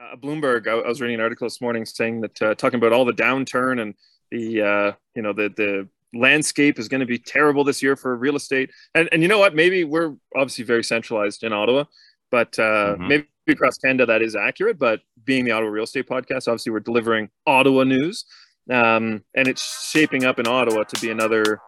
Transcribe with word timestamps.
uh, 0.00 0.16
Bloomberg, 0.16 0.66
I, 0.66 0.72
I, 0.72 0.88
was 0.88 1.00
reading 1.00 1.16
an 1.16 1.20
article 1.20 1.46
this 1.46 1.60
morning 1.60 1.84
saying 1.84 2.22
that 2.22 2.42
uh, 2.42 2.54
talking 2.54 2.78
about 2.78 2.92
all 2.92 3.04
the 3.04 3.12
downturn 3.12 3.80
and 3.80 3.94
the 4.30 4.62
uh, 4.62 4.92
you 5.14 5.22
know 5.22 5.32
the 5.32 5.52
the 5.56 5.88
landscape 6.12 6.78
is 6.78 6.88
going 6.88 7.00
to 7.00 7.06
be 7.06 7.18
terrible 7.18 7.62
this 7.62 7.82
year 7.82 7.96
for 7.96 8.16
real 8.16 8.36
estate. 8.36 8.70
And 8.94 9.08
and 9.12 9.22
you 9.22 9.28
know 9.28 9.38
what? 9.38 9.54
Maybe 9.54 9.84
we're 9.84 10.14
obviously 10.34 10.64
very 10.64 10.84
centralized 10.84 11.44
in 11.44 11.52
Ottawa, 11.52 11.84
but 12.30 12.58
uh, 12.58 12.94
mm-hmm. 12.94 13.08
maybe 13.08 13.26
across 13.48 13.78
Canada 13.78 14.06
that 14.06 14.22
is 14.22 14.36
accurate. 14.36 14.78
But 14.78 15.00
being 15.24 15.44
the 15.44 15.50
Ottawa 15.52 15.70
Real 15.70 15.84
Estate 15.84 16.08
Podcast, 16.08 16.48
obviously 16.48 16.72
we're 16.72 16.80
delivering 16.80 17.28
Ottawa 17.46 17.84
news, 17.84 18.24
um, 18.70 19.22
and 19.34 19.48
it's 19.48 19.90
shaping 19.90 20.24
up 20.24 20.38
in 20.38 20.46
Ottawa 20.46 20.84
to 20.84 21.00
be 21.00 21.10
another 21.10 21.60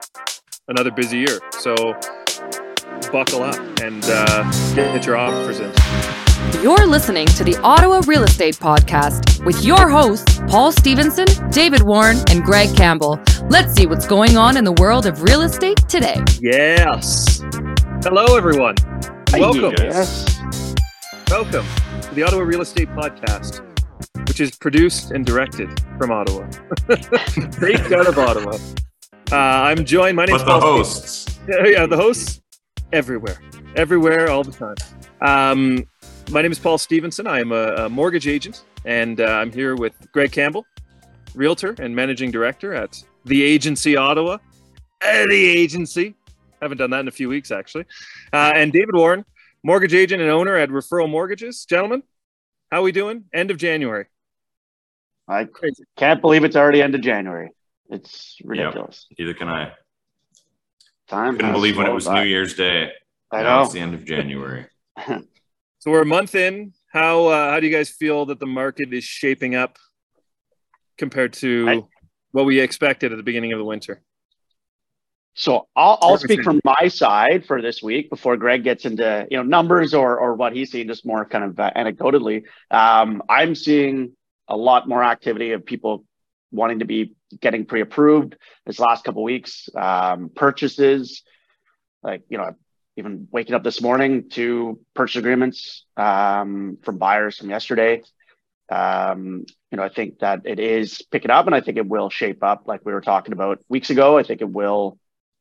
another 0.68 0.90
busy 0.90 1.18
year. 1.18 1.40
So 1.52 1.98
buckle 3.12 3.42
up 3.42 3.56
and 3.82 4.02
uh, 4.06 4.74
get 4.74 5.04
your 5.04 5.18
offers 5.18 5.60
in. 5.60 5.70
You're 6.62 6.86
listening 6.86 7.26
to 7.26 7.44
the 7.44 7.56
Ottawa 7.62 8.00
Real 8.06 8.22
Estate 8.24 8.56
Podcast 8.56 9.44
with 9.44 9.62
your 9.62 9.88
hosts, 9.88 10.40
Paul 10.48 10.72
Stevenson, 10.72 11.26
David 11.50 11.82
Warren, 11.82 12.16
and 12.30 12.42
Greg 12.42 12.74
Campbell. 12.74 13.20
Let's 13.50 13.74
see 13.74 13.86
what's 13.86 14.06
going 14.06 14.36
on 14.38 14.56
in 14.56 14.64
the 14.64 14.72
world 14.72 15.04
of 15.06 15.22
real 15.22 15.42
estate 15.42 15.76
today. 15.88 16.16
Yes. 16.40 17.42
Hello, 18.02 18.36
everyone. 18.36 18.76
Welcome. 19.32 19.74
Yes. 19.78 20.74
Welcome 21.28 21.66
to 22.02 22.14
the 22.14 22.22
Ottawa 22.22 22.42
Real 22.42 22.62
Estate 22.62 22.88
Podcast, 22.88 23.60
which 24.26 24.40
is 24.40 24.56
produced 24.56 25.10
and 25.10 25.26
directed 25.26 25.68
from 25.98 26.10
Ottawa, 26.10 26.46
based 27.60 27.92
out 27.92 28.06
of 28.06 28.18
Ottawa. 28.18 28.56
Uh, 29.30 29.36
I'm 29.36 29.84
joined. 29.84 30.16
My 30.16 30.24
name 30.24 30.36
is 30.36 30.42
Paul. 30.42 30.60
The 30.60 30.66
hosts. 30.66 31.38
Yeah, 31.48 31.64
yeah, 31.66 31.86
the 31.86 31.96
hosts 31.96 32.41
everywhere, 32.92 33.40
everywhere, 33.76 34.30
all 34.30 34.44
the 34.44 34.52
time. 34.52 34.76
Um, 35.20 35.86
my 36.30 36.42
name 36.42 36.52
is 36.52 36.58
Paul 36.58 36.78
Stevenson. 36.78 37.26
I 37.26 37.40
am 37.40 37.52
a, 37.52 37.74
a 37.74 37.88
mortgage 37.88 38.26
agent, 38.26 38.64
and 38.84 39.20
uh, 39.20 39.24
I'm 39.24 39.50
here 39.50 39.74
with 39.76 39.94
Greg 40.12 40.32
Campbell, 40.32 40.66
realtor 41.34 41.74
and 41.78 41.94
managing 41.96 42.30
director 42.30 42.74
at 42.74 43.02
the 43.24 43.42
Agency 43.42 43.96
Ottawa. 43.96 44.38
Uh, 45.00 45.26
the 45.26 45.48
Agency. 45.48 46.14
Haven't 46.60 46.78
done 46.78 46.90
that 46.90 47.00
in 47.00 47.08
a 47.08 47.12
few 47.12 47.28
weeks, 47.28 47.50
actually. 47.50 47.86
Uh, 48.32 48.52
and 48.54 48.72
David 48.72 48.94
Warren, 48.94 49.24
mortgage 49.64 49.94
agent 49.94 50.22
and 50.22 50.30
owner 50.30 50.56
at 50.56 50.68
Referral 50.68 51.10
Mortgages. 51.10 51.64
Gentlemen, 51.64 52.02
how 52.70 52.80
are 52.80 52.82
we 52.82 52.92
doing? 52.92 53.24
End 53.32 53.50
of 53.50 53.56
January. 53.56 54.06
I 55.26 55.44
Crazy. 55.44 55.84
can't 55.96 56.20
believe 56.20 56.44
it's 56.44 56.56
already 56.56 56.82
end 56.82 56.94
of 56.94 57.00
January. 57.00 57.50
It's 57.90 58.38
ridiculous. 58.44 59.06
Yep. 59.10 59.18
Neither 59.18 59.34
can 59.38 59.48
I. 59.48 59.72
Time 61.08 61.36
couldn't 61.36 61.52
believe 61.52 61.76
when 61.76 61.86
it 61.86 61.92
was 61.92 62.06
by. 62.06 62.22
New 62.22 62.28
Year's 62.28 62.54
Day. 62.54 62.92
I 63.30 63.42
know. 63.42 63.62
It's 63.62 63.72
the 63.72 63.80
end 63.80 63.94
of 63.94 64.04
January. 64.04 64.66
So 65.82 65.90
we're 65.90 66.02
a 66.02 66.06
month 66.06 66.36
in. 66.36 66.74
How 66.92 67.26
uh, 67.26 67.50
how 67.50 67.58
do 67.58 67.66
you 67.66 67.72
guys 67.72 67.90
feel 67.90 68.26
that 68.26 68.38
the 68.38 68.46
market 68.46 68.94
is 68.94 69.02
shaping 69.02 69.56
up 69.56 69.78
compared 70.96 71.32
to 71.34 71.68
I, 71.68 71.82
what 72.30 72.46
we 72.46 72.60
expected 72.60 73.10
at 73.10 73.16
the 73.16 73.24
beginning 73.24 73.52
of 73.52 73.58
the 73.58 73.64
winter? 73.64 74.00
So 75.34 75.66
I'll, 75.74 75.98
I'll 76.00 76.18
speak 76.18 76.44
from 76.44 76.60
my 76.62 76.86
side 76.86 77.46
for 77.46 77.60
this 77.60 77.82
week 77.82 78.10
before 78.10 78.36
Greg 78.36 78.62
gets 78.62 78.84
into 78.84 79.26
you 79.28 79.38
know 79.38 79.42
numbers 79.42 79.92
or 79.92 80.20
or 80.20 80.34
what 80.34 80.54
he's 80.54 80.70
seeing, 80.70 80.86
just 80.86 81.04
more 81.04 81.24
kind 81.24 81.42
of 81.42 81.58
uh, 81.58 81.72
anecdotally. 81.74 82.44
Um, 82.70 83.20
I'm 83.28 83.56
seeing 83.56 84.12
a 84.46 84.56
lot 84.56 84.88
more 84.88 85.02
activity 85.02 85.50
of 85.50 85.66
people 85.66 86.04
wanting 86.52 86.80
to 86.80 86.84
be 86.84 87.14
getting 87.40 87.64
pre-approved 87.64 88.36
this 88.66 88.78
last 88.78 89.04
couple 89.04 89.22
weeks. 89.22 89.68
Um, 89.74 90.30
purchases, 90.34 91.22
like 92.02 92.22
you 92.28 92.38
know, 92.38 92.54
even 92.96 93.28
waking 93.32 93.54
up 93.54 93.64
this 93.64 93.80
morning 93.80 94.28
to 94.30 94.78
purchase 94.94 95.16
agreements 95.16 95.84
um, 95.96 96.78
from 96.82 96.98
buyers 96.98 97.38
from 97.38 97.50
yesterday. 97.50 98.02
Um, 98.70 99.44
you 99.70 99.76
know, 99.76 99.82
I 99.82 99.88
think 99.88 100.20
that 100.20 100.42
it 100.44 100.60
is 100.60 101.02
picking 101.10 101.30
up 101.30 101.46
and 101.46 101.54
I 101.54 101.60
think 101.60 101.78
it 101.78 101.86
will 101.86 102.10
shape 102.10 102.42
up 102.42 102.64
like 102.66 102.84
we 102.84 102.92
were 102.92 103.00
talking 103.00 103.32
about 103.32 103.60
weeks 103.68 103.90
ago. 103.90 104.18
I 104.18 104.22
think 104.22 104.40
it 104.40 104.50
will 104.50 104.98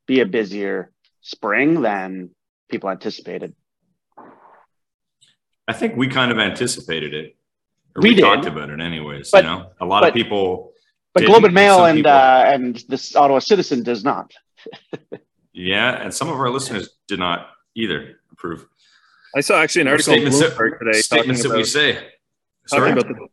be 0.08 0.22
a 0.22 0.26
busier 0.26 0.92
spring 1.22 1.82
than 1.82 2.32
people 2.70 2.90
anticipated. 2.90 3.54
I 5.68 5.74
think 5.74 5.96
we 5.96 6.08
kind 6.08 6.32
of 6.32 6.40
anticipated 6.40 7.14
it. 7.14 7.36
we, 7.96 8.16
we 8.16 8.22
talked 8.22 8.46
about 8.46 8.70
it 8.70 8.82
anyways. 8.82 9.32
But, 9.32 9.44
you 9.44 9.50
know, 9.50 9.72
a 9.80 9.86
lot 9.86 10.02
but, 10.02 10.10
of 10.10 10.14
people. 10.16 10.71
But 11.14 11.26
Globe 11.26 11.44
and 11.44 11.54
Mail 11.54 11.86
and 11.86 11.98
people, 11.98 12.12
uh, 12.12 12.44
and 12.46 12.84
this 12.88 13.16
Ottawa 13.16 13.40
Citizen 13.40 13.84
does 13.84 14.04
not. 14.04 14.34
Yeah, 15.54 16.02
and 16.02 16.14
some 16.14 16.30
of 16.30 16.40
our 16.40 16.50
listeners 16.50 16.90
did 17.08 17.20
not 17.20 17.50
either 17.76 18.20
approve. 18.32 18.66
I 19.36 19.42
saw 19.42 19.62
actually 19.62 19.82
an 19.82 19.88
article 19.90 20.14
statements 20.14 20.40
Bloomberg 20.40 20.80
that, 20.80 20.86
today. 20.86 21.00
Statements 21.00 21.44
that 21.44 21.52
we 21.52 21.64
say. 21.64 21.94
Sorry? 22.68 22.94
Talking 22.94 23.12
about 23.12 23.30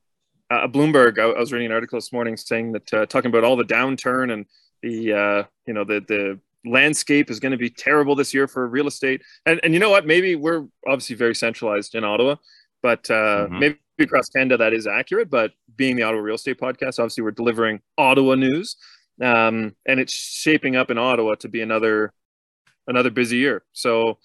the, 0.51 0.55
uh, 0.55 0.69
Bloomberg. 0.69 1.19
I, 1.19 1.31
I, 1.31 1.39
was 1.39 1.53
reading 1.53 1.67
an 1.67 1.73
article 1.73 1.97
this 1.97 2.13
morning 2.13 2.37
saying 2.37 2.73
that 2.73 2.95
uh, 2.95 3.07
talking 3.07 3.29
about 3.31 3.45
all 3.45 3.57
the 3.57 3.65
downturn 3.65 4.33
and 4.33 4.47
the 4.83 5.13
uh, 5.13 5.43
you 5.67 5.75
know 5.75 5.85
the 5.85 6.05
the 6.09 6.41
landscape 6.69 7.31
is 7.31 7.41
going 7.41 7.53
to 7.53 7.59
be 7.59 7.71
terrible 7.71 8.15
this 8.15 8.35
year 8.35 8.49
for 8.49 8.67
real 8.67 8.87
estate. 8.87 9.23
And 9.47 9.61
and 9.63 9.75
you 9.75 9.81
know 9.81 9.91
what? 9.91 10.07
Maybe 10.07 10.35
we're 10.35 10.67
obviously 10.87 11.17
very 11.17 11.35
centralized 11.35 11.95
in 11.95 12.05
Ottawa, 12.05 12.37
but 12.83 13.09
uh, 13.11 13.47
mm-hmm. 13.47 13.59
maybe 13.59 13.79
across 14.05 14.29
Canada 14.29 14.57
that 14.59 14.73
is 14.73 14.87
accurate. 14.87 15.31
But 15.31 15.53
being 15.77 15.97
the 15.97 16.03
Ottawa 16.03 16.23
Real 16.23 16.37
Estate 16.37 16.59
Podcast, 16.59 16.99
obviously 16.99 17.23
we're 17.23 17.31
delivering 17.33 17.81
Ottawa 17.97 18.35
news 18.35 18.77
um, 19.21 19.75
and 19.87 20.01
it's 20.01 20.13
shaping 20.13 20.77
up 20.77 20.91
in 20.91 20.99
Ottawa 20.99 21.35
to 21.37 21.49
be 21.49 21.61
another 21.61 22.13
another 22.87 23.11
busy 23.11 23.39
year. 23.39 23.65
So 23.73 24.19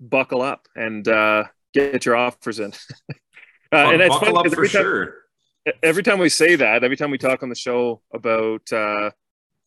buckle 0.00 0.42
up 0.42 0.68
and 0.74 1.06
uh, 1.06 1.44
get 1.74 2.06
your 2.06 2.16
offers 2.16 2.60
in. 2.60 2.72
uh, 3.10 3.14
and 3.72 4.08
buckle 4.08 4.38
up 4.38 4.46
for 4.48 4.66
time, 4.66 4.68
sure. 4.68 5.14
Every 5.82 6.02
time 6.02 6.18
we 6.18 6.28
say 6.28 6.56
that, 6.56 6.84
every 6.84 6.96
time 6.96 7.10
we 7.10 7.18
talk 7.18 7.42
on 7.42 7.48
the 7.48 7.54
show 7.54 8.00
about 8.12 8.72
uh, 8.72 9.10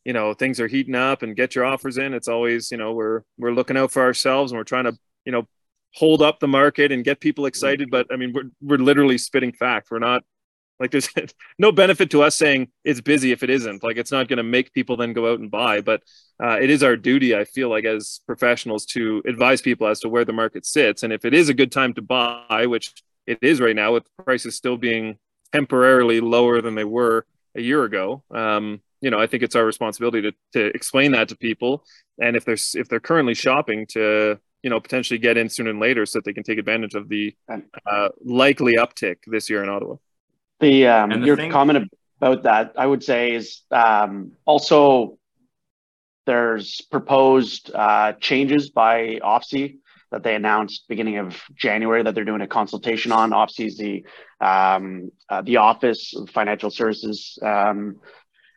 you 0.05 0.13
know 0.13 0.33
things 0.33 0.59
are 0.59 0.67
heating 0.67 0.95
up 0.95 1.23
and 1.23 1.35
get 1.35 1.55
your 1.55 1.66
offers 1.66 1.97
in, 1.97 2.13
it's 2.13 2.28
always 2.28 2.72
you 2.72 2.78
know 2.78 2.93
we're 2.93 3.23
we're 3.38 3.53
looking 3.53 3.78
out 3.78 3.91
for 3.91 4.01
ourselves 4.01 4.51
and 4.51 4.57
we're 4.57 4.63
trying 4.63 4.85
to 4.85 4.97
you 5.25 5.31
know 5.31 5.47
hold 5.94 6.22
up 6.22 6.40
the 6.40 6.47
market 6.47 6.91
and 6.91 7.03
get 7.03 7.19
people 7.19 7.46
excited. 7.46 7.90
But 7.91 8.07
I 8.12 8.16
mean, 8.16 8.34
we're 8.34 8.50
we're 8.62 8.84
literally 8.84 9.18
spitting 9.18 9.53
fact. 9.53 9.90
We're 9.91 10.00
not 10.00 10.24
like 10.79 10.91
there's 10.91 11.09
no 11.59 11.72
benefit 11.72 12.12
to 12.12 12.24
us 12.24 12.35
saying 12.35 12.69
it's 12.84 13.02
busy 13.02 13.31
if 13.31 13.44
it 13.44 13.50
isn't. 13.50 13.84
Like 13.84 13.97
it's 13.97 14.12
not 14.12 14.28
going 14.28 14.38
to 14.38 14.44
make 14.44 14.74
people 14.74 14.97
then 14.97 15.13
go 15.13 15.31
out 15.31 15.40
and 15.40 15.52
buy. 15.52 15.81
But 15.81 16.02
uh, 16.44 16.57
it 16.59 16.69
is 16.69 16.84
our 16.84 16.97
duty, 16.97 17.35
I 17.35 17.46
feel 17.46 17.69
like, 17.69 17.85
as 17.85 18.22
professionals, 18.25 18.85
to 18.88 19.22
advise 19.25 19.62
people 19.62 19.88
as 19.88 20.00
to 20.02 20.09
where 20.09 20.25
the 20.25 20.34
market 20.34 20.66
sits, 20.66 21.03
and 21.03 21.13
if 21.13 21.24
it 21.24 21.34
is 21.34 21.50
a 21.50 21.53
good 21.53 21.72
time 21.72 21.94
to 21.94 22.02
buy, 22.02 22.66
which 22.68 22.94
it 23.28 23.38
is 23.41 23.62
right 23.62 23.75
now, 23.75 23.94
with 23.94 24.03
prices 24.25 24.56
still 24.56 24.78
being 24.78 25.18
temporarily 25.53 26.19
lower 26.19 26.62
than 26.62 26.75
they 26.75 26.84
were 26.84 27.25
a 27.56 27.62
year 27.62 27.84
ago. 27.84 28.23
Um, 28.31 28.81
you 29.02 29.09
know, 29.09 29.19
I 29.19 29.28
think 29.28 29.44
it's 29.44 29.56
our 29.56 29.66
responsibility 29.66 30.22
to 30.22 30.34
to 30.53 30.75
explain 30.75 31.12
that 31.12 31.29
to 31.29 31.35
people, 31.35 31.84
and 32.19 32.35
if 32.35 32.46
they're 32.46 32.58
if 32.75 32.88
they're 32.88 33.00
currently 33.00 33.34
shopping 33.34 33.85
to 33.88 34.40
you 34.63 34.69
know 34.69 34.79
potentially 34.79 35.17
get 35.17 35.38
in 35.38 35.49
sooner 35.49 35.72
than 35.72 35.79
later 35.79 36.05
so 36.05 36.19
that 36.19 36.25
they 36.25 36.33
can 36.33 36.44
take 36.44 36.59
advantage 36.59 36.95
of 36.95 37.09
the 37.09 37.35
uh, 37.85 38.09
likely 38.23 38.75
uptick 38.75 39.17
this 39.27 39.49
year 39.49 39.63
in 39.63 39.69
Ottawa. 39.69 39.95
The, 40.59 40.88
um, 40.88 41.09
the 41.09 41.25
your 41.25 41.35
thing- 41.35 41.51
comment 41.51 41.91
about 42.19 42.44
that, 42.44 42.73
I 42.77 42.85
would 42.85 43.03
say, 43.03 43.33
is 43.33 43.61
um, 43.72 44.33
also 44.45 45.17
there's 46.25 46.81
proposed 46.81 47.72
uh, 47.73 48.13
changes 48.13 48.69
by 48.69 49.19
OSFI 49.23 49.77
that 50.11 50.23
they 50.23 50.35
announced 50.35 50.88
beginning 50.88 51.17
of 51.17 51.41
January 51.55 52.03
that 52.03 52.13
they're 52.13 52.25
doing 52.25 52.41
a 52.41 52.47
consultation 52.47 53.11
on. 53.11 53.31
OSFI 53.31 53.66
is 53.66 53.78
the 53.78 54.05
um, 54.39 55.11
uh, 55.29 55.41
the 55.41 55.57
Office 55.57 56.16
of 56.16 56.29
Financial 56.29 56.69
Services. 56.69 57.39
Um, 57.41 57.97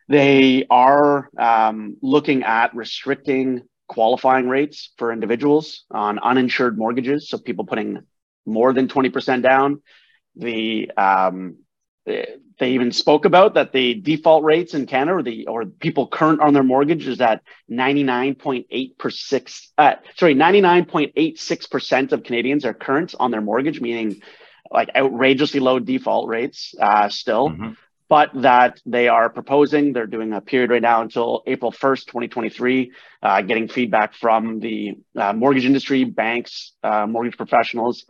they 0.07 0.67
are 0.69 1.29
um, 1.37 1.97
looking 2.01 2.43
at 2.43 2.75
restricting 2.75 3.63
qualifying 3.87 4.49
rates 4.49 4.91
for 4.97 5.11
individuals 5.11 5.85
on 5.91 6.19
uninsured 6.19 6.77
mortgages. 6.77 7.29
So 7.29 7.37
people 7.37 7.65
putting 7.65 8.03
more 8.45 8.73
than 8.73 8.87
20% 8.87 9.41
down. 9.41 9.81
The 10.35 10.91
um, 10.97 11.57
they 12.05 12.71
even 12.71 12.91
spoke 12.91 13.25
about 13.25 13.55
that 13.55 13.71
the 13.71 13.95
default 13.95 14.43
rates 14.43 14.73
in 14.73 14.85
Canada 14.85 15.17
or 15.17 15.23
the 15.23 15.47
or 15.47 15.65
people 15.65 16.07
current 16.07 16.39
on 16.39 16.53
their 16.53 16.63
mortgage 16.63 17.07
is 17.07 17.19
at 17.19 17.41
99.8 17.71 18.97
per 18.97 19.09
six 19.09 19.71
uh, 19.77 19.95
sorry 20.15 20.35
99.86 20.35 21.71
percent 21.71 22.11
of 22.11 22.23
Canadians 22.23 22.65
are 22.65 22.73
current 22.73 23.15
on 23.19 23.31
their 23.31 23.41
mortgage 23.41 23.81
meaning 23.81 24.21
like 24.71 24.89
outrageously 24.95 25.59
low 25.59 25.79
default 25.79 26.27
rates 26.27 26.75
uh, 26.79 27.09
still 27.09 27.49
mm-hmm. 27.49 27.71
But 28.07 28.29
that 28.33 28.79
they 28.85 29.07
are 29.07 29.29
proposing 29.29 29.93
they're 29.93 30.07
doing 30.07 30.33
a 30.33 30.41
period 30.41 30.69
right 30.69 30.81
now 30.81 31.01
until 31.01 31.43
April 31.47 31.71
1st 31.71 32.05
2023 32.05 32.91
uh, 33.23 33.41
getting 33.41 33.67
feedback 33.67 34.13
from 34.13 34.59
the 34.59 34.97
uh, 35.15 35.33
mortgage 35.33 35.65
industry 35.65 36.03
banks 36.03 36.73
uh, 36.83 37.05
mortgage 37.07 37.37
professionals 37.37 38.05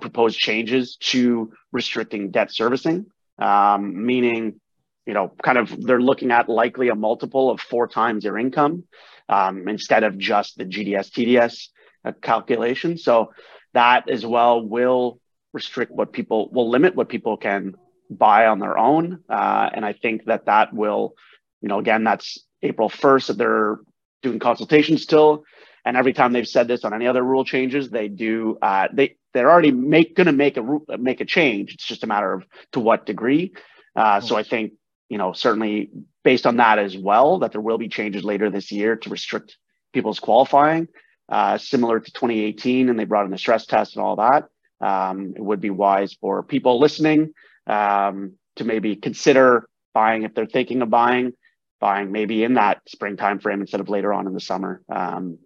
proposed 0.00 0.38
changes 0.38 0.96
to 0.96 1.52
restricting 1.70 2.30
debt 2.30 2.50
servicing 2.50 3.06
um, 3.38 4.06
meaning, 4.06 4.60
you 5.06 5.14
know, 5.14 5.32
kind 5.42 5.58
of 5.58 5.84
they're 5.84 6.00
looking 6.00 6.30
at 6.30 6.48
likely 6.48 6.88
a 6.88 6.94
multiple 6.94 7.50
of 7.50 7.60
four 7.60 7.86
times 7.86 8.24
your 8.24 8.38
income 8.38 8.84
um, 9.28 9.68
instead 9.68 10.04
of 10.04 10.18
just 10.18 10.56
the 10.56 10.64
GDS 10.64 11.10
TDS 11.10 11.68
uh, 12.04 12.12
calculation. 12.20 12.98
So 12.98 13.32
that 13.74 14.08
as 14.08 14.24
well 14.24 14.66
will 14.66 15.20
restrict 15.52 15.92
what 15.92 16.12
people 16.12 16.50
will 16.50 16.70
limit 16.70 16.94
what 16.94 17.08
people 17.08 17.36
can 17.36 17.74
buy 18.10 18.46
on 18.46 18.58
their 18.58 18.78
own. 18.78 19.22
Uh, 19.28 19.70
and 19.72 19.84
I 19.84 19.92
think 19.92 20.24
that 20.26 20.46
that 20.46 20.72
will, 20.72 21.14
you 21.60 21.68
know, 21.68 21.78
again, 21.78 22.04
that's 22.04 22.38
April 22.62 22.88
1st 22.88 23.26
that 23.28 23.38
they're 23.38 23.78
doing 24.22 24.38
consultations 24.38 25.02
still. 25.02 25.44
And 25.84 25.96
every 25.96 26.12
time 26.12 26.32
they've 26.32 26.48
said 26.48 26.66
this 26.66 26.84
on 26.84 26.92
any 26.92 27.06
other 27.06 27.22
rule 27.22 27.44
changes, 27.44 27.90
they 27.90 28.08
do, 28.08 28.58
uh, 28.60 28.88
they, 28.92 29.16
they're 29.36 29.50
already 29.50 29.70
make 29.70 30.16
going 30.16 30.26
to 30.26 30.32
make 30.32 30.56
a 30.56 30.62
make 30.96 31.20
a 31.20 31.26
change. 31.26 31.74
It's 31.74 31.86
just 31.86 32.02
a 32.02 32.06
matter 32.06 32.32
of 32.32 32.46
to 32.72 32.80
what 32.80 33.04
degree. 33.04 33.52
Uh, 33.94 34.18
so 34.20 34.34
I 34.34 34.42
think 34.42 34.72
you 35.10 35.18
know 35.18 35.34
certainly 35.34 35.90
based 36.24 36.46
on 36.46 36.56
that 36.56 36.78
as 36.78 36.96
well 36.96 37.40
that 37.40 37.52
there 37.52 37.60
will 37.60 37.76
be 37.76 37.88
changes 37.88 38.24
later 38.24 38.50
this 38.50 38.72
year 38.72 38.96
to 38.96 39.10
restrict 39.10 39.58
people's 39.92 40.20
qualifying, 40.20 40.88
uh, 41.28 41.58
similar 41.58 42.00
to 42.00 42.10
2018, 42.12 42.88
and 42.88 42.98
they 42.98 43.04
brought 43.04 43.26
in 43.26 43.30
the 43.30 43.36
stress 43.36 43.66
test 43.66 43.94
and 43.94 44.02
all 44.02 44.16
that. 44.16 44.46
Um, 44.80 45.34
it 45.36 45.42
would 45.42 45.60
be 45.60 45.70
wise 45.70 46.14
for 46.14 46.42
people 46.42 46.80
listening 46.80 47.34
um, 47.66 48.32
to 48.56 48.64
maybe 48.64 48.96
consider 48.96 49.68
buying 49.94 50.22
if 50.22 50.34
they're 50.34 50.46
thinking 50.46 50.82
of 50.82 50.90
buying, 50.90 51.32
buying 51.80 52.12
maybe 52.12 52.44
in 52.44 52.54
that 52.54 52.82
spring 52.86 53.16
time 53.16 53.38
frame 53.38 53.60
instead 53.60 53.80
of 53.80 53.88
later 53.88 54.12
on 54.12 54.26
in 54.26 54.34
the 54.34 54.40
summer, 54.40 54.82
because 54.88 55.18
um, 55.18 55.38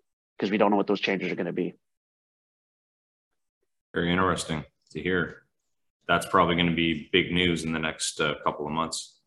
we 0.50 0.58
don't 0.58 0.70
know 0.70 0.76
what 0.76 0.87
those 0.87 1.00
changes 1.00 1.31
are 1.31 1.37
going 1.37 1.46
to 1.46 1.52
be. 1.52 1.75
Very 3.94 4.11
interesting 4.11 4.64
to 4.93 5.00
hear. 5.00 5.43
That's 6.06 6.26
probably 6.26 6.56
going 6.56 6.69
to 6.69 6.75
be 6.75 7.08
big 7.12 7.32
news 7.32 7.64
in 7.64 7.72
the 7.72 7.78
next 7.78 8.20
uh, 8.20 8.34
couple 8.44 8.66
of 8.66 8.73
months. 8.73 9.20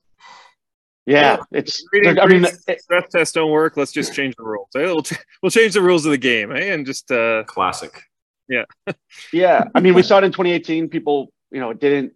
Yeah, 1.06 1.38
it's. 1.52 1.84
I 1.94 2.26
mean, 2.28 2.46
stress 2.46 3.04
tests 3.12 3.34
don't 3.34 3.52
work. 3.52 3.76
Let's 3.76 3.92
just 3.92 4.14
change 4.14 4.36
the 4.38 4.44
rules. 4.44 4.70
We'll, 4.74 5.04
we'll 5.42 5.50
change 5.50 5.74
the 5.74 5.82
rules 5.82 6.06
of 6.06 6.12
the 6.12 6.18
game, 6.18 6.52
eh? 6.54 6.74
And 6.74 6.86
just 6.86 7.12
uh, 7.12 7.44
classic. 7.44 8.02
Yeah. 8.48 8.64
yeah, 9.34 9.66
I 9.76 9.82
mean, 9.82 9.94
we 9.94 10.04
saw 10.04 10.20
it 10.20 10.24
in 10.24 10.32
2018. 10.32 10.90
People, 10.90 11.32
you 11.52 11.60
know, 11.60 11.74
didn't 11.74 12.14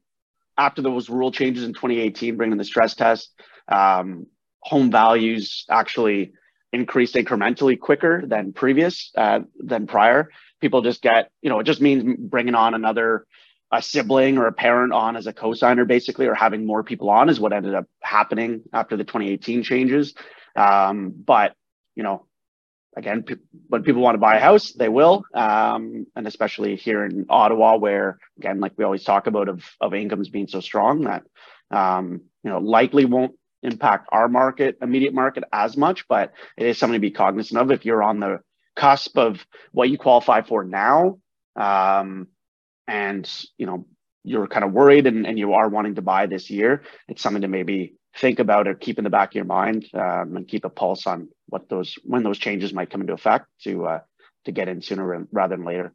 after 0.57 0.81
those 0.81 1.09
rule 1.09 1.31
changes 1.31 1.63
in 1.63 1.74
2018, 1.74 2.38
bringing 2.38 2.57
the 2.57 2.63
stress 2.63 2.95
test, 2.95 3.31
um, 3.68 4.27
home 4.59 4.92
values 4.92 5.65
actually 5.69 6.33
increased 6.74 7.15
incrementally 7.15 7.80
quicker 7.80 8.24
than 8.25 8.54
previous 8.54 9.12
uh, 9.18 9.39
than 9.59 9.88
prior. 9.88 10.30
People 10.59 10.81
just 10.81 11.01
get, 11.01 11.30
you 11.42 11.50
know, 11.50 11.59
it 11.59 11.65
just 11.65 11.81
means 11.81 12.18
bringing 12.19 12.56
on 12.56 12.74
another 12.74 13.25
a 13.71 13.81
sibling 13.81 14.38
or 14.38 14.48
a 14.48 14.54
parent 14.54 14.94
on 14.94 15.15
as 15.15 15.27
a 15.27 15.33
co-signer 15.33 15.86
basically 15.86 16.25
or 16.25 16.33
having 16.33 16.65
more 16.65 16.83
people 16.83 17.09
on 17.09 17.30
is 17.30 17.39
what 17.39 17.51
ended 17.51 17.75
up 17.75 17.86
happening 18.01 18.62
after 18.71 18.95
the 18.95 19.04
2018 19.04 19.63
changes 19.63 20.13
um, 20.56 21.13
but 21.25 21.54
you 21.95 22.04
know 22.04 22.25
again, 22.97 23.23
p- 23.23 23.35
when 23.69 23.83
people 23.83 24.01
want 24.01 24.15
to 24.15 24.19
buy 24.19 24.38
a 24.38 24.41
house, 24.41 24.73
they 24.73 24.89
will. 24.89 25.23
Um, 25.33 26.07
and 26.15 26.27
especially 26.27 26.75
here 26.75 27.05
in 27.05 27.25
Ottawa, 27.29 27.77
where 27.77 28.17
again, 28.38 28.59
like 28.59 28.73
we 28.77 28.83
always 28.83 29.03
talk 29.03 29.27
about 29.27 29.47
of, 29.47 29.63
of 29.79 29.94
incomes 29.94 30.29
being 30.29 30.47
so 30.47 30.59
strong 30.59 31.03
that, 31.03 31.23
um, 31.71 32.21
you 32.44 32.49
know, 32.49 32.59
likely 32.59 33.05
won't 33.05 33.35
impact 33.63 34.09
our 34.11 34.27
market, 34.27 34.77
immediate 34.81 35.13
market 35.13 35.44
as 35.53 35.77
much, 35.77 36.07
but 36.07 36.33
it 36.57 36.65
is 36.65 36.77
something 36.77 36.99
to 36.99 37.07
be 37.07 37.11
cognizant 37.11 37.59
of 37.61 37.71
if 37.71 37.85
you're 37.85 38.03
on 38.03 38.19
the 38.19 38.39
cusp 38.75 39.17
of 39.17 39.45
what 39.71 39.89
you 39.89 39.97
qualify 39.97 40.41
for 40.41 40.63
now. 40.63 41.19
Um, 41.55 42.27
and, 42.88 43.29
you 43.57 43.65
know, 43.65 43.85
you're 44.23 44.47
kind 44.47 44.65
of 44.65 44.73
worried 44.73 45.07
and, 45.07 45.25
and 45.25 45.38
you 45.38 45.53
are 45.53 45.69
wanting 45.69 45.95
to 45.95 46.01
buy 46.01 46.25
this 46.25 46.49
year, 46.49 46.83
it's 47.07 47.21
something 47.21 47.44
to 47.44 47.47
maybe 47.47 47.94
think 48.15 48.39
about 48.39 48.68
or 48.68 48.74
keep 48.74 48.98
in 48.98 49.04
the 49.04 49.09
back 49.09 49.30
of 49.30 49.36
your 49.36 49.45
mind 49.45 49.86
um, 49.94 50.36
and 50.36 50.48
keep 50.48 50.65
a 50.65 50.69
pulse 50.69 51.06
on 51.07 51.30
what 51.48 51.69
those 51.69 51.95
when 52.04 52.24
those 52.24 52.38
changes 52.38 52.74
might 52.74 52.89
come 52.89 53.01
into 53.01 53.13
effect 53.13 53.48
to 53.63 53.86
uh, 53.86 54.00
to 54.45 54.51
get 54.51 54.68
in 54.68 54.81
sooner 54.81 55.27
rather 55.31 55.56
than 55.56 55.65
later. 55.65 55.94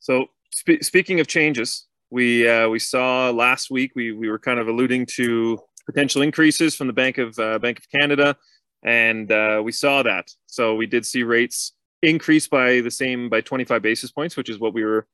So 0.00 0.26
spe- 0.50 0.82
speaking 0.82 1.20
of 1.20 1.26
changes, 1.26 1.86
we 2.10 2.48
uh, 2.48 2.68
we 2.68 2.78
saw 2.78 3.30
last 3.30 3.70
week 3.70 3.92
we 3.94 4.12
we 4.12 4.28
were 4.28 4.38
kind 4.38 4.60
of 4.60 4.68
alluding 4.68 5.06
to 5.16 5.58
potential 5.86 6.22
increases 6.22 6.74
from 6.74 6.86
the 6.86 6.92
Bank 6.92 7.18
of 7.18 7.38
uh, 7.38 7.58
Bank 7.58 7.78
of 7.78 7.90
Canada, 7.90 8.36
and 8.82 9.30
uh, 9.30 9.62
we 9.64 9.72
saw 9.72 10.02
that. 10.02 10.28
So 10.46 10.74
we 10.74 10.86
did 10.86 11.06
see 11.06 11.22
rates 11.22 11.72
increase 12.02 12.48
by 12.48 12.80
the 12.80 12.90
same 12.90 13.28
by 13.28 13.40
25 13.40 13.80
basis 13.80 14.10
points, 14.10 14.36
which 14.36 14.50
is 14.50 14.58
what 14.58 14.74
we 14.74 14.84
were 14.84 15.06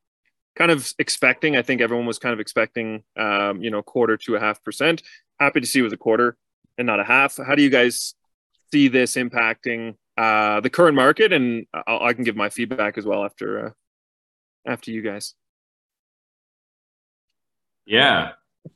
kind 0.57 0.71
of 0.71 0.93
expecting. 0.99 1.57
I 1.57 1.63
think 1.63 1.81
everyone 1.81 2.07
was 2.07 2.19
kind 2.19 2.33
of 2.33 2.41
expecting, 2.41 3.05
um, 3.17 3.63
you 3.63 3.71
know, 3.71 3.83
quarter 3.83 4.17
to 4.17 4.37
a 4.37 4.41
half 4.41 4.63
percent. 4.65 5.03
Happy 5.41 5.61
to 5.61 5.67
see 5.67 5.81
it 5.81 5.83
was 5.83 5.93
a 5.93 5.99
quarter 5.99 6.37
and 6.77 6.87
not 6.87 7.01
a 7.01 7.05
half. 7.05 7.37
How 7.37 7.55
do 7.55 7.63
you 7.63 7.71
guys 7.71 8.15
see 8.73 8.89
this 8.89 9.17
impacting 9.17 9.95
uh, 10.17 10.61
the 10.61 10.71
current 10.71 10.97
market? 10.97 11.33
And 11.33 11.67
I'll, 11.87 12.03
i 12.03 12.13
can 12.13 12.25
give 12.25 12.37
my 12.37 12.49
feedback 12.49 12.99
as 12.99 13.05
well 13.05 13.25
after 13.25 13.67
uh, 13.67 13.71
after 14.67 14.91
you 14.91 15.03
guys. 15.03 15.35
Yeah, 17.87 18.33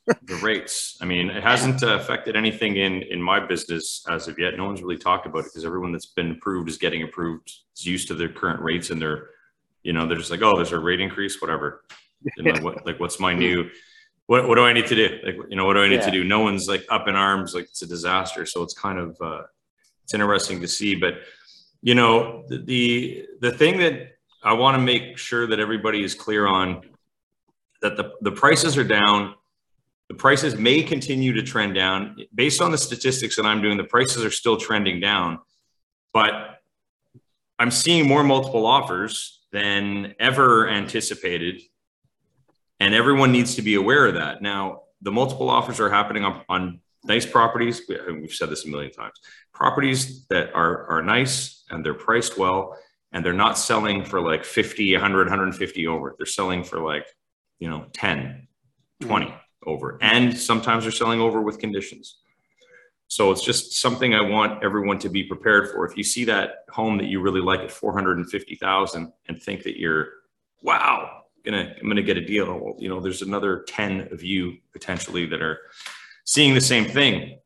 the 0.07 0.37
rates. 0.37 0.97
I 1.03 1.05
mean, 1.05 1.29
it 1.29 1.43
hasn't 1.43 1.83
uh, 1.83 1.97
affected 1.97 2.37
anything 2.37 2.77
in 2.77 3.03
in 3.03 3.21
my 3.21 3.41
business 3.41 4.05
as 4.09 4.29
of 4.29 4.39
yet. 4.39 4.57
No 4.57 4.65
one's 4.65 4.83
really 4.83 4.99
talked 4.99 5.27
about 5.27 5.41
it 5.41 5.45
because 5.47 5.65
everyone 5.65 5.93
that's 5.93 6.07
been 6.07 6.31
approved 6.31 6.69
is 6.69 6.79
getting 6.79 7.03
approved. 7.03 7.53
Is 7.77 7.85
used 7.85 8.09
to 8.09 8.15
their 8.15 8.31
current 8.31 8.61
rates 8.63 8.91
and 8.91 9.03
they're 9.03 9.29
you 9.83 9.93
know, 9.93 10.07
they're 10.07 10.17
just 10.17 10.31
like, 10.31 10.43
oh, 10.43 10.57
there's 10.57 10.73
a 10.73 10.79
rate 10.79 11.01
increase, 11.01 11.41
whatever. 11.41 11.85
You 12.37 12.45
know, 12.45 12.61
what, 12.61 12.87
like, 12.87 13.01
what's 13.01 13.19
my 13.19 13.35
new, 13.35 13.69
what, 14.27 14.49
what 14.49 14.55
do 14.55 14.63
I 14.63 14.73
need 14.73 14.87
to 14.87 14.95
do? 14.95 15.19
Like, 15.25 15.37
you 15.49 15.57
know, 15.57 15.65
what 15.65 15.75
do 15.75 15.83
I 15.83 15.89
need 15.89 15.97
yeah. 15.97 16.07
to 16.07 16.11
do? 16.11 16.25
No 16.25 16.41
one's 16.41 16.69
like 16.69 16.85
up 16.89 17.09
in 17.09 17.17
arms, 17.17 17.55
like 17.55 17.65
it's 17.65 17.83
a 17.83 17.87
disaster. 17.87 18.47
So 18.47 18.63
it's 18.63 18.75
kind 18.75 18.99
of, 18.99 19.17
uh, 19.21 19.43
it's 20.05 20.15
interesting 20.15 20.61
to 20.61 20.69
see, 20.69 20.95
but 20.95 21.15
you 21.83 21.95
know, 21.95 22.45
the, 22.49 22.59
the, 22.59 23.27
the 23.41 23.53
thing 23.53 23.79
that 23.79 24.13
I 24.43 24.53
want 24.53 24.77
to 24.77 24.83
make 24.83 25.19
sure 25.19 25.47
that 25.47 25.61
everybody 25.61 26.03
is 26.03 26.15
clear 26.15 26.47
on 26.47 26.83
that 27.81 27.97
the, 27.97 28.13
the 28.21 28.33
prices 28.33 28.79
are 28.79 28.85
down. 28.85 29.35
The 30.09 30.15
prices 30.15 30.57
may 30.57 30.83
continue 30.83 31.33
to 31.33 31.43
trend 31.43 31.75
down 31.75 32.17
based 32.35 32.61
on 32.61 32.71
the 32.71 32.79
statistics 32.79 33.37
that 33.37 33.47
I'm 33.47 33.63
doing. 33.63 33.77
The 33.77 33.85
prices 33.85 34.25
are 34.25 34.31
still 34.31 34.57
trending 34.57 35.01
down, 35.01 35.39
but 36.13 36.61
I'm 37.59 37.71
seeing 37.71 38.07
more 38.07 38.23
multiple 38.23 38.67
offers 38.67 39.41
than 39.53 40.15
ever 40.19 40.69
anticipated. 40.69 41.63
And 42.83 42.97
everyone 42.97 43.31
needs 43.31 43.55
to 43.55 43.63
be 43.63 43.77
aware 43.77 44.09
of 44.09 44.15
that. 44.15 44.43
Now, 44.43 44.83
the 45.03 45.13
multiple 45.13 45.49
offers 45.49 45.79
are 45.79 45.89
happening 45.89 46.25
on, 46.25 46.43
on 46.49 46.81
nice 47.05 47.25
properties. 47.25 47.81
We've 47.89 48.35
said 48.35 48.51
this 48.51 48.65
a 48.65 48.69
million 48.69 48.91
times. 48.91 49.13
Properties 49.55 50.27
that 50.31 50.53
are, 50.53 50.89
are 50.89 51.01
nice 51.01 51.63
and 51.71 51.87
they're 51.87 51.95
priced 51.95 52.37
well 52.37 52.77
and 53.13 53.25
they're 53.25 53.33
not 53.33 53.57
selling 53.57 54.05
for 54.05 54.21
like 54.21 54.45
50, 54.45 54.95
100, 54.95 55.29
150 55.29 55.87
over. 55.87 56.17
They're 56.19 56.27
selling 56.27 56.65
for 56.65 56.81
like, 56.81 57.07
you 57.61 57.71
know, 57.71 57.87
10, 57.93 58.49
mm. 59.01 59.07
20 59.07 59.33
over. 59.65 59.97
And 60.03 60.37
sometimes 60.37 60.83
they're 60.83 60.91
selling 60.91 61.21
over 61.21 61.41
with 61.41 61.61
conditions. 61.61 62.19
So 63.07 63.31
it's 63.31 63.45
just 63.45 63.75
something 63.81 64.13
I 64.13 64.23
want 64.23 64.65
everyone 64.65 64.99
to 65.01 65.09
be 65.09 65.23
prepared 65.23 65.71
for. 65.71 65.87
If 65.87 65.97
you 65.97 66.03
see 66.03 66.25
that 66.25 66.65
home 66.69 66.99
that 66.99 67.07
you 67.07 67.21
really 67.21 67.43
like 67.43 67.61
at 67.61 67.71
450,000 67.71 69.13
and 69.29 69.41
think 69.41 69.63
that 69.63 69.79
you're, 69.79 70.09
wow, 70.63 71.22
gonna, 71.45 71.75
I'm 71.81 71.89
gonna 71.89 72.03
get 72.03 72.17
a 72.17 72.25
deal. 72.25 72.77
You 72.79 72.89
know, 72.89 73.01
there's 73.01 73.23
another 73.23 73.65
10 73.69 74.09
of 74.13 74.23
you 74.23 74.59
potentially 74.73 75.27
that 75.27 75.43
are 75.43 75.59
seeing 76.25 76.55
the 76.55 76.61
same 76.61 76.85
thing. 76.85 77.39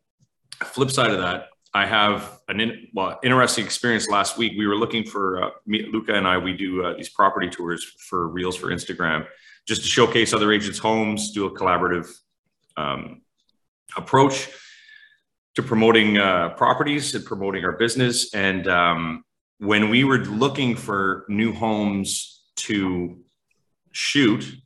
Flip 0.62 0.90
side 0.90 1.10
of 1.10 1.18
that, 1.18 1.48
I 1.74 1.84
have 1.84 2.40
an 2.48 2.60
in, 2.60 2.88
well, 2.94 3.18
interesting 3.22 3.64
experience 3.64 4.08
last 4.08 4.38
week. 4.38 4.54
We 4.56 4.66
were 4.66 4.76
looking 4.76 5.04
for 5.04 5.42
uh, 5.42 5.50
me, 5.66 5.86
Luca 5.92 6.14
and 6.14 6.26
I. 6.26 6.38
We 6.38 6.54
do 6.56 6.84
uh, 6.84 6.96
these 6.96 7.10
property 7.10 7.50
tours 7.50 7.84
for 7.84 8.28
reels 8.28 8.56
for 8.56 8.68
Instagram, 8.68 9.26
just 9.66 9.82
to 9.82 9.88
showcase 9.88 10.32
other 10.32 10.52
agents' 10.52 10.78
homes, 10.78 11.32
do 11.32 11.44
a 11.46 11.50
collaborative 11.50 12.08
um, 12.76 13.20
approach 13.96 14.48
to 15.54 15.62
promoting 15.62 16.18
uh, 16.18 16.50
properties 16.50 17.14
and 17.14 17.24
promoting 17.24 17.64
our 17.64 17.72
business. 17.72 18.32
And 18.34 18.68
um, 18.68 19.24
when 19.58 19.90
we 19.90 20.04
were 20.04 20.18
looking 20.18 20.76
for 20.76 21.24
new 21.28 21.52
homes 21.52 22.42
to 22.56 23.18
shoot, 23.96 24.60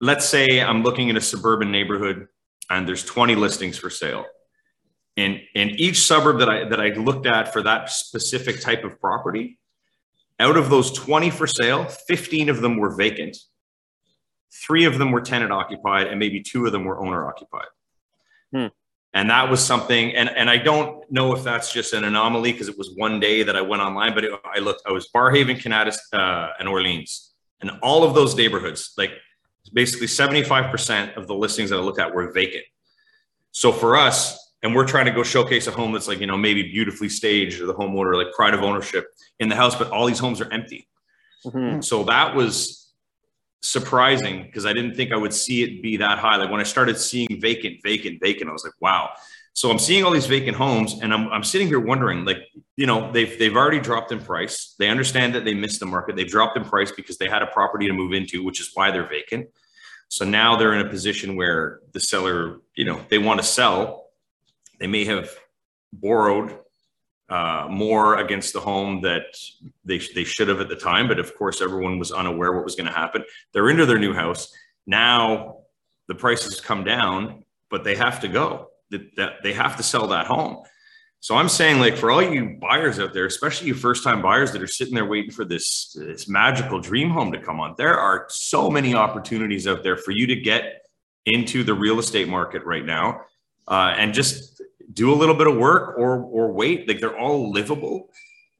let's 0.00 0.26
say 0.26 0.60
I'm 0.60 0.82
looking 0.82 1.08
in 1.08 1.16
a 1.16 1.20
suburban 1.20 1.72
neighborhood 1.72 2.28
and 2.68 2.86
there's 2.86 3.04
20 3.04 3.34
listings 3.34 3.78
for 3.78 3.90
sale. 3.90 4.26
And 5.16 5.40
in 5.54 5.70
each 5.70 6.00
suburb 6.02 6.38
that 6.38 6.48
I 6.48 6.68
that 6.68 6.80
I 6.80 6.90
looked 6.90 7.26
at 7.26 7.52
for 7.52 7.62
that 7.62 7.90
specific 7.90 8.60
type 8.60 8.84
of 8.84 9.00
property, 9.00 9.58
out 10.38 10.56
of 10.56 10.70
those 10.70 10.92
20 10.92 11.30
for 11.30 11.46
sale, 11.46 11.84
15 11.84 12.48
of 12.48 12.60
them 12.60 12.76
were 12.76 12.94
vacant. 12.94 13.36
Three 14.52 14.84
of 14.84 14.98
them 14.98 15.10
were 15.10 15.20
tenant 15.20 15.52
occupied, 15.52 16.06
and 16.06 16.18
maybe 16.18 16.40
two 16.42 16.64
of 16.66 16.72
them 16.72 16.84
were 16.84 16.98
owner 16.98 17.26
occupied. 17.26 17.68
Hmm 18.54 18.66
and 19.12 19.28
that 19.30 19.50
was 19.50 19.64
something 19.64 20.14
and 20.14 20.28
and 20.30 20.48
i 20.48 20.56
don't 20.56 21.10
know 21.10 21.34
if 21.34 21.42
that's 21.42 21.72
just 21.72 21.92
an 21.92 22.04
anomaly 22.04 22.52
because 22.52 22.68
it 22.68 22.78
was 22.78 22.92
one 22.96 23.18
day 23.18 23.42
that 23.42 23.56
i 23.56 23.60
went 23.60 23.82
online 23.82 24.14
but 24.14 24.24
it, 24.24 24.32
i 24.44 24.58
looked 24.58 24.82
i 24.86 24.92
was 24.92 25.08
barrhaven 25.14 25.60
Kanata, 25.60 25.96
uh, 26.12 26.52
and 26.58 26.68
orleans 26.68 27.29
and 27.60 27.70
all 27.82 28.04
of 28.04 28.14
those 28.14 28.34
neighborhoods 28.36 28.92
like 28.96 29.12
basically 29.72 30.06
75% 30.06 31.16
of 31.16 31.26
the 31.26 31.34
listings 31.34 31.70
that 31.70 31.76
i 31.76 31.80
looked 31.80 32.00
at 32.00 32.14
were 32.14 32.30
vacant 32.32 32.64
so 33.52 33.72
for 33.72 33.96
us 33.96 34.52
and 34.62 34.74
we're 34.74 34.86
trying 34.86 35.06
to 35.06 35.12
go 35.12 35.22
showcase 35.22 35.66
a 35.66 35.70
home 35.70 35.92
that's 35.92 36.08
like 36.08 36.20
you 36.20 36.26
know 36.26 36.36
maybe 36.36 36.62
beautifully 36.62 37.08
staged 37.08 37.60
or 37.60 37.66
the 37.66 37.74
homeowner 37.74 38.16
like 38.16 38.32
pride 38.34 38.54
of 38.54 38.62
ownership 38.62 39.06
in 39.38 39.48
the 39.48 39.56
house 39.56 39.76
but 39.76 39.90
all 39.90 40.06
these 40.06 40.18
homes 40.18 40.40
are 40.40 40.52
empty 40.52 40.88
mm-hmm. 41.44 41.80
so 41.80 42.04
that 42.04 42.34
was 42.34 42.80
surprising 43.62 44.42
because 44.44 44.66
I 44.66 44.72
didn't 44.72 44.94
think 44.94 45.12
I 45.12 45.16
would 45.16 45.34
see 45.34 45.62
it 45.62 45.82
be 45.82 45.96
that 45.98 46.18
high. 46.18 46.36
Like 46.36 46.50
when 46.50 46.60
I 46.60 46.64
started 46.64 46.98
seeing 46.98 47.28
vacant, 47.40 47.82
vacant, 47.82 48.20
vacant, 48.20 48.48
I 48.48 48.52
was 48.52 48.64
like, 48.64 48.74
wow. 48.80 49.10
So 49.52 49.70
I'm 49.70 49.78
seeing 49.78 50.04
all 50.04 50.12
these 50.12 50.26
vacant 50.26 50.56
homes 50.56 51.00
and 51.02 51.12
I'm, 51.12 51.28
I'm 51.28 51.44
sitting 51.44 51.66
here 51.66 51.80
wondering, 51.80 52.24
like, 52.24 52.38
you 52.76 52.86
know, 52.86 53.10
they've, 53.12 53.38
they've 53.38 53.54
already 53.54 53.80
dropped 53.80 54.12
in 54.12 54.20
price. 54.20 54.74
They 54.78 54.88
understand 54.88 55.34
that 55.34 55.44
they 55.44 55.54
missed 55.54 55.80
the 55.80 55.86
market. 55.86 56.16
They've 56.16 56.26
dropped 56.26 56.56
in 56.56 56.64
price 56.64 56.92
because 56.92 57.18
they 57.18 57.28
had 57.28 57.42
a 57.42 57.46
property 57.46 57.86
to 57.88 57.92
move 57.92 58.12
into, 58.12 58.44
which 58.44 58.60
is 58.60 58.70
why 58.74 58.90
they're 58.90 59.08
vacant. 59.08 59.48
So 60.08 60.24
now 60.24 60.56
they're 60.56 60.72
in 60.74 60.86
a 60.86 60.88
position 60.88 61.36
where 61.36 61.80
the 61.92 62.00
seller, 62.00 62.60
you 62.74 62.84
know, 62.84 63.00
they 63.08 63.18
want 63.18 63.40
to 63.40 63.46
sell. 63.46 64.06
They 64.78 64.86
may 64.86 65.04
have 65.04 65.30
borrowed 65.92 66.58
uh, 67.28 67.66
more 67.70 68.18
against 68.18 68.52
the 68.52 68.60
home 68.60 69.02
that 69.02 69.36
they, 69.84 69.98
they 70.14 70.24
should 70.24 70.48
have 70.48 70.60
at 70.60 70.68
the 70.68 70.76
time. 70.76 71.06
But 71.06 71.18
of 71.18 71.36
course, 71.36 71.60
everyone 71.60 71.98
was 71.98 72.12
unaware 72.12 72.52
what 72.52 72.64
was 72.64 72.76
going 72.76 72.88
to 72.88 72.92
happen. 72.92 73.24
They're 73.52 73.70
into 73.70 73.86
their 73.86 73.98
new 73.98 74.14
house. 74.14 74.52
Now 74.86 75.58
the 76.08 76.14
prices 76.14 76.60
come 76.60 76.82
down, 76.82 77.44
but 77.70 77.84
they 77.84 77.94
have 77.94 78.20
to 78.20 78.28
go. 78.28 78.69
That 78.90 79.42
they 79.42 79.52
have 79.52 79.76
to 79.76 79.82
sell 79.82 80.08
that 80.08 80.26
home. 80.26 80.64
So 81.22 81.36
I'm 81.36 81.50
saying, 81.50 81.80
like, 81.80 81.98
for 81.98 82.10
all 82.10 82.22
you 82.22 82.56
buyers 82.58 82.98
out 82.98 83.12
there, 83.12 83.26
especially 83.26 83.68
you 83.68 83.74
first 83.74 84.02
time 84.02 84.22
buyers 84.22 84.52
that 84.52 84.62
are 84.62 84.66
sitting 84.66 84.94
there 84.94 85.04
waiting 85.04 85.30
for 85.30 85.44
this, 85.44 85.92
this 85.92 86.26
magical 86.26 86.80
dream 86.80 87.10
home 87.10 87.30
to 87.32 87.38
come 87.38 87.60
on, 87.60 87.74
there 87.76 87.98
are 87.98 88.24
so 88.30 88.70
many 88.70 88.94
opportunities 88.94 89.68
out 89.68 89.82
there 89.82 89.98
for 89.98 90.12
you 90.12 90.26
to 90.28 90.36
get 90.36 90.86
into 91.26 91.62
the 91.62 91.74
real 91.74 91.98
estate 91.98 92.26
market 92.26 92.64
right 92.64 92.86
now 92.86 93.20
uh, 93.68 93.94
and 93.98 94.14
just 94.14 94.62
do 94.92 95.12
a 95.12 95.14
little 95.14 95.34
bit 95.34 95.46
of 95.46 95.56
work 95.56 95.98
or 95.98 96.22
or 96.22 96.52
wait. 96.52 96.88
Like 96.88 97.00
they're 97.00 97.18
all 97.18 97.52
livable. 97.52 98.08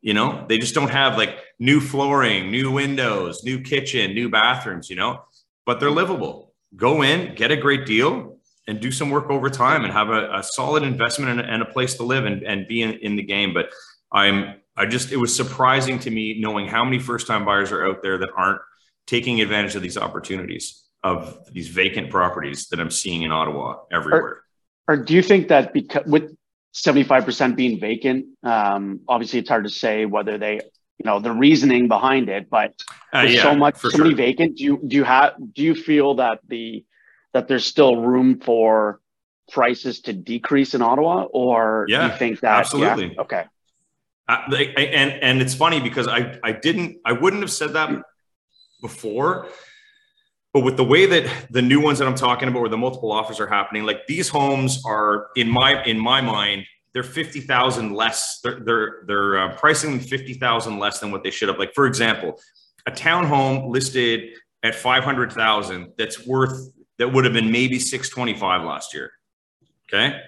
You 0.02 0.14
know, 0.14 0.46
they 0.49 0.58
just 0.58 0.75
don't 0.75 0.90
have 0.90 1.18
like 1.18 1.38
new 1.58 1.80
flooring, 1.80 2.50
new 2.50 2.70
windows, 2.70 3.42
new 3.44 3.60
kitchen, 3.60 4.14
new 4.14 4.30
bathrooms, 4.30 4.88
you 4.88 4.96
know, 4.96 5.25
but 5.66 5.80
they're 5.80 5.90
livable. 5.90 6.52
Go 6.76 7.02
in, 7.02 7.34
get 7.34 7.50
a 7.50 7.56
great 7.56 7.84
deal, 7.84 8.29
and 8.71 8.81
do 8.81 8.91
some 8.91 9.11
work 9.11 9.29
over 9.29 9.50
time 9.50 9.85
and 9.85 9.93
have 9.93 10.09
a, 10.09 10.39
a 10.39 10.43
solid 10.43 10.83
investment 10.83 11.31
and, 11.31 11.41
and, 11.41 11.62
a 11.62 11.67
place 11.67 11.95
to 11.95 12.05
live 12.05 12.25
and, 12.25 12.43
and 12.43 12.67
be 12.69 12.83
in, 12.83 12.93
in 13.03 13.17
the 13.17 13.23
game. 13.23 13.53
But 13.53 13.71
I'm 14.12 14.55
I 14.77 14.87
just 14.87 15.12
it 15.12 15.17
was 15.17 15.35
surprising 15.35 15.99
to 16.00 16.11
me 16.11 16.41
knowing 16.41 16.67
how 16.67 16.85
many 16.85 16.99
first 16.99 17.27
time 17.27 17.45
buyers 17.45 17.73
are 17.73 17.87
out 17.87 18.03
there 18.03 18.17
that 18.19 18.31
aren't 18.37 18.61
taking 19.07 19.41
advantage 19.41 19.75
of 19.75 19.83
these 19.83 19.99
opportunities 19.99 20.83
of 21.03 21.39
these 21.53 21.69
vacant 21.69 22.11
properties 22.11 22.69
that 22.69 22.79
I'm 22.79 22.91
seeing 22.91 23.23
in 23.23 23.33
Ottawa 23.33 23.79
everywhere 23.91 24.43
or 24.91 24.97
do 24.97 25.15
you 25.15 25.23
think 25.23 25.49
that 25.49 25.73
because 25.73 26.05
with 26.05 26.37
75% 26.75 27.55
being 27.55 27.79
vacant, 27.79 28.27
um, 28.43 29.00
obviously 29.07 29.39
it's 29.39 29.49
hard 29.49 29.62
to 29.62 29.71
say 29.71 30.05
whether 30.05 30.37
they, 30.37 30.55
you 30.55 31.05
know, 31.05 31.21
the 31.21 31.31
reasoning 31.31 31.87
behind 31.87 32.29
it, 32.29 32.50
but 32.50 32.75
uh, 33.15 33.21
yeah, 33.21 33.43
so 33.45 33.55
much, 33.55 33.77
so 33.77 33.91
sure. 33.91 34.03
many 34.03 34.15
vacant. 34.15 34.57
Do 34.57 34.65
you 34.65 34.81
do 34.85 34.97
you 34.97 35.05
have 35.05 35.35
do 35.55 35.62
you 35.62 35.77
feel 35.77 36.17
that 36.17 36.41
the 36.49 36.85
that 37.32 37.49
there's 37.49 37.64
still 37.64 37.96
room 37.96 38.40
for 38.40 39.00
prices 39.50 40.00
to 40.02 40.12
decrease 40.12 40.75
in 40.75 40.82
Ottawa, 40.82 41.25
or 41.25 41.87
yeah, 41.88 42.12
you 42.12 42.18
think 42.18 42.40
that 42.40 42.60
absolutely 42.60 43.14
yeah? 43.14 43.20
okay? 43.22 43.44
Uh, 44.28 44.42
and 44.76 45.12
and 45.22 45.42
it's 45.42 45.54
funny 45.54 45.80
because 45.80 46.06
I 46.06 46.38
I 46.42 46.52
didn't 46.52 46.99
I 47.04 47.12
wouldn't 47.12 47.42
have 47.42 47.52
said 47.52 47.72
that 47.72 48.02
before 48.80 49.49
but 50.52 50.64
with 50.64 50.76
the 50.76 50.84
way 50.84 51.06
that 51.06 51.46
the 51.50 51.62
new 51.62 51.80
ones 51.80 51.99
that 52.00 52.08
I'm 52.08 52.16
talking 52.16 52.49
about, 52.49 52.60
where 52.60 52.68
the 52.68 52.76
multiple 52.76 53.12
offers 53.12 53.38
are 53.38 53.46
happening, 53.46 53.84
like 53.84 54.06
these 54.08 54.28
homes 54.28 54.82
are 54.84 55.28
in 55.37 55.49
my 55.49 55.82
in 55.84 55.99
my 55.99 56.20
mind, 56.20 56.64
they're 56.92 57.04
fifty 57.04 57.40
thousand 57.40 57.94
less. 57.94 58.40
They're 58.42 58.58
they're 58.58 59.04
they're 59.06 59.38
uh, 59.38 59.56
pricing 59.56 59.92
them 59.92 60.00
fifty 60.00 60.34
thousand 60.34 60.80
less 60.80 60.99
than 60.99 61.12
what 61.12 61.22
they 61.22 61.30
should 61.30 61.49
have. 61.49 61.58
Like 61.58 61.72
for 61.72 61.87
example, 61.87 62.40
a 62.87 62.90
townhome 62.90 63.70
listed 63.70 64.37
at 64.64 64.75
five 64.75 65.04
hundred 65.04 65.32
thousand 65.32 65.92
that's 65.96 66.26
worth 66.26 66.72
that 67.00 67.09
would 67.12 67.25
have 67.25 67.35
been 67.35 67.50
maybe 67.50 67.78
six 67.78 68.09
twenty 68.09 68.35
five 68.35 68.62
last 68.62 68.95
year. 68.95 69.11
Okay, 69.88 70.21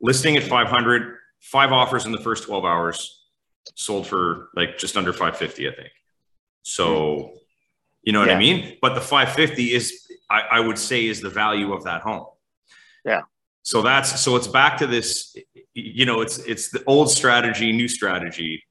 listing 0.00 0.36
at 0.38 0.44
500, 0.44 1.18
five 1.40 1.72
offers 1.72 2.06
in 2.06 2.12
the 2.12 2.20
first 2.20 2.44
twelve 2.44 2.64
hours, 2.64 3.26
sold 3.74 4.06
for 4.06 4.48
like 4.54 4.78
just 4.78 4.96
under 4.96 5.12
five 5.12 5.36
fifty, 5.36 5.68
I 5.68 5.74
think. 5.74 5.90
So 6.62 7.34
you 8.04 8.12
know 8.12 8.20
what 8.20 8.28
yeah. 8.28 8.36
I 8.36 8.38
mean? 8.38 8.78
But 8.80 8.94
the 8.94 9.00
550 9.00 9.72
is, 9.72 10.06
I, 10.30 10.42
I 10.52 10.60
would 10.60 10.78
say, 10.78 11.06
is 11.06 11.20
the 11.20 11.30
value 11.30 11.72
of 11.72 11.84
that 11.84 12.02
home. 12.02 12.26
Yeah. 13.04 13.22
So 13.62 13.80
that's 13.80 14.20
so 14.20 14.36
it's 14.36 14.46
back 14.46 14.76
to 14.78 14.86
this, 14.86 15.36
you 15.72 16.04
know, 16.04 16.20
it's 16.20 16.38
it's 16.38 16.68
the 16.68 16.84
old 16.84 17.10
strategy, 17.10 17.72
new 17.72 17.88
strategy, 17.88 18.62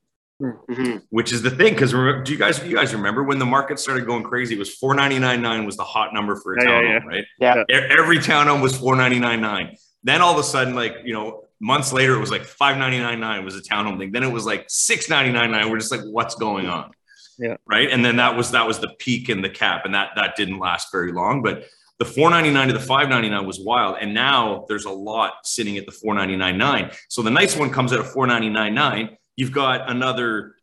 mm-hmm. 0.43 0.97
which 1.09 1.31
is 1.31 1.41
the 1.41 1.49
thing. 1.49 1.73
Because 1.73 1.91
do 1.91 2.31
you 2.31 2.37
guys 2.37 2.63
you 2.65 2.75
guys 2.75 2.93
remember 2.93 3.23
when 3.23 3.39
the 3.39 3.45
market 3.45 3.79
started 3.79 4.05
going 4.05 4.23
crazy? 4.23 4.55
It 4.55 4.59
was 4.59 4.73
four 4.75 4.95
ninety 4.95 5.19
nine 5.19 5.41
nine 5.41 5.65
was 5.65 5.77
the 5.77 5.83
hot 5.83 6.13
number 6.13 6.35
for 6.35 6.53
a 6.53 6.63
yeah, 6.63 6.69
townhome, 6.69 6.89
yeah, 6.89 7.07
right? 7.07 7.65
Yeah. 7.69 7.89
Every 7.97 8.17
townhome 8.17 8.61
was 8.61 8.77
four 8.77 8.95
ninety 8.95 9.19
nine 9.19 9.41
nine. 9.41 9.75
Then 10.03 10.21
all 10.21 10.33
of 10.33 10.39
a 10.39 10.43
sudden, 10.43 10.75
like 10.75 10.97
you 11.03 11.13
know, 11.13 11.43
months 11.59 11.93
later, 11.93 12.15
it 12.15 12.19
was 12.19 12.31
like 12.31 12.43
five 12.43 12.77
ninety 12.77 12.99
nine 12.99 13.19
nine 13.19 13.45
was 13.45 13.55
a 13.55 13.61
townhome 13.61 13.97
thing. 13.97 14.11
Then 14.11 14.23
it 14.23 14.31
was 14.31 14.45
like 14.45 14.65
six 14.67 15.09
ninety 15.09 15.31
nine 15.31 15.51
nine. 15.51 15.69
We're 15.69 15.79
just 15.79 15.91
like, 15.91 16.01
what's 16.01 16.35
going 16.35 16.67
on? 16.67 16.91
Yeah. 17.39 17.57
Right. 17.65 17.89
And 17.89 18.05
then 18.05 18.17
that 18.17 18.35
was 18.35 18.51
that 18.51 18.67
was 18.67 18.79
the 18.79 18.89
peak 18.99 19.29
and 19.29 19.43
the 19.43 19.49
cap, 19.49 19.85
and 19.85 19.95
that 19.95 20.11
that 20.15 20.35
didn't 20.35 20.59
last 20.59 20.91
very 20.91 21.11
long. 21.11 21.41
But 21.41 21.65
the 21.99 22.05
499 22.05 22.67
to 22.67 22.73
the 22.73 22.79
599 22.79 23.45
was 23.45 23.59
wild. 23.59 23.97
And 24.01 24.13
now 24.13 24.65
there's 24.67 24.85
a 24.85 24.91
lot 24.91 25.45
sitting 25.45 25.77
at 25.77 25.85
the 25.85 25.91
499.9. 25.91 26.95
So 27.07 27.21
the 27.21 27.29
nice 27.29 27.55
one 27.55 27.69
comes 27.69 27.93
at 27.93 27.99
a 27.99 28.03
499.9. 28.03 29.15
You've 29.35 29.51
got 29.51 29.89
another 29.89 30.55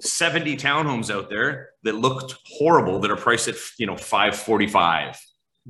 70 0.00 0.56
townhomes 0.56 1.14
out 1.14 1.30
there 1.30 1.70
that 1.84 1.94
looked 1.94 2.36
horrible 2.46 2.98
that 3.00 3.10
are 3.10 3.16
priced 3.16 3.48
at 3.48 3.56
you 3.78 3.86
know 3.86 3.96
545, 3.96 5.20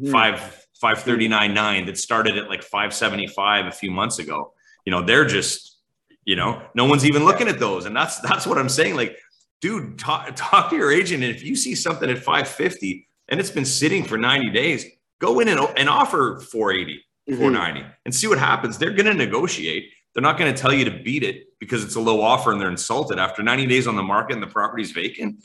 mm. 0.00 0.12
5 0.12 0.66
539.9 0.82 1.86
that 1.86 1.96
started 1.96 2.36
at 2.36 2.50
like 2.50 2.62
575 2.62 3.66
a 3.66 3.72
few 3.72 3.90
months 3.90 4.18
ago. 4.18 4.52
You 4.84 4.90
know, 4.90 5.02
they're 5.02 5.24
just, 5.24 5.78
you 6.26 6.36
know, 6.36 6.62
no 6.74 6.84
one's 6.84 7.06
even 7.06 7.24
looking 7.24 7.48
at 7.48 7.58
those. 7.58 7.86
And 7.86 7.96
that's 7.96 8.20
that's 8.20 8.46
what 8.46 8.58
I'm 8.58 8.68
saying. 8.68 8.94
Like 8.94 9.18
dude, 9.60 9.98
talk, 9.98 10.30
talk 10.34 10.70
to 10.70 10.76
your 10.76 10.92
agent. 10.92 11.22
And 11.22 11.34
if 11.34 11.42
you 11.42 11.56
see 11.56 11.74
something 11.74 12.10
at 12.10 12.18
550 12.18 13.08
and 13.28 13.40
it's 13.40 13.50
been 13.50 13.64
sitting 13.64 14.04
for 14.04 14.16
90 14.16 14.50
days, 14.50 14.84
go 15.18 15.40
in 15.40 15.48
and, 15.48 15.60
and 15.76 15.88
offer 15.88 16.40
480, 16.40 17.04
mm-hmm. 17.28 17.40
490 17.40 17.86
and 18.04 18.14
see 18.14 18.28
what 18.28 18.38
happens. 18.38 18.78
They're 18.78 18.92
going 18.92 19.06
to 19.06 19.14
negotiate. 19.14 19.90
They're 20.16 20.22
not 20.22 20.38
going 20.38 20.52
to 20.52 20.58
tell 20.58 20.72
you 20.72 20.86
to 20.86 20.90
beat 20.90 21.22
it 21.22 21.58
because 21.58 21.84
it's 21.84 21.94
a 21.94 22.00
low 22.00 22.22
offer 22.22 22.50
and 22.50 22.58
they're 22.58 22.70
insulted 22.70 23.18
after 23.18 23.42
90 23.42 23.66
days 23.66 23.86
on 23.86 23.96
the 23.96 24.02
market 24.02 24.32
and 24.32 24.42
the 24.42 24.46
property's 24.46 24.90
vacant. 24.90 25.44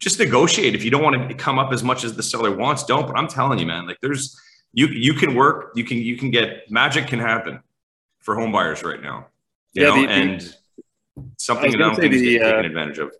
Just 0.00 0.18
negotiate. 0.18 0.74
If 0.74 0.82
you 0.82 0.90
don't 0.90 1.04
want 1.04 1.28
to 1.28 1.36
come 1.36 1.56
up 1.56 1.72
as 1.72 1.84
much 1.84 2.02
as 2.02 2.16
the 2.16 2.22
seller 2.24 2.50
wants, 2.50 2.82
don't. 2.82 3.06
But 3.06 3.16
I'm 3.16 3.28
telling 3.28 3.60
you, 3.60 3.66
man, 3.66 3.86
like 3.86 3.98
there's 4.02 4.36
you 4.72 4.88
you 4.88 5.14
can 5.14 5.36
work, 5.36 5.70
you 5.76 5.84
can 5.84 5.98
you 5.98 6.16
can 6.16 6.32
get 6.32 6.68
magic 6.68 7.06
can 7.06 7.20
happen 7.20 7.60
for 8.18 8.34
home 8.34 8.50
buyers 8.50 8.82
right 8.82 9.00
now. 9.00 9.28
You 9.72 9.84
yeah, 9.84 9.88
know, 9.90 10.02
the, 10.02 10.08
and 10.08 10.40
the, 10.40 11.24
something 11.36 11.70
that 11.70 11.80
I 11.80 11.84
don't 11.84 11.94
think 11.94 12.12
is 12.12 12.20
uh, 12.20 12.44
taken 12.44 12.64
advantage 12.64 12.98
of 12.98 13.12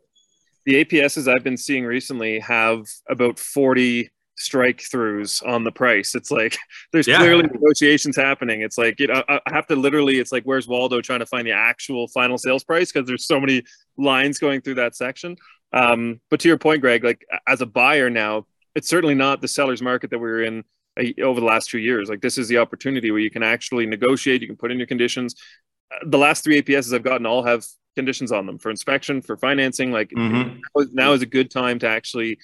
the 0.65 0.85
APSs 0.85 1.33
I've 1.33 1.45
been 1.45 1.57
seeing 1.57 1.85
recently 1.85 2.41
have 2.41 2.89
about 3.09 3.39
40 3.39 4.11
strike 4.39 4.79
throughs 4.79 5.47
on 5.47 5.65
the 5.65 5.73
price. 5.73 6.15
It's 6.15 6.31
like 6.31 6.57
there's 6.93 7.07
yeah. 7.07 7.19
clearly 7.19 7.43
negotiations 7.43 8.17
happening. 8.17 8.63
It's 8.63 8.79
like 8.79 8.99
you 9.01 9.09
know 9.09 9.23
I 9.29 9.41
have 9.49 9.67
to 9.69 9.77
literally. 9.77 10.19
It's 10.19 10.33
like 10.33 10.45
where's 10.45 10.69
Waldo 10.69 11.01
trying 11.01 11.21
to 11.21 11.27
find 11.27 11.47
the 11.47 11.53
actual 11.53 12.09
final 12.09 12.39
sales 12.39 12.65
price 12.65 12.93
because 12.93 13.07
there's 13.07 13.27
so 13.27 13.41
many 13.41 13.65
lines 13.97 14.39
going 14.39 14.61
through 14.61 14.77
that 14.77 14.95
section. 14.95 15.37
Um, 15.73 16.21
but 16.31 16.41
to 16.41 16.49
your 16.49 16.59
point, 16.59 16.81
Greg, 16.81 17.05
like 17.05 17.25
as 17.47 17.61
a 17.61 17.67
buyer 17.67 18.09
now, 18.09 18.47
it's 18.75 18.89
certainly 18.89 19.15
not 19.15 19.41
the 19.41 19.49
seller's 19.49 19.83
market 19.83 20.11
that 20.11 20.19
we 20.19 20.29
are 20.29 20.43
in 20.43 20.65
uh, 20.99 21.23
over 21.23 21.41
the 21.41 21.47
last 21.47 21.71
two 21.71 21.79
years. 21.79 22.09
Like 22.09 22.21
this 22.21 22.39
is 22.39 22.49
the 22.49 22.59
opportunity 22.59 23.11
where 23.11 23.21
you 23.21 23.31
can 23.31 23.43
actually 23.43 23.87
negotiate. 23.87 24.41
You 24.41 24.47
can 24.47 24.57
put 24.57 24.71
in 24.71 24.79
your 24.79 24.87
conditions. 24.87 25.35
Uh, 25.93 26.07
the 26.07 26.19
last 26.19 26.45
three 26.45 26.63
APSs 26.63 26.95
I've 26.95 27.03
gotten 27.03 27.27
all 27.27 27.43
have 27.43 27.67
conditions 27.97 28.31
on 28.31 28.47
them 28.47 28.59
for 28.59 28.71
inspection, 28.71 29.21
for 29.21 29.37
financing. 29.37 29.91
Like 29.91 30.11
mm-hmm. 30.11 30.83
now 30.93 31.13
is 31.13 31.23
a 31.23 31.27
good 31.27 31.51
time 31.51 31.79
to 31.81 31.89
actually 31.89 32.39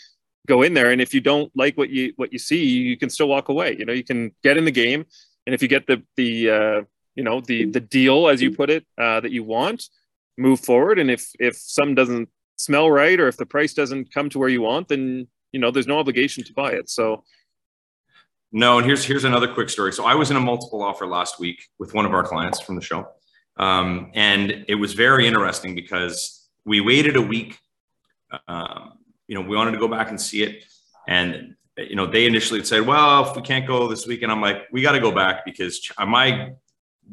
go 0.46 0.62
in 0.62 0.74
there. 0.74 0.90
And 0.90 1.00
if 1.00 1.14
you 1.14 1.20
don't 1.20 1.50
like 1.56 1.76
what 1.76 1.90
you 1.90 2.12
what 2.16 2.32
you 2.32 2.38
see, 2.38 2.64
you 2.64 2.96
can 2.96 3.10
still 3.10 3.28
walk 3.28 3.48
away. 3.48 3.76
You 3.78 3.84
know, 3.84 3.92
you 3.92 4.04
can 4.04 4.32
get 4.42 4.56
in 4.56 4.64
the 4.64 4.70
game, 4.70 5.04
and 5.46 5.54
if 5.54 5.62
you 5.62 5.68
get 5.68 5.86
the 5.86 6.02
the 6.16 6.50
uh, 6.50 6.82
you 7.14 7.24
know 7.24 7.40
the 7.40 7.66
the 7.66 7.80
deal 7.80 8.28
as 8.28 8.42
you 8.42 8.54
put 8.54 8.70
it 8.70 8.86
uh, 8.98 9.20
that 9.20 9.30
you 9.30 9.44
want, 9.44 9.88
move 10.36 10.60
forward. 10.60 10.98
And 10.98 11.10
if 11.10 11.30
if 11.38 11.56
some 11.56 11.94
doesn't 11.94 12.28
smell 12.56 12.90
right, 12.90 13.18
or 13.18 13.28
if 13.28 13.36
the 13.36 13.46
price 13.46 13.74
doesn't 13.74 14.12
come 14.12 14.28
to 14.30 14.38
where 14.38 14.48
you 14.48 14.62
want, 14.62 14.88
then 14.88 15.28
you 15.52 15.60
know 15.60 15.70
there's 15.70 15.86
no 15.86 15.98
obligation 15.98 16.44
to 16.44 16.52
buy 16.52 16.72
it. 16.72 16.88
So. 16.90 17.24
No, 18.56 18.78
and 18.78 18.86
here's 18.86 19.04
here's 19.04 19.24
another 19.24 19.52
quick 19.52 19.68
story. 19.68 19.92
So 19.92 20.04
I 20.04 20.14
was 20.14 20.30
in 20.30 20.36
a 20.36 20.40
multiple 20.40 20.80
offer 20.80 21.08
last 21.08 21.40
week 21.40 21.66
with 21.80 21.92
one 21.92 22.06
of 22.06 22.14
our 22.14 22.22
clients 22.22 22.60
from 22.60 22.76
the 22.76 22.82
show, 22.82 23.08
um, 23.56 24.12
and 24.14 24.64
it 24.68 24.76
was 24.76 24.92
very 24.92 25.26
interesting 25.26 25.74
because 25.74 26.48
we 26.64 26.80
waited 26.80 27.16
a 27.16 27.22
week. 27.22 27.58
Um, 28.46 28.92
you 29.26 29.34
know, 29.34 29.40
we 29.40 29.56
wanted 29.56 29.72
to 29.72 29.78
go 29.78 29.88
back 29.88 30.10
and 30.10 30.20
see 30.20 30.42
it. 30.42 30.64
And, 31.08 31.54
you 31.76 31.96
know, 31.96 32.06
they 32.06 32.26
initially 32.26 32.62
said, 32.64 32.82
well, 32.82 33.28
if 33.28 33.36
we 33.36 33.42
can't 33.42 33.66
go 33.66 33.88
this 33.88 34.06
weekend, 34.06 34.30
I'm 34.30 34.40
like, 34.40 34.62
we 34.72 34.82
got 34.82 34.92
to 34.92 35.00
go 35.00 35.10
back 35.10 35.44
because 35.44 35.80
my 36.06 36.52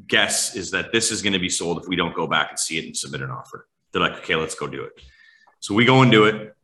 guess 0.07 0.55
is 0.55 0.71
that 0.71 0.91
this 0.91 1.11
is 1.11 1.21
going 1.21 1.33
to 1.33 1.39
be 1.39 1.49
sold 1.49 1.81
if 1.81 1.87
we 1.87 1.95
don't 1.95 2.15
go 2.15 2.27
back 2.27 2.49
and 2.49 2.59
see 2.59 2.77
it 2.77 2.85
and 2.85 2.95
submit 2.95 3.21
an 3.21 3.31
offer. 3.31 3.67
They're 3.91 4.01
like, 4.01 4.17
okay, 4.19 4.35
let's 4.35 4.55
go 4.55 4.67
do 4.67 4.83
it. 4.83 4.93
So 5.59 5.73
we 5.73 5.85
go 5.85 6.01
and 6.01 6.11
do 6.11 6.25
it. 6.25 6.55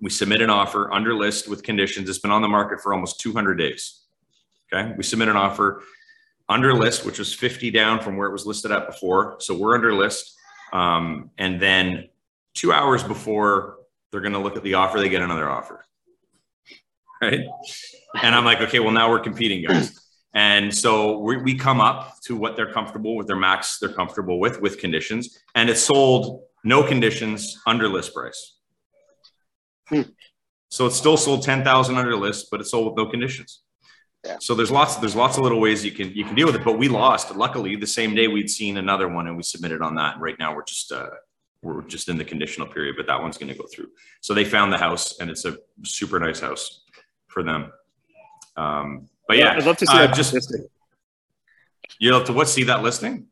We 0.00 0.10
submit 0.10 0.42
an 0.42 0.50
offer 0.50 0.92
under 0.92 1.14
list 1.14 1.48
with 1.48 1.62
conditions. 1.62 2.08
It's 2.08 2.18
been 2.18 2.32
on 2.32 2.42
the 2.42 2.48
market 2.48 2.80
for 2.80 2.92
almost 2.92 3.20
200 3.20 3.54
days. 3.54 4.00
Okay. 4.72 4.92
We 4.96 5.04
submit 5.04 5.28
an 5.28 5.36
offer 5.36 5.82
under 6.48 6.74
list, 6.74 7.06
which 7.06 7.18
was 7.18 7.32
50 7.32 7.70
down 7.70 8.00
from 8.00 8.16
where 8.16 8.28
it 8.28 8.32
was 8.32 8.44
listed 8.44 8.72
at 8.72 8.86
before. 8.86 9.36
So 9.38 9.56
we're 9.56 9.74
under 9.74 9.94
list. 9.94 10.36
Um, 10.72 11.30
and 11.38 11.60
then 11.60 12.08
two 12.54 12.72
hours 12.72 13.02
before 13.02 13.76
they're 14.12 14.20
going 14.20 14.34
to 14.34 14.38
look 14.38 14.56
at 14.56 14.62
the 14.62 14.74
offer, 14.74 15.00
they 15.00 15.08
get 15.08 15.22
another 15.22 15.50
offer. 15.50 15.84
Right. 17.20 17.40
And 18.22 18.34
I'm 18.34 18.44
like, 18.44 18.60
okay, 18.60 18.78
well, 18.78 18.90
now 18.90 19.08
we're 19.08 19.20
competing, 19.20 19.64
guys. 19.64 19.98
And 20.34 20.74
so 20.74 21.18
we, 21.18 21.36
we 21.38 21.54
come 21.54 21.80
up 21.80 22.20
to 22.22 22.36
what 22.36 22.56
they're 22.56 22.72
comfortable 22.72 23.16
with, 23.16 23.26
their 23.26 23.36
max 23.36 23.78
they're 23.78 23.92
comfortable 23.92 24.38
with, 24.40 24.60
with 24.60 24.78
conditions. 24.78 25.38
And 25.54 25.68
it's 25.68 25.80
sold 25.80 26.42
no 26.64 26.82
conditions 26.82 27.60
under 27.66 27.88
list 27.88 28.14
price. 28.14 28.58
Hmm. 29.88 30.02
So 30.70 30.86
it's 30.86 30.96
still 30.96 31.16
sold 31.16 31.42
10,000 31.42 31.96
under 31.96 32.16
list, 32.16 32.48
but 32.50 32.60
it's 32.60 32.70
sold 32.70 32.86
with 32.86 32.96
no 32.96 33.10
conditions. 33.10 33.62
Yeah. 34.24 34.36
So 34.40 34.54
there's 34.54 34.70
lots 34.70 34.96
there's 34.96 35.16
lots 35.16 35.36
of 35.36 35.42
little 35.42 35.60
ways 35.60 35.84
you 35.84 35.90
can 35.90 36.12
you 36.12 36.24
can 36.24 36.36
deal 36.36 36.46
with 36.46 36.54
it, 36.54 36.64
but 36.64 36.78
we 36.78 36.88
lost. 36.88 37.34
Luckily, 37.34 37.74
the 37.74 37.88
same 37.88 38.14
day 38.14 38.28
we'd 38.28 38.48
seen 38.48 38.76
another 38.76 39.08
one 39.08 39.26
and 39.26 39.36
we 39.36 39.42
submitted 39.42 39.82
on 39.82 39.96
that. 39.96 40.20
Right 40.20 40.38
now 40.38 40.54
we're 40.54 40.64
just 40.64 40.92
uh, 40.92 41.10
we're 41.62 41.82
just 41.82 42.08
in 42.08 42.18
the 42.18 42.24
conditional 42.24 42.66
period, 42.66 42.96
but 42.96 43.06
that 43.06 43.20
one's 43.20 43.38
going 43.38 43.52
to 43.52 43.58
go 43.58 43.66
through. 43.72 43.88
So 44.20 44.34
they 44.34 44.44
found 44.44 44.72
the 44.72 44.78
house 44.78 45.18
and 45.20 45.30
it's 45.30 45.44
a 45.44 45.56
super 45.84 46.18
nice 46.18 46.40
house 46.40 46.82
for 47.28 47.42
them. 47.42 47.72
Um, 48.56 49.08
but 49.28 49.38
yeah, 49.38 49.52
I'd 49.52 49.64
love 49.64 49.78
to 49.78 49.86
see 49.86 49.96
uh, 49.96 50.06
that 50.06 50.14
just 50.14 50.30
statistic. 50.30 50.62
You 51.98 52.12
have 52.14 52.24
to 52.24 52.32
what 52.32 52.48
see 52.48 52.64
that 52.64 52.82
listing? 52.82 53.26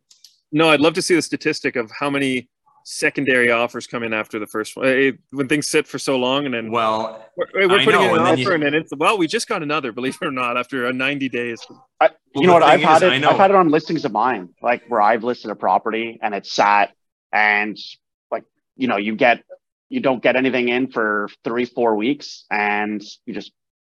No, 0.53 0.71
I'd 0.71 0.81
love 0.81 0.95
to 0.95 1.03
see 1.03 1.15
the 1.15 1.23
statistic 1.23 1.77
of 1.77 1.91
how 1.91 2.09
many 2.09 2.49
secondary 2.85 3.51
offers 3.51 3.87
come 3.87 4.03
in 4.03 4.13
after 4.13 4.39
the 4.39 4.47
first 4.47 4.77
one 4.77 5.19
when 5.33 5.47
things 5.49 5.67
sit 5.67 5.87
for 5.87 5.99
so 5.99 6.17
long 6.17 6.47
and 6.47 6.55
then 6.55 6.71
well 6.71 7.27
we're, 7.37 7.69
we're 7.69 7.85
putting 7.85 8.01
know, 8.01 8.15
in 8.15 8.21
an 8.21 8.27
offer 8.27 8.39
you, 8.39 8.53
and 8.53 8.63
then 8.63 8.75
it's 8.75 8.91
well 8.97 9.19
we 9.19 9.27
just 9.27 9.47
got 9.47 9.63
another 9.63 9.93
believe 10.01 10.17
it 10.21 10.27
or 10.27 10.31
not 10.31 10.57
after 10.57 10.91
90 10.91 11.29
days 11.29 11.61
I, 12.01 12.07
you 12.07 12.13
well, 12.37 12.45
know 12.45 12.53
what 12.55 12.63
i've 12.63 12.81
had 12.81 13.03
it 13.03 13.23
i've 13.23 13.37
had 13.37 13.51
it 13.51 13.57
on 13.57 13.69
listings 13.69 14.07
of 14.07 14.13
mine 14.13 14.49
like 14.63 14.83
where 14.89 15.03
i've 15.03 15.23
listed 15.23 15.51
a 15.51 15.55
property 15.55 16.19
and 16.23 16.35
it's 16.35 16.53
sat 16.53 16.93
and 17.33 17.77
like 17.77 18.10
you 18.81 18.89
know 18.89 18.97
you 18.97 19.15
get 19.15 19.43
you 19.89 20.01
don't 20.01 20.23
get 20.23 20.37
anything 20.37 20.69
in 20.69 20.91
for 20.91 21.29
three 21.45 21.65
four 21.65 21.97
weeks 21.97 22.45
and 22.51 23.03
you 23.27 23.35
just 23.35 23.53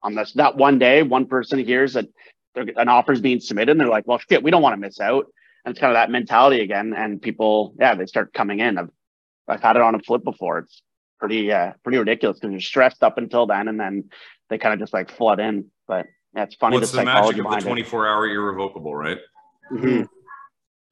on 0.04 0.16
this 0.16 0.34
that 0.34 0.58
one 0.58 0.80
day 0.80 1.04
one 1.04 1.26
person 1.26 1.60
hears 1.60 1.94
that 1.94 2.08
an 2.56 2.90
offer 2.90 3.14
is 3.14 3.22
being 3.22 3.40
submitted 3.40 3.72
and 3.72 3.80
they're 3.80 3.88
like 3.88 4.08
well 4.08 4.20
shit 4.30 4.44
we 4.44 4.52
don't 4.52 4.62
want 4.62 4.74
to 4.74 4.80
miss 4.80 5.00
out 5.00 5.28
and 5.66 5.72
it's 5.72 5.80
kind 5.80 5.92
of 5.92 5.96
that 5.96 6.10
mentality 6.10 6.62
again. 6.62 6.94
And 6.96 7.22
people, 7.22 7.74
yeah, 7.80 7.96
they 7.96 8.06
start 8.06 8.34
coming 8.34 8.60
in. 8.60 8.78
I've, 8.78 8.90
I've 9.48 9.62
had 9.62 9.76
it 9.76 9.82
on 9.82 9.96
a 9.96 10.00
flip 10.00 10.24
before. 10.24 10.60
It's 10.60 10.82
pretty, 11.20 11.52
uh, 11.52 11.74
pretty 11.84 11.98
ridiculous 11.98 12.40
because 12.40 12.52
you're 12.52 12.62
stressed 12.62 13.04
up 13.04 13.18
until 13.18 13.46
then, 13.46 13.68
and 13.68 13.80
then 13.80 14.10
they 14.50 14.58
kind 14.58 14.74
of 14.74 14.80
just 14.80 14.94
like 14.94 15.12
flood 15.12 15.40
in. 15.40 15.66
But 15.88 16.08
yeah, 16.36 16.48
funny. 16.60 16.78
What's 16.78 16.92
the, 16.92 16.98
the 16.98 17.06
magic 17.06 17.38
of 17.38 17.52
the 17.52 17.60
24 17.60 18.08
hour 18.08 18.28
irrevocable, 18.28 18.96
right? 18.96 19.20
Mm-hmm. 19.72 20.04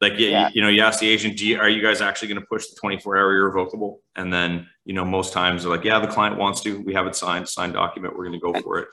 Like, 0.02 0.14
yeah, 0.18 0.30
yeah. 0.30 0.50
You, 0.54 0.62
know, 0.62 0.70
you 0.70 0.82
ask 0.82 1.00
the 1.00 1.10
agent, 1.10 1.42
you, 1.42 1.60
are 1.60 1.70
you 1.70 1.82
guys 1.82 2.02
actually 2.02 2.30
going 2.30 2.40
to 2.40 2.48
push 2.48 2.68
the 2.68 2.76
24 2.80 3.18
hour 3.18 3.36
irrevocable? 3.36 4.02
And 4.16 4.32
then, 4.32 4.68
you 4.86 4.94
know, 4.94 5.04
most 5.04 5.34
times 5.34 5.64
they're 5.64 5.72
like, 5.72 5.84
yeah, 5.84 6.00
the 6.00 6.08
client 6.08 6.38
wants 6.38 6.62
to, 6.62 6.82
we 6.82 6.94
have 6.94 7.06
it 7.06 7.16
signed, 7.16 7.50
signed 7.50 7.74
document. 7.74 8.18
We're 8.18 8.26
going 8.26 8.40
to 8.40 8.46
go 8.46 8.54
and, 8.54 8.64
for 8.64 8.80
it. 8.80 8.88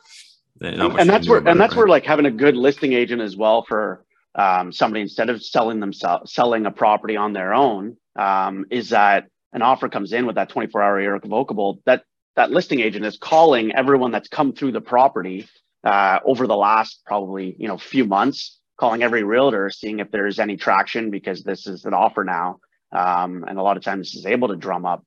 And, 0.60 0.80
and 0.80 1.08
that's 1.08 1.28
where, 1.28 1.38
and 1.38 1.60
that's 1.60 1.72
right? 1.72 1.76
where 1.76 1.86
like 1.86 2.04
having 2.04 2.26
a 2.26 2.30
good 2.30 2.56
listing 2.56 2.92
agent 2.92 3.22
as 3.22 3.36
well 3.36 3.62
for 3.62 4.04
um, 4.34 4.72
somebody 4.72 5.00
instead 5.00 5.30
of 5.30 5.42
selling 5.42 5.80
themselves 5.80 6.32
selling 6.32 6.66
a 6.66 6.70
property 6.70 7.16
on 7.16 7.32
their 7.32 7.54
own 7.54 7.96
um, 8.16 8.66
is 8.70 8.90
that 8.90 9.26
an 9.52 9.62
offer 9.62 9.88
comes 9.88 10.12
in 10.12 10.26
with 10.26 10.36
that 10.36 10.48
24 10.48 10.82
hour 10.82 11.00
irrevocable 11.00 11.80
that 11.86 12.04
that 12.36 12.50
listing 12.50 12.80
agent 12.80 13.04
is 13.04 13.16
calling 13.16 13.75
everyone 13.75 14.10
that's 14.10 14.28
come 14.28 14.52
through 14.52 14.72
the 14.72 14.80
property 14.80 15.48
uh, 15.84 16.18
over 16.25 16.46
the 16.46 16.56
last 16.56 17.00
probably 17.06 17.56
you 17.58 17.66
know 17.66 17.78
few 17.78 18.04
months 18.04 18.60
calling 18.78 19.02
every 19.02 19.25
realtor 19.25 19.71
seeing 19.71 20.00
if 20.00 20.11
there's 20.11 20.38
any 20.38 20.56
traction 20.56 21.11
because 21.11 21.42
this 21.42 21.66
is 21.66 21.85
an 21.85 21.94
offer 21.94 22.24
now. 22.24 22.59
Um, 22.92 23.44
and 23.46 23.59
a 23.59 23.62
lot 23.62 23.77
of 23.77 23.83
times 23.83 24.14
is 24.14 24.27
able 24.27 24.48
to 24.48 24.57
drum 24.57 24.87
up 24.87 25.05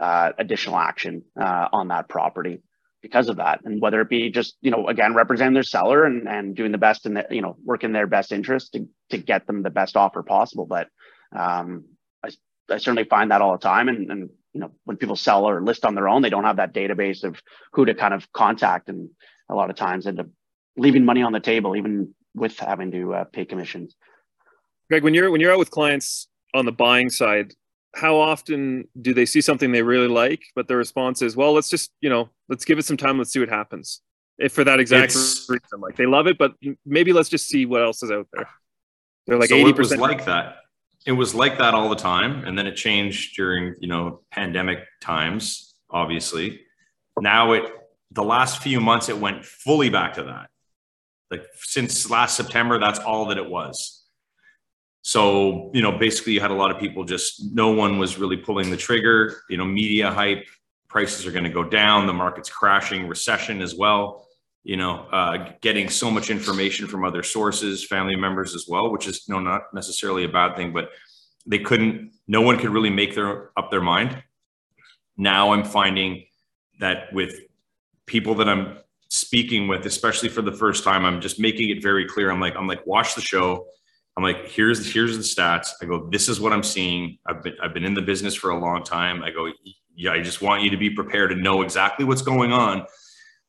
uh, 0.00 0.32
additional 0.38 0.78
action 0.78 1.22
uh, 1.38 1.68
on 1.72 1.88
that 1.88 2.08
property 2.08 2.62
because 3.02 3.28
of 3.28 3.36
that. 3.36 3.60
And 3.64 3.80
whether 3.80 4.00
it 4.00 4.08
be 4.08 4.30
just 4.30 4.56
you 4.60 4.70
know 4.70 4.88
again 4.88 5.14
representing 5.14 5.54
their 5.54 5.62
seller 5.62 6.04
and, 6.04 6.28
and 6.28 6.54
doing 6.54 6.72
the 6.72 6.78
best 6.78 7.06
in 7.06 7.14
the, 7.14 7.26
you 7.30 7.42
know 7.42 7.56
working 7.64 7.92
their 7.92 8.06
best 8.06 8.32
interest 8.32 8.72
to, 8.74 8.88
to 9.10 9.18
get 9.18 9.46
them 9.46 9.62
the 9.62 9.70
best 9.70 9.96
offer 9.96 10.22
possible. 10.22 10.66
But 10.66 10.88
um, 11.36 11.86
I, 12.24 12.30
I 12.70 12.78
certainly 12.78 13.04
find 13.04 13.30
that 13.30 13.42
all 13.42 13.52
the 13.52 13.58
time. 13.58 13.88
And, 13.88 14.10
and 14.10 14.30
you 14.52 14.60
know 14.60 14.70
when 14.84 14.96
people 14.96 15.16
sell 15.16 15.44
or 15.44 15.62
list 15.62 15.84
on 15.84 15.94
their 15.94 16.08
own 16.08 16.22
they 16.22 16.30
don't 16.30 16.44
have 16.44 16.56
that 16.56 16.74
database 16.74 17.24
of 17.24 17.40
who 17.72 17.84
to 17.84 17.94
kind 17.94 18.14
of 18.14 18.30
contact. 18.32 18.88
And 18.88 19.10
a 19.48 19.54
lot 19.54 19.70
of 19.70 19.76
times 19.76 20.06
end 20.06 20.20
up 20.20 20.26
leaving 20.76 21.04
money 21.04 21.22
on 21.22 21.32
the 21.32 21.40
table 21.40 21.74
even 21.74 22.14
with 22.38 22.58
having 22.58 22.90
to 22.90 23.14
uh, 23.14 23.24
pay 23.24 23.44
commissions 23.44 23.96
greg 24.88 25.02
when 25.02 25.14
you're 25.14 25.30
when 25.30 25.40
you're 25.40 25.52
out 25.52 25.58
with 25.58 25.70
clients 25.70 26.28
on 26.54 26.64
the 26.64 26.72
buying 26.72 27.10
side 27.10 27.52
how 27.94 28.16
often 28.16 28.86
do 29.00 29.14
they 29.14 29.26
see 29.26 29.40
something 29.40 29.72
they 29.72 29.82
really 29.82 30.08
like, 30.08 30.42
but 30.54 30.68
the 30.68 30.76
response 30.76 31.22
is, 31.22 31.36
well, 31.36 31.52
let's 31.52 31.68
just, 31.68 31.90
you 32.00 32.10
know, 32.10 32.30
let's 32.48 32.64
give 32.64 32.78
it 32.78 32.84
some 32.84 32.96
time. 32.96 33.18
Let's 33.18 33.32
see 33.32 33.40
what 33.40 33.48
happens. 33.48 34.00
If 34.38 34.52
for 34.52 34.64
that 34.64 34.78
exact 34.78 35.12
it's, 35.12 35.48
reason, 35.48 35.80
like 35.80 35.96
they 35.96 36.06
love 36.06 36.26
it, 36.26 36.38
but 36.38 36.54
maybe 36.86 37.12
let's 37.12 37.28
just 37.28 37.48
see 37.48 37.66
what 37.66 37.82
else 37.82 38.02
is 38.02 38.10
out 38.10 38.28
there. 38.32 38.48
They're 39.26 39.38
like 39.38 39.48
so 39.48 39.56
80%. 39.56 39.68
It 39.68 39.78
was 39.78 39.96
like 39.96 40.24
that. 40.26 40.58
It 41.06 41.12
was 41.12 41.34
like 41.34 41.58
that 41.58 41.74
all 41.74 41.88
the 41.88 41.96
time. 41.96 42.44
And 42.44 42.56
then 42.56 42.66
it 42.66 42.76
changed 42.76 43.34
during, 43.36 43.74
you 43.80 43.88
know, 43.88 44.20
pandemic 44.30 44.84
times, 45.00 45.74
obviously. 45.90 46.60
Now 47.18 47.52
it, 47.52 47.64
the 48.12 48.22
last 48.22 48.62
few 48.62 48.80
months, 48.80 49.08
it 49.08 49.18
went 49.18 49.44
fully 49.44 49.90
back 49.90 50.14
to 50.14 50.24
that. 50.24 50.50
Like 51.30 51.44
since 51.54 52.08
last 52.10 52.36
September, 52.36 52.78
that's 52.78 52.98
all 52.98 53.26
that 53.26 53.38
it 53.38 53.48
was 53.48 53.98
so, 55.08 55.70
you 55.72 55.80
know, 55.80 55.92
basically 55.96 56.34
you 56.34 56.40
had 56.40 56.50
a 56.50 56.54
lot 56.54 56.70
of 56.70 56.78
people 56.78 57.02
just, 57.02 57.54
no 57.54 57.70
one 57.70 57.98
was 57.98 58.18
really 58.18 58.36
pulling 58.36 58.70
the 58.70 58.76
trigger, 58.76 59.40
you 59.48 59.56
know, 59.56 59.64
media 59.64 60.10
hype, 60.10 60.46
prices 60.88 61.26
are 61.26 61.32
going 61.32 61.44
to 61.44 61.50
go 61.50 61.64
down, 61.64 62.06
the 62.06 62.12
market's 62.12 62.50
crashing, 62.50 63.08
recession 63.08 63.62
as 63.62 63.74
well, 63.74 64.26
you 64.64 64.76
know, 64.76 65.06
uh, 65.10 65.52
getting 65.62 65.88
so 65.88 66.10
much 66.10 66.28
information 66.28 66.86
from 66.86 67.04
other 67.04 67.22
sources, 67.22 67.86
family 67.86 68.16
members 68.16 68.54
as 68.54 68.66
well, 68.68 68.90
which 68.90 69.06
is 69.06 69.26
you 69.26 69.34
know, 69.34 69.40
not 69.40 69.62
necessarily 69.72 70.24
a 70.24 70.28
bad 70.28 70.56
thing, 70.56 70.74
but 70.74 70.90
they 71.46 71.58
couldn't, 71.58 72.12
no 72.26 72.42
one 72.42 72.58
could 72.58 72.68
really 72.68 72.90
make 72.90 73.14
their 73.14 73.50
up 73.58 73.70
their 73.70 73.80
mind. 73.80 74.22
Now 75.16 75.52
I'm 75.52 75.64
finding 75.64 76.26
that 76.80 77.12
with 77.14 77.34
people 78.04 78.34
that 78.34 78.48
I'm 78.50 78.76
speaking 79.08 79.68
with, 79.68 79.86
especially 79.86 80.28
for 80.28 80.42
the 80.42 80.52
first 80.52 80.84
time, 80.84 81.04
I'm 81.04 81.20
just 81.20 81.40
making 81.40 81.70
it 81.70 81.82
very 81.82 82.06
clear. 82.06 82.30
I'm 82.30 82.40
like, 82.40 82.56
I'm 82.56 82.66
like, 82.66 82.86
watch 82.86 83.14
the 83.14 83.20
show 83.20 83.66
I'm 84.18 84.24
like, 84.24 84.48
here's 84.48 84.92
here's 84.92 85.16
the 85.16 85.22
stats. 85.22 85.68
I 85.80 85.84
go, 85.84 86.08
this 86.10 86.28
is 86.28 86.40
what 86.40 86.52
I'm 86.52 86.64
seeing. 86.64 87.18
I've 87.24 87.40
been 87.40 87.54
I've 87.62 87.72
been 87.72 87.84
in 87.84 87.94
the 87.94 88.02
business 88.02 88.34
for 88.34 88.50
a 88.50 88.58
long 88.58 88.82
time. 88.82 89.22
I 89.22 89.30
go, 89.30 89.48
yeah, 89.94 90.10
I 90.10 90.20
just 90.20 90.42
want 90.42 90.64
you 90.64 90.70
to 90.70 90.76
be 90.76 90.90
prepared 90.90 91.30
to 91.30 91.36
know 91.36 91.62
exactly 91.62 92.04
what's 92.04 92.22
going 92.22 92.50
on, 92.50 92.84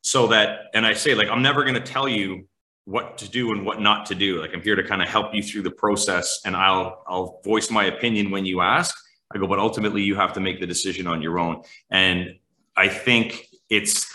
so 0.04 0.28
that. 0.28 0.66
And 0.76 0.86
I 0.86 0.94
say, 0.94 1.16
like, 1.16 1.28
I'm 1.28 1.42
never 1.42 1.64
going 1.64 1.74
to 1.74 1.82
tell 1.82 2.08
you 2.08 2.48
what 2.86 3.18
to 3.18 3.28
do 3.28 3.52
and 3.52 3.66
what 3.66 3.82
not 3.82 4.06
to 4.08 4.16
do. 4.16 4.40
Like, 4.40 4.54
I'm 4.54 4.62
here 4.62 4.76
to 4.76 4.84
kind 4.84 5.02
of 5.02 5.08
help 5.08 5.34
you 5.34 5.42
through 5.42 5.64
the 5.64 5.72
process, 5.72 6.40
and 6.46 6.56
I'll 6.56 7.04
I'll 7.08 7.42
voice 7.44 7.72
my 7.72 7.86
opinion 7.86 8.30
when 8.30 8.46
you 8.46 8.62
ask. 8.62 8.96
I 9.34 9.40
go, 9.40 9.48
but 9.48 9.58
ultimately, 9.58 10.04
you 10.04 10.14
have 10.18 10.34
to 10.34 10.40
make 10.40 10.60
the 10.60 10.68
decision 10.68 11.08
on 11.08 11.24
your 11.24 11.40
own. 11.40 11.64
And 11.90 12.36
I 12.78 12.90
think 12.90 13.48
it's 13.72 14.06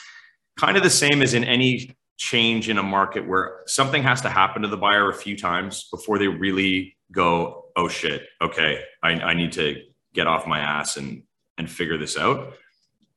kind 0.59 0.77
of 0.77 0.83
the 0.83 0.91
same 0.91 1.23
as 1.23 1.35
in 1.35 1.45
any 1.45 1.97
change 2.17 2.69
in 2.69 2.79
a 2.79 2.83
market 2.83 3.27
where 3.27 3.63
something 3.67 4.03
has 4.03 4.21
to 4.23 4.29
happen 4.29 4.63
to 4.63 4.69
the 4.69 4.77
buyer 4.77 5.09
a 5.11 5.15
few 5.15 5.37
times 5.37 5.89
before 5.91 6.19
they 6.19 6.29
really 6.29 6.97
go, 7.11 7.67
oh 7.77 7.89
shit, 7.89 8.27
okay, 8.41 8.83
I, 9.03 9.11
I 9.13 9.35
need 9.35 9.53
to 9.53 9.83
get 10.15 10.27
off 10.27 10.47
my 10.47 10.61
ass 10.61 10.97
and 10.97 11.23
and 11.57 11.71
figure 11.71 11.97
this 11.97 12.17
out. 12.17 12.55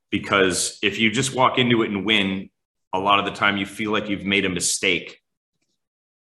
Because 0.09 0.79
if 0.81 0.99
you 0.99 1.11
just 1.11 1.35
walk 1.35 1.57
into 1.57 1.81
it 1.81 1.89
and 1.89 2.05
win, 2.05 2.49
a 2.93 2.99
lot 2.99 3.19
of 3.19 3.25
the 3.25 3.31
time 3.31 3.57
you 3.57 3.65
feel 3.65 3.91
like 3.91 4.09
you've 4.09 4.25
made 4.25 4.45
a 4.45 4.49
mistake 4.49 5.19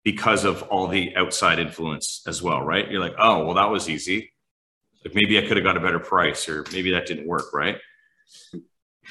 because 0.04 0.45
of 0.45 0.63
all 0.63 0.88
the 0.88 1.15
outside 1.15 1.60
influence 1.60 2.23
as 2.28 2.41
well, 2.41 2.62
right? 2.62 2.89
You're 2.89 3.01
like, 3.01 3.15
oh, 3.17 3.45
well, 3.45 3.56
that 3.56 3.69
was 3.69 3.89
easy. 3.89 4.32
Like 5.04 5.13
maybe 5.13 5.38
I 5.38 5.47
could 5.47 5.58
have 5.58 5.63
got 5.63 5.78
a 5.78 5.82
better 5.82 5.99
price, 5.99 6.47
or 6.47 6.63
maybe 6.71 6.91
that 6.91 7.06
didn't 7.06 7.28
work, 7.28 7.54
right? 7.54 7.78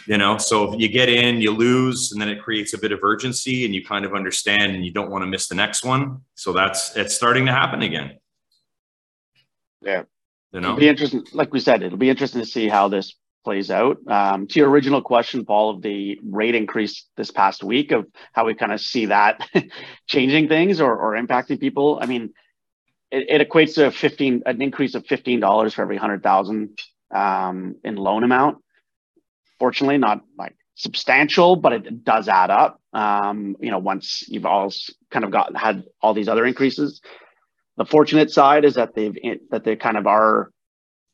You 0.06 0.18
know? 0.18 0.38
So 0.38 0.72
if 0.72 0.80
you 0.80 0.88
get 0.88 1.08
in 1.08 1.40
you 1.40 1.50
lose 1.50 2.12
and 2.12 2.20
then 2.20 2.28
it 2.28 2.42
creates 2.42 2.74
a 2.74 2.78
bit 2.78 2.92
of 2.92 3.00
urgency 3.02 3.64
and 3.64 3.74
you 3.74 3.84
kind 3.84 4.04
of 4.04 4.14
understand 4.14 4.74
and 4.74 4.84
you 4.84 4.92
don't 4.92 5.10
want 5.10 5.22
to 5.22 5.26
miss 5.26 5.48
the 5.48 5.54
next 5.54 5.84
one. 5.84 6.22
So 6.34 6.52
that's 6.52 6.96
it's 6.96 7.14
starting 7.14 7.46
to 7.46 7.52
happen 7.52 7.82
again. 7.82 8.18
Yeah. 9.80 10.04
You 10.52 10.60
know? 10.60 10.68
it'll 10.68 10.80
be 10.80 10.88
interesting 10.88 11.24
like 11.32 11.52
we 11.52 11.60
said 11.60 11.82
it'll 11.82 11.98
be 11.98 12.10
interesting 12.10 12.40
to 12.40 12.46
see 12.46 12.68
how 12.68 12.88
this 12.88 13.14
plays 13.44 13.70
out. 13.70 13.98
Um, 14.08 14.46
to 14.46 14.58
your 14.58 14.70
original 14.70 15.02
question 15.02 15.44
paul 15.44 15.70
of 15.70 15.82
the 15.82 16.18
rate 16.22 16.54
increase 16.54 17.06
this 17.16 17.30
past 17.30 17.62
week 17.62 17.92
of 17.92 18.06
how 18.32 18.46
we 18.46 18.54
kind 18.54 18.72
of 18.72 18.80
see 18.80 19.06
that 19.06 19.46
changing 20.06 20.48
things 20.48 20.80
or, 20.80 20.96
or 20.96 21.12
impacting 21.20 21.60
people 21.60 21.98
i 22.00 22.06
mean 22.06 22.32
it, 23.10 23.40
it 23.40 23.48
equates 23.48 23.74
to 23.74 23.86
a 23.86 23.90
15 23.90 24.42
an 24.46 24.62
increase 24.62 24.94
of 24.94 25.04
$15 25.04 25.74
for 25.74 25.82
every 25.82 25.96
100000 25.96 26.78
um, 27.14 27.76
in 27.84 27.96
loan 27.96 28.24
amount 28.24 28.63
fortunately 29.64 29.96
not 29.96 30.20
like 30.36 30.54
substantial, 30.74 31.56
but 31.56 31.72
it 31.72 32.04
does 32.04 32.28
add 32.28 32.50
up. 32.50 32.82
Um, 32.92 33.56
you 33.60 33.70
know, 33.70 33.78
once 33.78 34.22
you've 34.28 34.44
all 34.44 34.70
kind 35.10 35.24
of 35.24 35.30
got 35.30 35.56
had 35.56 35.84
all 36.02 36.12
these 36.12 36.28
other 36.28 36.44
increases. 36.44 37.00
The 37.78 37.86
fortunate 37.86 38.30
side 38.30 38.66
is 38.66 38.74
that 38.74 38.94
they've 38.94 39.16
that 39.50 39.64
they 39.64 39.76
kind 39.76 39.96
of 39.96 40.06
are 40.06 40.50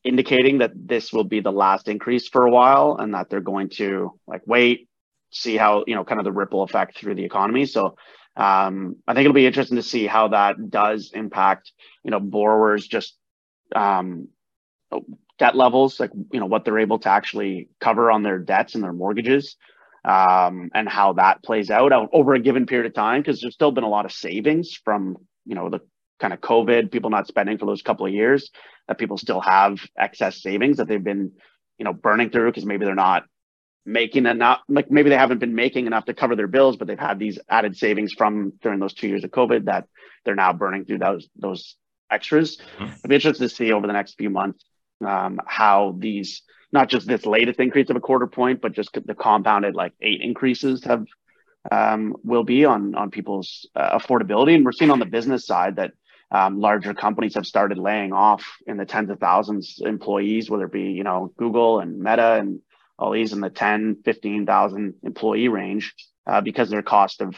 indicating 0.03 0.59
that 0.59 0.73
this 0.75 1.13
will 1.13 1.29
be 1.35 1.39
the 1.39 1.53
last 1.53 1.87
increase 1.87 2.27
for 2.29 2.45
a 2.45 2.51
while, 2.51 2.97
and 2.99 3.15
that 3.15 3.31
they're 3.31 3.49
going 3.53 3.69
to 3.83 4.19
like 4.27 4.43
wait, 4.47 4.89
see 5.31 5.57
how 5.57 5.85
you 5.87 5.95
know 5.95 6.05
kind 6.05 6.19
of 6.19 6.25
the 6.25 6.33
ripple 6.33 6.65
effect 6.65 6.99
through 6.99 7.15
the 7.15 7.25
economy. 7.25 7.67
So 7.67 7.97
um, 8.37 8.97
I 9.07 9.15
think 9.15 9.27
it'll 9.27 9.43
be 9.45 9.47
interesting 9.47 9.77
to 9.77 9.91
see 9.95 10.09
how 10.09 10.27
that 10.29 10.57
does 10.71 11.13
impact 11.15 11.71
you 12.03 12.11
know 12.11 12.19
borrowers 12.19 12.85
just 12.89 13.17
um, 13.77 14.27
debt 15.41 15.57
levels, 15.57 15.99
like 15.99 16.11
you 16.33 16.39
know 16.39 16.47
what 16.47 16.65
they're 16.65 16.79
able 16.79 17.01
to 17.01 17.09
actually 17.09 17.69
cover 17.81 18.11
on 18.11 18.23
their 18.23 18.39
debts 18.39 18.75
and 18.75 18.85
their 18.85 18.93
mortgages, 18.93 19.57
um, 20.05 20.71
and 20.75 20.89
how 20.89 21.15
that 21.15 21.43
plays 21.43 21.71
out 21.71 21.93
over 22.13 22.35
a 22.35 22.39
given 22.39 22.67
period 22.67 22.87
of 22.87 22.95
time. 22.95 23.23
Because 23.23 23.41
there's 23.41 23.55
still 23.55 23.73
been 23.73 23.83
a 23.83 23.89
lot 23.89 24.05
of 24.05 24.13
savings 24.13 24.79
from 24.85 25.17
you 25.47 25.57
know 25.57 25.71
the 25.71 25.81
kind 26.21 26.35
of 26.35 26.41
COVID, 26.41 26.93
people 26.93 27.11
not 27.11 27.27
spending 27.27 27.57
for 27.57 27.65
those 27.65 27.83
couple 27.83 28.07
of 28.07 28.13
years, 28.13 28.51
that 28.87 28.99
people 28.99 29.17
still 29.17 29.41
have 29.41 29.81
excess 29.99 30.43
savings 30.43 30.77
that 30.77 30.87
they've 30.87 31.03
been 31.03 31.33
you 31.79 31.85
know 31.85 31.95
burning 31.95 32.31
through 32.31 32.51
because 32.51 32.67
maybe 32.67 32.85
they're 32.85 32.95
not 32.95 33.25
making 33.87 34.27
enough 34.27 34.61
like 34.69 34.91
maybe 34.91 35.09
they 35.09 35.17
haven't 35.17 35.39
been 35.39 35.55
making 35.55 35.87
enough 35.87 36.05
to 36.05 36.13
cover 36.13 36.37
their 36.37 36.47
bills 36.47 36.77
but 36.77 36.87
they've 36.87 36.99
had 36.99 37.19
these 37.19 37.39
added 37.49 37.75
savings 37.75 38.13
from 38.13 38.53
during 38.61 38.79
those 38.79 38.93
two 38.93 39.09
years 39.09 39.25
of 39.25 39.31
covid 39.31 39.65
that 39.65 39.87
they're 40.25 40.35
now 40.35 40.53
burning 40.53 40.85
through 40.85 40.99
those 40.99 41.29
those 41.37 41.77
extras 42.11 42.59
mm-hmm. 42.59 42.85
it'd 42.85 43.09
be 43.09 43.15
interesting 43.15 43.49
to 43.49 43.55
see 43.55 43.73
over 43.73 43.87
the 43.87 43.93
next 43.95 44.19
few 44.19 44.29
months 44.29 44.63
um, 45.05 45.41
how 45.47 45.97
these 45.99 46.43
not 46.73 46.89
just 46.89 47.07
this 47.07 47.27
latest 47.27 47.59
increase 47.59 47.91
of 47.91 47.97
a 47.97 48.01
quarter 48.01 48.27
point, 48.27 48.61
but 48.61 48.73
just 48.73 48.97
the 49.05 49.15
compounded 49.15 49.75
like 49.75 49.93
eight 50.01 50.21
increases 50.21 50.85
have 50.85 51.05
um, 51.71 52.17
will 52.25 52.45
be 52.45 52.65
on 52.65 52.95
on 52.95 53.11
people's 53.11 53.69
uh, 53.75 53.99
affordability. 53.99 54.55
And 54.55 54.65
we're 54.65 54.73
seeing 54.73 54.91
on 54.91 54.99
the 54.99 55.07
business 55.07 55.47
side 55.47 55.77
that 55.77 55.93
um, 56.31 56.61
larger 56.61 56.95
companies 56.95 57.35
have 57.35 57.47
started 57.47 57.79
laying 57.79 58.13
off 58.13 58.45
in 58.67 58.77
the 58.77 58.87
tens 58.87 59.11
of 59.11 59.19
thousands 59.19 59.81
employees, 59.85 60.49
whether 60.49 60.67
it 60.67 60.73
be 60.73 60.93
you 60.93 61.05
know 61.05 61.33
Google 61.37 61.81
and 61.81 61.99
Meta 61.99 62.35
and 62.35 62.61
all 63.01 63.13
these 63.13 63.33
in 63.33 63.41
the 63.41 63.49
10, 63.49 64.03
15,000 64.05 64.95
employee 65.03 65.49
range 65.49 65.95
uh, 66.27 66.43
because 66.43 66.69
their 66.69 66.83
cost 66.83 67.23
of 67.23 67.35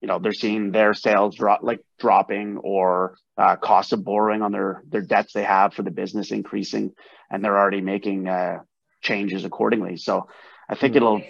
you 0.00 0.08
know 0.08 0.18
they're 0.18 0.32
seeing 0.32 0.70
their 0.70 0.94
sales 0.94 1.36
drop 1.36 1.60
like 1.62 1.80
dropping 1.98 2.56
or 2.58 3.16
uh, 3.36 3.56
cost 3.56 3.92
of 3.92 4.04
borrowing 4.04 4.42
on 4.42 4.52
their 4.52 4.82
their 4.88 5.02
debts 5.02 5.32
they 5.32 5.42
have 5.42 5.74
for 5.74 5.82
the 5.82 5.90
business 5.90 6.30
increasing 6.30 6.92
and 7.30 7.44
they're 7.44 7.58
already 7.58 7.80
making 7.80 8.28
uh, 8.28 8.58
changes 9.02 9.44
accordingly 9.44 9.96
so 9.96 10.28
i 10.68 10.74
think 10.74 10.94
mm-hmm. 10.94 10.96
it'll 10.98 11.22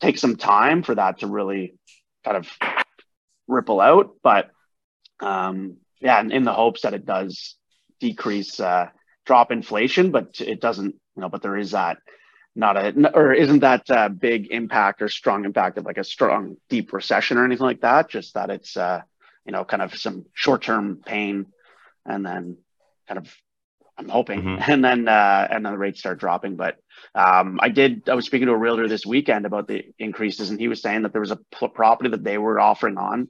take 0.00 0.18
some 0.18 0.36
time 0.36 0.82
for 0.82 0.94
that 0.94 1.20
to 1.20 1.26
really 1.26 1.74
kind 2.24 2.36
of 2.36 2.48
ripple 3.46 3.80
out 3.80 4.16
but 4.22 4.50
um, 5.20 5.76
yeah 6.00 6.18
and 6.18 6.32
in 6.32 6.44
the 6.44 6.52
hopes 6.52 6.82
that 6.82 6.94
it 6.94 7.06
does 7.06 7.56
decrease 8.00 8.60
uh, 8.60 8.88
drop 9.26 9.50
inflation 9.50 10.10
but 10.10 10.40
it 10.40 10.60
doesn't 10.60 10.94
you 11.16 11.20
know 11.20 11.28
but 11.28 11.42
there 11.42 11.56
is 11.56 11.72
that 11.72 11.98
not 12.56 12.76
a 12.76 13.10
or 13.14 13.32
isn't 13.32 13.60
that 13.60 13.88
a 13.90 14.08
big 14.08 14.48
impact 14.50 15.02
or 15.02 15.08
strong 15.08 15.44
impact 15.44 15.78
of 15.78 15.84
like 15.84 15.98
a 15.98 16.04
strong 16.04 16.56
deep 16.68 16.92
recession 16.92 17.38
or 17.38 17.44
anything 17.44 17.66
like 17.66 17.80
that? 17.80 18.08
Just 18.08 18.34
that 18.34 18.50
it's 18.50 18.76
uh 18.76 19.02
you 19.44 19.52
know 19.52 19.64
kind 19.64 19.82
of 19.82 19.94
some 19.96 20.26
short-term 20.34 21.00
pain 21.04 21.46
and 22.06 22.24
then 22.24 22.56
kind 23.08 23.18
of 23.18 23.34
i'm 23.98 24.08
hoping. 24.08 24.42
Mm-hmm. 24.42 24.62
and 24.70 24.84
then 24.84 25.08
uh 25.08 25.48
and 25.50 25.64
then 25.64 25.72
the 25.72 25.78
rates 25.78 26.00
start 26.00 26.20
dropping. 26.20 26.56
But 26.56 26.76
um 27.14 27.58
i 27.60 27.68
did 27.68 28.08
i 28.08 28.14
was 28.14 28.26
speaking 28.26 28.46
to 28.46 28.52
a 28.52 28.56
realtor 28.56 28.88
this 28.88 29.04
weekend 29.04 29.46
about 29.46 29.66
the 29.66 29.84
increases 29.98 30.50
and 30.50 30.60
he 30.60 30.68
was 30.68 30.80
saying 30.80 31.02
that 31.02 31.12
there 31.12 31.20
was 31.20 31.32
a 31.32 31.40
property 31.68 32.10
that 32.10 32.22
they 32.22 32.38
were 32.38 32.60
offering 32.60 32.98
on 32.98 33.28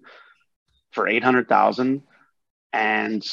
for 0.93 1.09
800000 1.09 2.03
and 2.73 3.27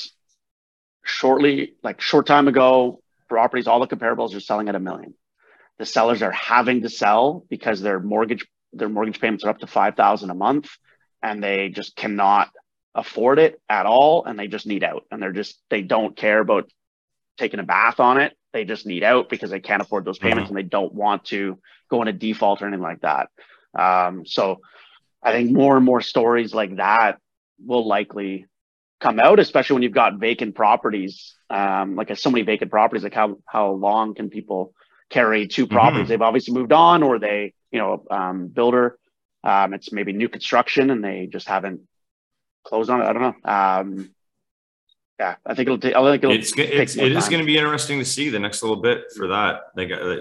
shortly 1.04 1.74
like 1.84 2.02
short 2.02 2.28
time 2.28 2.48
ago 2.48 3.02
properties 3.28 3.68
all 3.68 3.80
the 3.80 3.88
comparables 3.88 4.36
are 4.36 4.40
selling 4.40 4.70
at 4.70 4.76
a 4.76 4.80
million 4.80 5.14
the 5.82 5.86
sellers 5.88 6.22
are 6.22 6.32
having 6.32 6.84
to 6.84 6.90
sell 6.90 7.44
because 7.50 7.82
their 7.82 8.00
mortgage 8.00 8.46
their 8.72 8.88
mortgage 8.88 9.20
payments 9.20 9.44
are 9.44 9.50
up 9.50 9.58
to 9.58 9.66
5000 9.66 10.30
a 10.30 10.36
month 10.36 10.70
and 11.24 11.44
they 11.44 11.70
just 11.70 11.96
cannot 11.96 12.50
afford 12.94 13.40
it 13.40 13.60
at 13.68 13.88
all 13.88 14.24
and 14.26 14.38
they 14.38 14.46
just 14.46 14.68
need 14.68 14.84
out. 14.84 15.06
And 15.10 15.20
they're 15.20 15.32
just 15.32 15.60
they 15.72 15.82
don't 15.82 16.16
care 16.16 16.40
about 16.40 16.70
taking 17.40 17.60
a 17.60 17.64
bath 17.64 18.00
on 18.00 18.20
it. 18.22 18.38
They 18.54 18.64
just 18.64 18.86
need 18.86 19.04
out 19.04 19.28
because 19.28 19.50
they 19.50 19.60
can't 19.60 19.82
afford 19.82 20.06
those 20.06 20.20
payments 20.20 20.52
mm-hmm. 20.52 20.58
and 20.58 20.66
they 20.66 20.70
don't 20.70 20.94
want 20.94 21.26
to 21.26 21.58
go 21.90 22.04
into 22.04 22.14
default 22.14 22.62
or 22.62 22.68
anything 22.68 22.84
like 22.84 23.02
that. 23.02 23.30
Um, 23.74 24.24
so 24.24 24.62
i 25.24 25.32
think 25.32 25.52
more 25.52 25.78
and 25.78 25.86
more 25.86 26.02
stories 26.02 26.54
like 26.54 26.76
that 26.78 27.20
will 27.64 27.88
likely 27.88 28.48
come 29.00 29.20
out 29.20 29.40
especially 29.40 29.76
when 29.76 29.84
you've 29.84 29.94
got 30.04 30.20
vacant 30.20 30.54
properties. 30.54 31.36
Um, 31.50 31.96
like 31.96 32.16
so 32.18 32.30
many 32.30 32.44
vacant 32.44 32.70
properties 32.70 33.04
like 33.04 33.16
how 33.16 33.38
how 33.48 33.72
long 33.72 34.14
can 34.14 34.30
people 34.30 34.76
carry 35.12 35.48
two 35.48 35.68
properties. 35.68 36.04
Mm-hmm. 36.04 36.10
They've 36.10 36.22
obviously 36.22 36.54
moved 36.54 36.72
on, 36.72 37.04
or 37.04 37.20
they, 37.20 37.54
you 37.72 37.80
know, 37.80 38.04
um, 38.10 38.48
builder. 38.48 38.98
Um, 39.44 39.74
it's 39.74 39.92
maybe 39.92 40.14
new 40.14 40.30
construction, 40.30 40.90
and 40.90 41.04
they 41.04 41.28
just 41.28 41.48
haven't 41.48 41.82
closed 42.64 42.90
on 42.90 43.02
it. 43.02 43.06
I 43.06 43.14
don't 43.14 43.22
know. 43.22 43.52
Um, 43.52 44.16
yeah, 45.20 45.36
I 45.46 45.54
think 45.54 45.68
it'll 45.68 45.78
take. 45.78 45.96
I 45.96 46.12
think 46.12 46.24
it'll. 46.24 46.36
It's 46.36 46.54
it's 46.58 46.96
it 46.96 47.12
is 47.12 47.30
going 47.30 47.42
to 47.42 47.46
be 47.46 47.58
interesting 47.58 48.00
to 48.00 48.06
see 48.06 48.30
the 48.30 48.40
next 48.40 48.64
little 48.64 48.82
bit 48.82 49.04
for 49.16 49.28
that. 49.28 49.62
Like, 49.76 49.92
uh, 49.92 50.18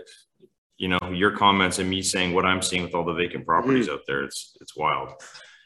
you 0.77 0.89
know, 0.89 0.99
your 1.13 1.31
comments 1.37 1.79
and 1.79 1.89
me 1.89 2.03
saying 2.03 2.35
what 2.35 2.45
I'm 2.45 2.61
seeing 2.61 2.83
with 2.83 2.95
all 2.95 3.05
the 3.05 3.15
vacant 3.15 3.47
properties 3.47 3.87
mm-hmm. 3.87 3.95
out 3.95 4.03
there. 4.07 4.25
It's 4.25 4.57
it's 4.61 4.77
wild. 4.77 5.13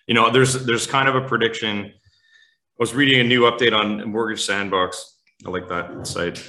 You 0.06 0.14
know, 0.14 0.30
there's 0.30 0.64
there's 0.64 0.86
kind 0.86 1.08
of 1.08 1.16
a 1.16 1.22
prediction. 1.22 1.86
I 1.86 2.78
was 2.78 2.94
reading 2.94 3.20
a 3.20 3.24
new 3.24 3.42
update 3.42 3.72
on 3.72 4.08
Mortgage 4.08 4.44
Sandbox. 4.44 5.16
I 5.46 5.50
like 5.50 5.68
that 5.68 6.06
site 6.06 6.48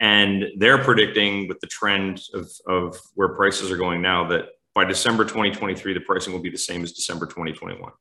and 0.00 0.44
they're 0.58 0.78
predicting 0.78 1.48
with 1.48 1.60
the 1.60 1.66
trend 1.66 2.22
of, 2.34 2.50
of 2.66 3.00
where 3.14 3.28
prices 3.30 3.70
are 3.70 3.76
going 3.76 4.02
now 4.02 4.26
that 4.28 4.46
by 4.74 4.84
December 4.84 5.24
2023, 5.24 5.92
the 5.92 6.00
pricing 6.00 6.32
will 6.32 6.40
be 6.40 6.50
the 6.50 6.58
same 6.58 6.82
as 6.82 6.92
December 6.92 7.26
2021. 7.26 7.92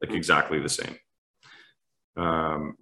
Like 0.00 0.12
exactly 0.12 0.60
the 0.60 0.68
same. 0.68 0.96
Um, 2.16 2.76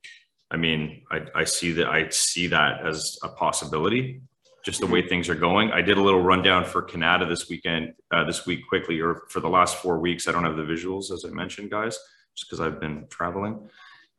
I 0.51 0.57
mean, 0.57 1.03
I, 1.11 1.27
I 1.35 1.45
see 1.45 1.73
that 1.73 1.89
I 1.89 2.09
see 2.09 2.49
that 2.49 2.85
as 2.87 3.19
a 3.23 3.29
possibility, 3.29 4.23
just 4.65 4.81
the 4.81 4.87
way 4.87 5.07
things 5.07 5.29
are 5.29 5.35
going. 5.35 5.71
I 5.71 5.81
did 5.81 5.97
a 5.97 6.03
little 6.03 6.23
rundown 6.23 6.65
for 6.65 6.83
Kanata 6.83 7.29
this 7.29 7.49
weekend, 7.49 7.95
uh, 8.11 8.25
this 8.25 8.47
week 8.47 8.67
quickly, 8.69 9.01
or 9.01 9.23
for 9.29 9.41
the 9.41 9.49
last 9.49 9.77
four 9.77 9.99
weeks. 9.99 10.27
I 10.27 10.33
don't 10.33 10.45
have 10.45 10.57
the 10.57 10.63
visuals 10.63 11.13
as 11.13 11.25
I 11.25 11.31
mentioned, 11.31 11.71
guys, 11.71 11.99
just 12.37 12.51
because 12.51 12.61
I've 12.61 12.81
been 12.81 13.07
traveling. 13.11 13.69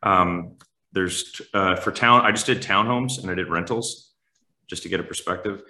Um, 0.03 0.57
there's 0.93 1.41
uh, 1.53 1.75
for 1.75 1.91
town, 1.91 2.21
I 2.21 2.31
just 2.31 2.45
did 2.45 2.61
townhomes 2.61 3.21
and 3.21 3.29
I 3.29 3.35
did 3.35 3.49
rentals 3.49 4.11
just 4.67 4.83
to 4.83 4.89
get 4.89 4.99
a 4.99 5.03
perspective. 5.03 5.63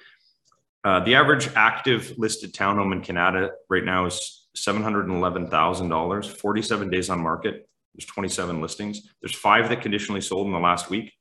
Uh, 0.84 1.00
the 1.02 1.16
average 1.16 1.50
active 1.56 2.14
listed 2.18 2.54
townhome 2.54 2.92
in 2.92 3.02
Kanata 3.02 3.52
right 3.70 3.84
now 3.84 4.06
is 4.06 4.48
$711,000, 4.58 6.38
47 6.38 6.90
days 6.90 7.10
on 7.10 7.20
market. 7.20 7.70
There's 7.94 8.06
27 8.06 8.62
listings. 8.62 9.02
There's 9.22 9.36
five 9.36 9.70
that 9.70 9.82
conditionally 9.82 10.22
sold 10.22 10.48
in 10.48 10.54
the 10.54 10.60
last 10.60 10.90
week, 10.90 11.14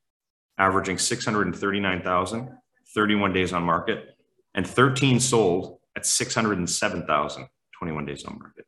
averaging 0.59 0.99
639,000, 0.99 2.49
31 2.95 3.33
days 3.33 3.53
on 3.53 3.63
market, 3.63 4.17
and 4.55 4.67
13 4.67 5.21
sold 5.21 5.79
at 5.97 6.07
607,000, 6.07 7.49
21 7.79 8.07
days 8.07 8.25
on 8.25 8.39
market. 8.39 8.67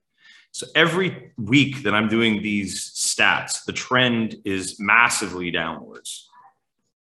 So 0.52 0.66
every 0.74 1.32
week 1.38 1.82
that 1.82 1.94
I'm 1.94 2.08
doing 2.08 2.42
these 2.42 2.90
stats, 2.90 3.64
the 3.64 3.72
trend 3.72 4.36
is 4.44 4.78
massively 4.78 5.50
downwards. 5.50 6.28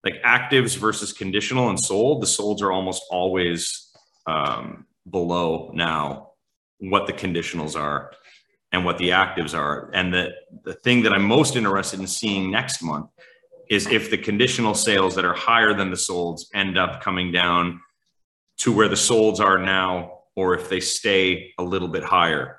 Like 0.04 0.20
actives 0.24 0.76
versus 0.76 1.12
conditional 1.12 1.68
and 1.68 1.78
sold, 1.78 2.22
the 2.22 2.26
solds 2.26 2.60
are 2.60 2.72
almost 2.72 3.04
always 3.10 3.92
um, 4.26 4.86
below 5.08 5.70
now 5.74 6.32
what 6.78 7.06
the 7.06 7.12
conditionals 7.12 7.78
are 7.80 8.12
and 8.72 8.84
what 8.84 8.98
the 8.98 9.10
actives 9.10 9.56
are. 9.56 9.90
And 9.94 10.12
the, 10.12 10.32
the 10.64 10.74
thing 10.74 11.02
that 11.04 11.12
I'm 11.12 11.24
most 11.24 11.54
interested 11.54 12.00
in 12.00 12.06
seeing 12.08 12.50
next 12.50 12.82
month 12.82 13.10
is 13.70 13.86
if 13.86 14.10
the 14.10 14.18
conditional 14.18 14.74
sales 14.74 15.14
that 15.14 15.24
are 15.24 15.34
higher 15.34 15.72
than 15.72 15.90
the 15.90 15.96
solds 15.96 16.46
end 16.52 16.76
up 16.76 17.00
coming 17.00 17.30
down 17.30 17.80
to 18.58 18.72
where 18.72 18.88
the 18.88 18.96
solds 18.96 19.38
are 19.38 19.58
now, 19.58 20.18
or 20.34 20.54
if 20.54 20.68
they 20.68 20.80
stay 20.80 21.52
a 21.58 21.62
little 21.62 21.88
bit 21.88 22.02
higher. 22.02 22.58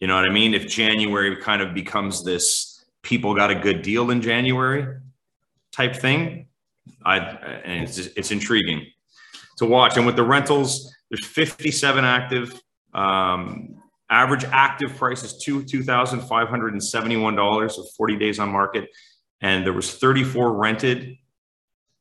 You 0.00 0.06
know 0.06 0.14
what 0.14 0.24
I 0.24 0.32
mean? 0.32 0.54
If 0.54 0.66
January 0.66 1.36
kind 1.36 1.60
of 1.60 1.74
becomes 1.74 2.24
this 2.24 2.84
people 3.02 3.34
got 3.34 3.50
a 3.50 3.54
good 3.54 3.82
deal 3.82 4.10
in 4.10 4.20
January 4.22 4.96
type 5.72 5.96
thing, 5.96 6.46
I 7.04 7.18
and 7.18 7.84
it's 7.84 7.96
just, 7.96 8.16
it's 8.16 8.30
intriguing 8.30 8.86
to 9.58 9.66
watch. 9.66 9.96
And 9.96 10.06
with 10.06 10.16
the 10.16 10.22
rentals, 10.22 10.94
there's 11.10 11.26
57 11.26 12.04
active. 12.04 12.60
Um, 12.94 13.82
average 14.10 14.44
active 14.44 14.96
price 14.96 15.22
is 15.22 15.36
two 15.38 15.64
two 15.64 15.82
thousand 15.82 16.20
five 16.20 16.48
hundred 16.48 16.72
and 16.72 16.82
seventy 16.82 17.16
one 17.16 17.34
dollars, 17.34 17.76
so 17.76 17.84
40 17.96 18.16
days 18.16 18.38
on 18.38 18.50
market, 18.50 18.88
and 19.40 19.64
there 19.64 19.72
was 19.72 19.94
34 19.94 20.54
rented 20.54 21.16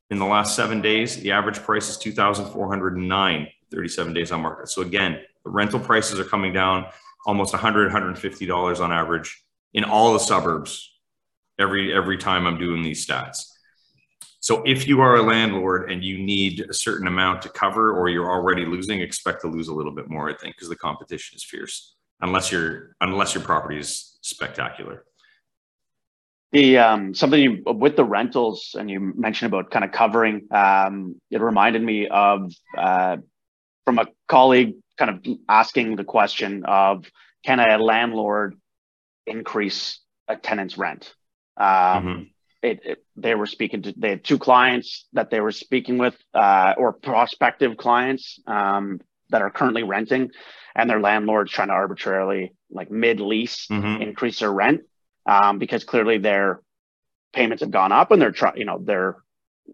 in 0.09 0.19
the 0.19 0.25
last 0.25 0.55
seven 0.55 0.81
days. 0.81 1.17
The 1.17 1.31
average 1.31 1.59
price 1.59 1.89
is 1.89 1.97
2,409, 1.97 3.47
37 3.71 4.13
days 4.13 4.31
on 4.31 4.41
market. 4.41 4.69
So 4.69 4.81
again, 4.81 5.19
the 5.43 5.49
rental 5.49 5.79
prices 5.79 6.19
are 6.19 6.23
coming 6.23 6.53
down 6.53 6.85
almost 7.27 7.53
100 7.53 7.87
150 7.87 8.45
dollars 8.45 8.79
on 8.79 8.91
average 8.91 9.43
in 9.73 9.83
all 9.83 10.13
the 10.13 10.19
suburbs 10.19 10.97
every 11.59 11.93
every 11.93 12.17
time 12.17 12.47
i'm 12.47 12.57
doing 12.57 12.81
these 12.81 13.05
stats 13.05 13.51
so 14.39 14.63
if 14.65 14.87
you 14.87 15.01
are 15.01 15.17
a 15.17 15.21
landlord 15.21 15.91
and 15.91 16.03
you 16.03 16.17
need 16.17 16.65
a 16.69 16.73
certain 16.73 17.05
amount 17.05 17.41
to 17.41 17.49
cover 17.49 17.91
or 17.91 18.09
you're 18.09 18.31
already 18.31 18.65
losing 18.65 19.01
expect 19.01 19.41
to 19.41 19.47
lose 19.47 19.67
a 19.67 19.73
little 19.73 19.91
bit 19.91 20.09
more 20.09 20.29
i 20.29 20.33
think 20.33 20.55
because 20.55 20.69
the 20.69 20.75
competition 20.75 21.35
is 21.35 21.43
fierce 21.43 21.95
unless 22.21 22.51
your 22.51 22.95
unless 23.01 23.35
your 23.35 23.43
property 23.43 23.77
is 23.77 24.17
spectacular 24.21 25.03
the 26.53 26.77
um, 26.77 27.13
something 27.13 27.41
you, 27.41 27.61
with 27.65 27.97
the 27.97 28.05
rentals, 28.05 28.73
and 28.79 28.89
you 28.89 29.13
mentioned 29.17 29.51
about 29.51 29.69
kind 29.69 29.83
of 29.83 29.91
covering. 29.91 30.47
Um, 30.49 31.19
it 31.29 31.41
reminded 31.41 31.81
me 31.81 32.07
of 32.07 32.53
uh, 32.77 33.17
from 33.83 33.99
a 33.99 34.07
colleague 34.29 34.75
kind 34.97 35.11
of 35.11 35.37
asking 35.47 35.95
the 35.95 36.03
question 36.03 36.65
of 36.65 37.05
can 37.43 37.59
a 37.59 37.77
landlord 37.77 38.55
increase 39.25 39.99
a 40.27 40.35
tenant's 40.35 40.77
rent? 40.77 41.13
Um, 41.55 41.67
mm-hmm. 41.67 42.21
it, 42.61 42.79
it, 42.83 43.05
they 43.15 43.35
were 43.35 43.45
speaking 43.45 43.81
to 43.83 43.93
they 43.97 44.09
had 44.09 44.23
two 44.23 44.37
clients 44.37 45.07
that 45.13 45.29
they 45.29 45.39
were 45.39 45.51
speaking 45.51 45.97
with 45.97 46.15
uh, 46.33 46.73
or 46.77 46.93
prospective 46.93 47.77
clients 47.77 48.39
um, 48.47 48.99
that 49.29 49.41
are 49.41 49.49
currently 49.49 49.83
renting, 49.83 50.31
and 50.75 50.89
their 50.89 50.99
landlord's 50.99 51.51
trying 51.51 51.69
to 51.69 51.73
arbitrarily 51.73 52.53
like 52.69 52.91
mid 52.91 53.19
lease 53.19 53.67
mm-hmm. 53.67 54.01
increase 54.01 54.39
their 54.39 54.51
rent 54.51 54.81
um, 55.25 55.59
because 55.59 55.83
clearly 55.83 56.17
their 56.17 56.61
payments 57.33 57.61
have 57.61 57.71
gone 57.71 57.91
up 57.91 58.11
and 58.11 58.21
they're 58.21 58.31
trying, 58.31 58.57
you 58.57 58.65
know, 58.65 58.79
they're 58.81 59.17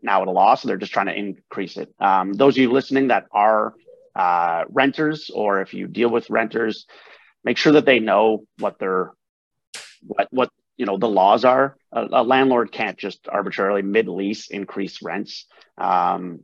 now 0.01 0.21
at 0.21 0.27
a 0.27 0.31
loss. 0.31 0.61
So 0.61 0.67
they're 0.67 0.77
just 0.77 0.93
trying 0.93 1.05
to 1.07 1.15
increase 1.15 1.77
it. 1.77 1.93
Um, 1.99 2.33
those 2.33 2.55
of 2.55 2.57
you 2.57 2.71
listening 2.71 3.07
that 3.07 3.25
are 3.31 3.73
uh, 4.15 4.65
renters, 4.69 5.29
or 5.33 5.61
if 5.61 5.73
you 5.73 5.87
deal 5.87 6.09
with 6.09 6.29
renters, 6.29 6.85
make 7.43 7.57
sure 7.57 7.73
that 7.73 7.85
they 7.85 7.99
know 7.99 8.45
what 8.59 8.79
their 8.79 9.11
what 10.05 10.27
what 10.31 10.49
you 10.77 10.85
know 10.85 10.97
the 10.97 11.07
laws 11.07 11.45
are. 11.45 11.77
A, 11.91 12.07
a 12.11 12.23
landlord 12.23 12.71
can't 12.71 12.97
just 12.97 13.27
arbitrarily 13.27 13.81
mid 13.81 14.07
lease 14.07 14.49
increase 14.49 15.01
rents. 15.01 15.45
Um, 15.77 16.41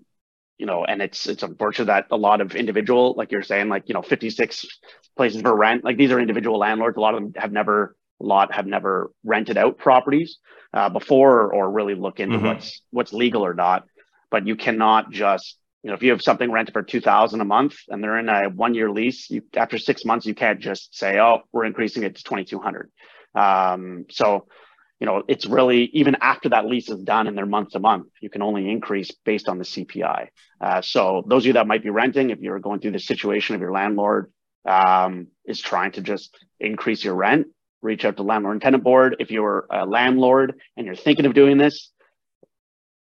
you 0.57 0.65
know, 0.65 0.83
and 0.83 1.01
it's 1.01 1.25
it's 1.27 1.43
unfortunate 1.43 1.85
that 1.85 2.07
a 2.11 2.17
lot 2.17 2.41
of 2.41 2.55
individual, 2.55 3.13
like 3.17 3.31
you're 3.31 3.43
saying, 3.43 3.69
like 3.69 3.87
you 3.87 3.93
know, 3.93 4.01
56 4.01 4.65
places 5.15 5.41
for 5.41 5.55
rent. 5.55 5.83
Like 5.83 5.97
these 5.97 6.11
are 6.11 6.19
individual 6.19 6.59
landlords. 6.59 6.97
A 6.97 6.99
lot 6.99 7.15
of 7.15 7.21
them 7.21 7.33
have 7.37 7.51
never 7.51 7.95
a 8.21 8.25
lot 8.25 8.53
have 8.53 8.67
never 8.67 9.11
rented 9.23 9.57
out 9.57 9.77
properties 9.77 10.37
uh, 10.73 10.89
before 10.89 11.53
or 11.53 11.71
really 11.71 11.95
look 11.95 12.19
into 12.19 12.37
mm-hmm. 12.37 12.47
what's 12.47 12.81
what's 12.91 13.13
legal 13.13 13.45
or 13.45 13.53
not. 13.53 13.85
But 14.31 14.45
you 14.45 14.55
cannot 14.55 15.11
just 15.11 15.57
you 15.83 15.89
know 15.89 15.95
if 15.95 16.03
you 16.03 16.11
have 16.11 16.21
something 16.21 16.51
rented 16.51 16.73
for 16.73 16.83
two 16.83 17.01
thousand 17.01 17.41
a 17.41 17.45
month 17.45 17.75
and 17.87 18.03
they're 18.03 18.19
in 18.19 18.29
a 18.29 18.49
one 18.49 18.73
year 18.73 18.89
lease, 18.91 19.29
you 19.29 19.41
after 19.55 19.77
six 19.77 20.05
months 20.05 20.25
you 20.25 20.35
can't 20.35 20.59
just 20.59 20.97
say 20.97 21.19
oh 21.19 21.41
we're 21.51 21.65
increasing 21.65 22.03
it 22.03 22.15
to 22.15 22.23
twenty 22.23 22.45
two 22.45 22.59
hundred. 22.59 22.91
Um, 23.35 24.05
so 24.09 24.47
you 24.99 25.05
know 25.07 25.23
it's 25.27 25.45
really 25.45 25.85
even 25.93 26.17
after 26.21 26.49
that 26.49 26.65
lease 26.65 26.89
is 26.89 27.01
done 27.03 27.27
and 27.27 27.37
they're 27.37 27.45
month 27.45 27.71
to 27.71 27.79
month, 27.79 28.07
you 28.21 28.29
can 28.29 28.41
only 28.41 28.69
increase 28.69 29.11
based 29.23 29.47
on 29.47 29.57
the 29.57 29.63
CPI. 29.63 30.27
Uh, 30.59 30.81
so 30.81 31.23
those 31.27 31.43
of 31.43 31.47
you 31.47 31.53
that 31.53 31.67
might 31.67 31.83
be 31.83 31.89
renting, 31.89 32.31
if 32.31 32.39
you're 32.39 32.59
going 32.59 32.79
through 32.79 32.91
the 32.91 32.99
situation 32.99 33.55
of 33.55 33.61
your 33.61 33.71
landlord 33.71 34.31
um, 34.65 35.27
is 35.45 35.59
trying 35.59 35.91
to 35.93 36.01
just 36.01 36.37
increase 36.59 37.03
your 37.03 37.15
rent, 37.15 37.47
reach 37.81 38.05
out 38.05 38.17
to 38.17 38.23
landlord 38.23 38.55
and 38.55 38.61
tenant 38.61 38.83
board. 38.83 39.15
If 39.19 39.31
you're 39.31 39.65
a 39.71 39.85
landlord 39.85 40.59
and 40.75 40.85
you're 40.85 40.95
thinking 40.95 41.25
of 41.25 41.33
doing 41.33 41.57
this, 41.57 41.91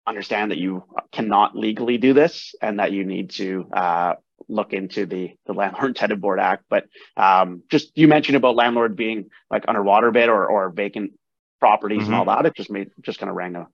understand 0.08 0.52
that 0.52 0.58
you 0.58 0.84
cannot 1.12 1.56
legally 1.56 1.98
do 1.98 2.14
this 2.14 2.56
and 2.62 2.80
that 2.80 2.92
you 2.92 3.06
need 3.06 3.32
to 3.32 3.68
uh, 3.74 4.16
look 4.48 4.74
into 4.74 5.06
the 5.06 5.36
the 5.46 5.54
landlord 5.54 5.86
and 5.86 5.96
tenant 5.96 6.22
board 6.22 6.40
act. 6.40 6.66
But 6.70 6.86
um, 7.18 7.64
just 7.70 7.98
you 7.98 8.08
mentioned 8.08 8.38
about 8.38 8.56
landlord 8.56 8.96
being 8.96 9.30
like 9.50 9.66
underwater 9.68 10.12
bid 10.12 10.30
or 10.30 10.46
or 10.48 10.70
vacant 10.70 11.14
properties 11.60 12.00
mm-hmm. 12.00 12.08
and 12.08 12.16
all 12.16 12.26
that. 12.26 12.46
It 12.46 12.56
just 12.56 12.70
made 12.70 12.92
just 13.02 13.20
kind 13.20 13.30
of 13.30 13.36
rang 13.36 13.56
a 13.56 13.68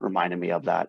reminded 0.00 0.38
me 0.38 0.50
of 0.50 0.64
that. 0.64 0.88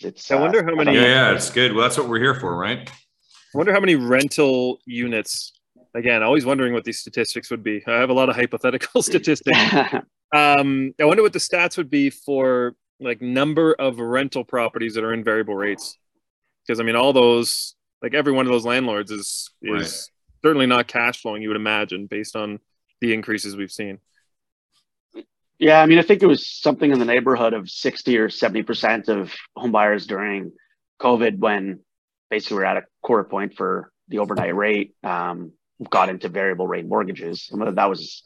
It's. 0.00 0.30
I 0.30 0.36
wonder 0.36 0.60
uh, 0.60 0.64
how 0.64 0.74
many. 0.74 0.94
Yeah, 0.94 1.02
yeah, 1.04 1.32
it's 1.32 1.50
good. 1.50 1.72
Well, 1.72 1.82
that's 1.82 1.98
what 1.98 2.08
we're 2.08 2.20
here 2.20 2.34
for, 2.34 2.56
right? 2.56 2.88
I 2.88 3.58
wonder 3.58 3.72
how 3.72 3.80
many 3.80 3.94
rental 3.94 4.78
units 4.84 5.52
again, 5.96 6.22
always 6.22 6.44
wondering 6.44 6.72
what 6.72 6.84
these 6.84 6.98
statistics 6.98 7.50
would 7.50 7.62
be. 7.62 7.82
I 7.86 7.92
have 7.92 8.10
a 8.10 8.12
lot 8.12 8.28
of 8.28 8.36
hypothetical 8.36 9.02
statistics. 9.02 9.58
um, 10.34 10.94
I 11.00 11.04
wonder 11.04 11.22
what 11.22 11.32
the 11.32 11.38
stats 11.38 11.76
would 11.76 11.90
be 11.90 12.10
for 12.10 12.76
like 13.00 13.20
number 13.20 13.74
of 13.74 13.98
rental 13.98 14.44
properties 14.44 14.94
that 14.94 15.04
are 15.04 15.12
in 15.12 15.24
variable 15.24 15.54
rates. 15.54 15.98
Because 16.66 16.80
I 16.80 16.82
mean, 16.82 16.96
all 16.96 17.12
those, 17.12 17.74
like 18.02 18.14
every 18.14 18.32
one 18.32 18.46
of 18.46 18.52
those 18.52 18.64
landlords 18.64 19.10
is 19.10 19.50
is 19.62 19.72
right. 19.72 20.42
certainly 20.42 20.66
not 20.66 20.88
cash 20.88 21.20
flowing. 21.20 21.42
You 21.42 21.48
would 21.48 21.56
imagine 21.56 22.06
based 22.06 22.36
on 22.36 22.58
the 23.00 23.12
increases 23.12 23.56
we've 23.56 23.70
seen. 23.70 23.98
Yeah, 25.58 25.80
I 25.80 25.86
mean, 25.86 25.98
I 25.98 26.02
think 26.02 26.22
it 26.22 26.26
was 26.26 26.46
something 26.46 26.90
in 26.90 26.98
the 26.98 27.04
neighborhood 27.04 27.54
of 27.54 27.70
sixty 27.70 28.18
or 28.18 28.28
seventy 28.28 28.62
percent 28.62 29.08
of 29.08 29.34
homebuyers 29.56 30.06
during 30.06 30.52
COVID, 31.00 31.38
when 31.38 31.80
basically 32.30 32.58
we're 32.58 32.64
at 32.64 32.76
a 32.76 32.82
quarter 33.02 33.24
point 33.24 33.54
for 33.54 33.90
the 34.08 34.18
overnight 34.18 34.54
rate. 34.54 34.94
Um, 35.02 35.52
got 35.90 36.08
into 36.08 36.28
variable 36.28 36.66
rate 36.66 36.86
mortgages. 36.86 37.48
And 37.50 37.60
whether 37.60 37.72
that 37.72 37.88
was 37.88 38.22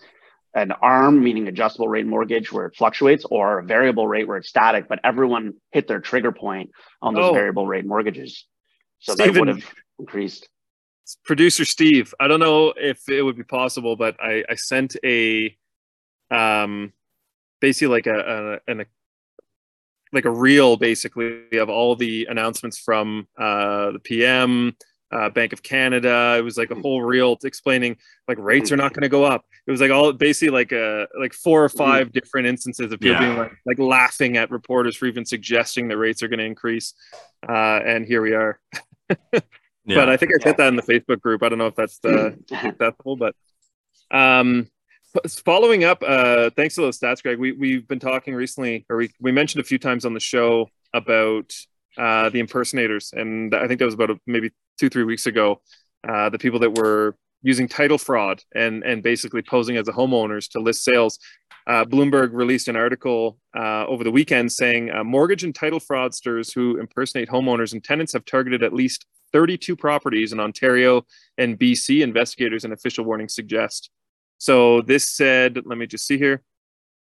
an 0.55 0.73
ARM, 0.73 1.23
meaning 1.23 1.49
adjustable 1.49 1.89
rate 1.89 2.07
mortgage, 2.07 2.53
where 2.53 2.67
it 2.67 2.77
fluctuates, 2.77 3.25
or 3.31 3.61
a 3.61 3.65
variable 3.65 4.07
rate 4.07 4.27
where 4.27 4.37
it's 4.37 4.49
static, 4.49 4.89
but 4.89 4.99
everyone 5.05 5.55
hit 5.71 5.87
their 5.87 6.01
trigger 6.01 6.33
point 6.33 6.71
on 7.01 7.15
those 7.15 7.31
oh. 7.31 7.33
variable 7.33 7.67
rate 7.67 7.87
mortgages. 7.87 8.47
So 8.99 9.15
Steven, 9.15 9.35
that 9.35 9.41
would 9.41 9.49
have 9.49 9.65
increased. 9.99 10.49
Producer 11.25 11.65
Steve, 11.65 12.15
I 12.21 12.29
don't 12.29 12.41
know 12.41 12.73
if 12.77 13.09
it 13.09 13.23
would 13.23 13.37
be 13.37 13.43
possible, 13.43 13.97
but 13.97 14.17
I, 14.21 14.45
I 14.49 14.55
sent 14.55 14.97
a 15.05 15.57
um 16.31 16.93
basically 17.61 17.89
like 17.89 18.07
a, 18.07 18.61
a, 18.67 18.71
an, 18.71 18.81
a 18.83 18.87
like 20.13 20.25
a 20.25 20.31
reel 20.31 20.77
basically 20.77 21.59
of 21.59 21.69
all 21.69 21.95
the 21.97 22.27
announcements 22.29 22.79
from 22.79 23.29
uh, 23.39 23.93
the 23.93 24.01
PM, 24.01 24.77
uh, 25.13 25.29
Bank 25.31 25.53
of 25.53 25.63
Canada. 25.63 26.37
It 26.39 26.43
was 26.43 26.57
like 26.57 26.71
a 26.71 26.75
hmm. 26.75 26.83
whole 26.83 27.03
reel 27.03 27.39
explaining 27.45 27.97
like 28.29 28.39
rates 28.39 28.71
are 28.73 28.77
not 28.77 28.93
going 28.93 29.03
to 29.03 29.09
go 29.09 29.25
up. 29.25 29.45
It 29.67 29.71
was 29.71 29.81
like 29.81 29.91
all 29.91 30.13
basically 30.13 30.51
like 30.51 30.73
a 30.73 31.03
uh, 31.03 31.07
like 31.19 31.33
four 31.33 31.65
or 31.65 31.69
hmm. 31.69 31.79
five 31.79 32.13
different 32.13 32.47
instances 32.47 32.93
of 32.93 33.01
people 33.01 33.21
yeah. 33.21 33.21
being 33.21 33.39
like 33.39 33.53
like 33.67 33.79
laughing 33.79 34.37
at 34.37 34.51
reporters 34.51 34.97
for 34.97 35.07
even 35.07 35.25
suggesting 35.25 35.89
that 35.89 35.97
rates 35.97 36.23
are 36.23 36.29
going 36.29 36.39
to 36.39 36.45
increase. 36.45 36.95
Uh, 37.49 37.81
and 37.85 38.07
here 38.07 38.23
we 38.23 38.35
are. 38.35 38.61
yeah. 39.33 39.41
But 39.87 40.09
I 40.09 40.17
think 40.17 40.33
I 40.39 40.43
said 40.43 40.57
that 40.59 40.69
in 40.69 40.77
the 40.77 40.83
Facebook 40.83 41.21
group. 41.21 41.43
I 41.43 41.49
don't 41.49 41.59
know 41.59 41.67
if 41.67 41.77
that's 41.77 41.99
the 41.99 42.39
successful, 42.49 43.17
but 43.17 43.35
um, 44.11 44.69
following 45.45 45.85
up, 45.85 46.03
uh, 46.07 46.51
thanks 46.51 46.75
to 46.77 46.83
those 46.83 46.99
stats, 46.99 47.23
Greg. 47.23 47.39
We 47.39 47.53
we've 47.53 47.87
been 47.87 48.01
talking 48.01 48.35
recently, 48.35 48.87
or 48.89 48.97
we 48.97 49.11
we 49.21 49.33
mentioned 49.33 49.61
a 49.61 49.65
few 49.65 49.79
times 49.79 50.05
on 50.05 50.15
the 50.15 50.21
show 50.21 50.69
about 50.93 51.55
uh, 51.99 52.29
the 52.31 52.41
impersonators, 52.41 53.13
and 53.13 53.55
I 53.55 53.67
think 53.67 53.79
that 53.79 53.85
was 53.85 53.95
about 53.95 54.11
a, 54.11 54.21
maybe 54.27 54.51
two 54.79 54.89
three 54.89 55.05
weeks 55.05 55.27
ago. 55.27 55.61
Uh, 56.07 56.31
the 56.31 56.39
people 56.39 56.61
that 56.61 56.79
were 56.79 57.17
using 57.43 57.69
title 57.69 57.99
fraud 57.99 58.43
and 58.55 58.83
and 58.85 59.03
basically 59.03 59.43
posing 59.43 59.77
as 59.77 59.87
the 59.87 59.93
homeowners 59.93 60.51
to 60.51 60.61
list 60.61 60.85
sales. 60.85 61.19
Uh, 61.67 61.85
Bloomberg 61.85 62.31
released 62.33 62.69
an 62.69 62.77
article 62.77 63.39
uh, 63.57 63.87
over 63.87 64.03
the 64.03 64.11
weekend 64.11 64.51
saying 64.51 64.91
uh, 64.91 65.05
mortgage 65.05 65.45
and 65.45 65.55
title 65.55 65.79
fraudsters 65.79 66.53
who 66.55 66.79
impersonate 66.79 67.29
homeowners 67.29 67.73
and 67.73 67.85
tenants 67.85 68.13
have 68.15 68.25
targeted 68.25 68.63
at 68.63 68.73
least 68.73 69.07
32 69.33 69.77
properties 69.77 70.33
in 70.33 70.41
Ontario 70.41 71.05
and 71.39 71.59
BC. 71.59 72.03
Investigators 72.03 72.65
and 72.65 72.73
official 72.73 73.05
warnings 73.05 73.35
suggest. 73.35 73.91
So 74.39 74.81
this 74.81 75.09
said, 75.09 75.61
let 75.67 75.79
me 75.79 75.87
just 75.87 76.07
see 76.07 76.19
here. 76.19 76.43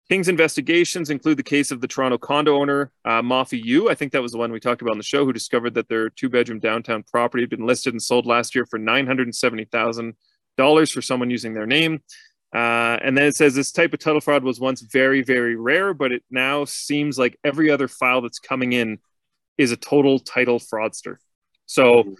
King's 0.09 0.29
investigations 0.29 1.09
include 1.09 1.37
the 1.37 1.43
case 1.43 1.69
of 1.69 1.81
the 1.81 1.87
Toronto 1.87 2.17
condo 2.17 2.55
owner, 2.55 2.91
uh, 3.03 3.21
Mafi 3.21 3.61
Yu. 3.61 3.89
I 3.89 3.95
think 3.95 4.13
that 4.13 4.21
was 4.21 4.31
the 4.31 4.37
one 4.37 4.53
we 4.53 4.59
talked 4.59 4.81
about 4.81 4.91
on 4.91 4.97
the 4.97 5.03
show, 5.03 5.25
who 5.25 5.33
discovered 5.33 5.73
that 5.73 5.89
their 5.89 6.09
two 6.09 6.29
bedroom 6.29 6.59
downtown 6.59 7.03
property 7.03 7.43
had 7.43 7.49
been 7.49 7.65
listed 7.65 7.93
and 7.93 8.01
sold 8.01 8.25
last 8.25 8.55
year 8.55 8.65
for 8.65 8.79
$970,000 8.79 10.93
for 10.93 11.01
someone 11.01 11.29
using 11.29 11.53
their 11.53 11.65
name. 11.65 12.01
Uh, 12.55 12.97
and 13.03 13.17
then 13.17 13.25
it 13.25 13.35
says 13.35 13.53
this 13.53 13.73
type 13.73 13.93
of 13.93 13.99
title 13.99 14.21
fraud 14.21 14.45
was 14.45 14.61
once 14.61 14.79
very, 14.81 15.21
very 15.21 15.57
rare, 15.57 15.93
but 15.93 16.13
it 16.13 16.23
now 16.31 16.63
seems 16.63 17.19
like 17.19 17.37
every 17.43 17.69
other 17.69 17.89
file 17.89 18.21
that's 18.21 18.39
coming 18.39 18.71
in 18.71 18.99
is 19.57 19.73
a 19.73 19.77
total 19.77 20.19
title 20.19 20.59
fraudster. 20.59 21.17
So 21.65 22.15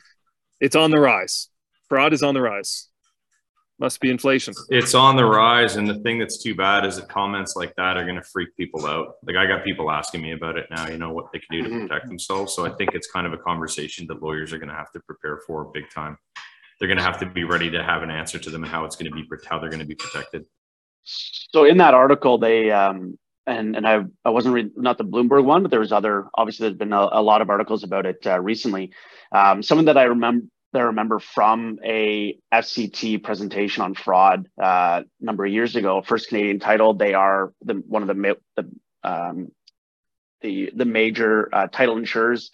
it's 0.60 0.76
on 0.76 0.92
the 0.92 1.00
rise. 1.00 1.48
Fraud 1.88 2.12
is 2.12 2.22
on 2.22 2.34
the 2.34 2.42
rise. 2.42 2.90
Must 3.80 4.00
be 4.00 4.10
inflation. 4.10 4.56
It's 4.70 4.96
on 4.96 5.16
the 5.16 5.26
rise. 5.26 5.76
And 5.76 5.88
the 5.88 6.00
thing 6.00 6.18
that's 6.18 6.42
too 6.42 6.56
bad 6.56 6.84
is 6.84 6.96
that 6.96 7.10
comments 7.10 7.56
like 7.56 7.76
that 7.76 7.96
are 7.96 8.04
going 8.06 8.16
to 8.16 8.24
freak 8.24 8.56
people 8.58 8.88
out. 8.88 9.16
Like 9.24 9.36
I 9.36 9.46
got 9.46 9.64
people 9.64 9.92
asking 9.92 10.22
me 10.22 10.32
about 10.32 10.58
it 10.58 10.66
now, 10.72 10.88
you 10.88 10.98
know, 10.98 11.12
what 11.12 11.32
they 11.32 11.38
can 11.38 11.58
do 11.58 11.64
to 11.64 11.70
mm-hmm. 11.70 11.88
protect 11.88 12.08
themselves. 12.08 12.56
So 12.56 12.66
I 12.66 12.76
think 12.76 12.96
it's 12.96 13.12
kind 13.12 13.28
of 13.28 13.34
a 13.34 13.38
conversation 13.38 14.08
that 14.08 14.22
lawyers 14.24 14.52
are 14.52 14.58
going 14.58 14.70
to 14.70 14.76
have 14.76 14.92
to 14.94 15.00
prepare 15.02 15.42
for 15.46 15.66
big 15.66 15.92
time. 15.92 16.18
They're 16.80 16.88
going 16.88 16.98
to 16.98 17.04
have 17.04 17.20
to 17.20 17.28
be 17.28 17.44
ready 17.44 17.70
to 17.70 17.84
have 17.84 18.02
an 18.02 18.10
answer 18.10 18.40
to 18.40 18.50
them 18.50 18.64
and 18.64 18.72
how 18.72 18.84
it's 18.84 18.96
going 18.96 19.12
to 19.12 19.16
be, 19.16 19.28
how 19.48 19.60
they're 19.60 19.70
going 19.70 19.80
to 19.80 19.86
be 19.86 19.96
protected. 19.96 20.46
So 21.04 21.66
in 21.66 21.78
that 21.78 21.94
article, 21.94 22.40
they, 22.40 22.72
um, 22.72 23.18
and 23.46 23.76
and 23.78 23.88
I 23.88 24.04
I 24.26 24.30
wasn't 24.30 24.56
reading 24.56 24.74
not 24.76 24.98
the 24.98 25.06
Bloomberg 25.06 25.46
one, 25.46 25.62
but 25.62 25.72
there 25.72 25.80
was 25.80 25.94
other. 25.94 26.28
Obviously, 26.36 26.68
there's 26.68 26.78
been 26.78 26.94
a, 26.94 27.10
a 27.14 27.22
lot 27.22 27.42
of 27.42 27.50
articles 27.50 27.84
about 27.84 28.06
it 28.06 28.18
uh, 28.26 28.40
recently. 28.40 28.92
Um, 29.32 29.64
something 29.64 29.86
that 29.86 29.98
I 29.98 30.04
remember 30.04 30.48
there 30.78 30.86
remember 30.86 31.18
from 31.18 31.80
a 31.84 32.38
FCT 32.54 33.24
presentation 33.24 33.82
on 33.82 33.96
fraud 33.96 34.48
uh, 34.62 35.02
a 35.04 35.26
number 35.26 35.44
of 35.44 35.52
years 35.52 35.76
ago. 35.76 36.04
First 36.04 36.30
Canadian 36.30 36.60
Title, 36.60 36.94
they 36.94 37.16
are 37.16 37.52
the 37.64 37.82
one 37.88 38.04
of 38.04 38.08
the 38.08 38.38
the 38.56 38.70
um, 39.04 39.52
the, 40.42 40.72
the 40.76 40.86
major 40.86 41.50
uh, 41.52 41.68
title 41.68 41.98
insurers. 41.98 42.52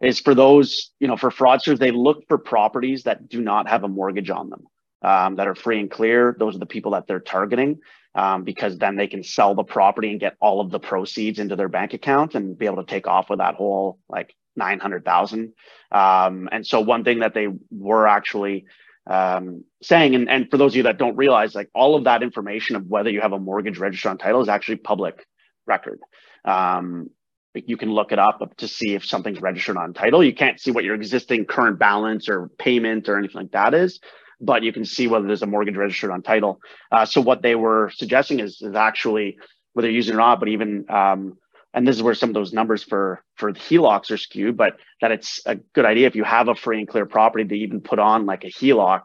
Is 0.00 0.18
for 0.18 0.34
those 0.34 0.90
you 0.98 1.06
know 1.06 1.16
for 1.16 1.30
fraudsters, 1.30 1.78
they 1.78 1.92
look 1.92 2.24
for 2.26 2.36
properties 2.36 3.04
that 3.04 3.28
do 3.28 3.40
not 3.40 3.68
have 3.68 3.84
a 3.84 3.88
mortgage 3.88 4.30
on 4.30 4.50
them, 4.50 4.66
um, 5.02 5.36
that 5.36 5.46
are 5.46 5.54
free 5.54 5.78
and 5.78 5.88
clear. 5.88 6.34
Those 6.36 6.56
are 6.56 6.58
the 6.58 6.66
people 6.66 6.90
that 6.92 7.06
they're 7.06 7.20
targeting 7.20 7.78
um, 8.16 8.42
because 8.42 8.76
then 8.76 8.96
they 8.96 9.06
can 9.06 9.22
sell 9.22 9.54
the 9.54 9.62
property 9.62 10.10
and 10.10 10.18
get 10.18 10.34
all 10.40 10.60
of 10.60 10.70
the 10.70 10.80
proceeds 10.80 11.38
into 11.38 11.54
their 11.54 11.68
bank 11.68 11.94
account 11.94 12.34
and 12.34 12.58
be 12.58 12.66
able 12.66 12.82
to 12.82 12.90
take 12.90 13.06
off 13.06 13.30
with 13.30 13.38
that 13.38 13.54
whole 13.54 14.00
like 14.08 14.34
900,000. 14.56 15.52
Um, 15.90 16.48
and 16.52 16.66
so 16.66 16.80
one 16.80 17.04
thing 17.04 17.20
that 17.20 17.34
they 17.34 17.48
were 17.70 18.06
actually 18.06 18.64
um, 19.06 19.64
saying, 19.82 20.14
and, 20.14 20.28
and 20.28 20.50
for 20.50 20.56
those 20.56 20.72
of 20.72 20.76
you 20.76 20.82
that 20.84 20.98
don't 20.98 21.16
realize, 21.16 21.54
like 21.54 21.70
all 21.74 21.96
of 21.96 22.04
that 22.04 22.22
information 22.22 22.76
of 22.76 22.86
whether 22.86 23.10
you 23.10 23.20
have 23.20 23.32
a 23.32 23.38
mortgage 23.38 23.78
registered 23.78 24.10
on 24.10 24.18
title 24.18 24.40
is 24.40 24.48
actually 24.48 24.76
public 24.76 25.26
record. 25.66 25.98
Um, 26.44 27.10
you 27.54 27.76
can 27.76 27.92
look 27.92 28.12
it 28.12 28.18
up 28.18 28.40
to 28.56 28.68
see 28.68 28.94
if 28.94 29.04
something's 29.04 29.40
registered 29.40 29.76
on 29.76 29.92
title. 29.92 30.24
You 30.24 30.34
can't 30.34 30.58
see 30.58 30.70
what 30.70 30.84
your 30.84 30.94
existing 30.94 31.44
current 31.44 31.78
balance 31.78 32.28
or 32.28 32.50
payment 32.58 33.08
or 33.08 33.18
anything 33.18 33.42
like 33.42 33.52
that 33.52 33.74
is, 33.74 34.00
but 34.40 34.62
you 34.62 34.72
can 34.72 34.84
see 34.84 35.06
whether 35.06 35.26
there's 35.26 35.42
a 35.42 35.46
mortgage 35.46 35.76
registered 35.76 36.10
on 36.10 36.22
title. 36.22 36.60
Uh, 36.90 37.04
so 37.04 37.20
what 37.20 37.42
they 37.42 37.54
were 37.54 37.90
suggesting 37.94 38.40
is, 38.40 38.62
is 38.62 38.74
actually 38.74 39.36
whether 39.74 39.88
you're 39.88 39.96
using 39.96 40.14
it 40.14 40.16
or 40.16 40.20
not, 40.20 40.40
but 40.40 40.48
even 40.48 40.86
um, 40.88 41.36
and 41.74 41.86
this 41.86 41.96
is 41.96 42.02
where 42.02 42.14
some 42.14 42.30
of 42.30 42.34
those 42.34 42.52
numbers 42.52 42.82
for 42.82 43.22
for 43.36 43.52
HELOCs 43.52 44.10
are 44.10 44.16
skewed, 44.16 44.56
but 44.56 44.76
that 45.00 45.12
it's 45.12 45.40
a 45.46 45.56
good 45.56 45.84
idea 45.84 46.06
if 46.06 46.14
you 46.14 46.24
have 46.24 46.48
a 46.48 46.54
free 46.54 46.78
and 46.78 46.88
clear 46.88 47.06
property 47.06 47.44
to 47.44 47.54
even 47.54 47.80
put 47.80 47.98
on 47.98 48.26
like 48.26 48.44
a 48.44 48.48
HELOC, 48.48 49.02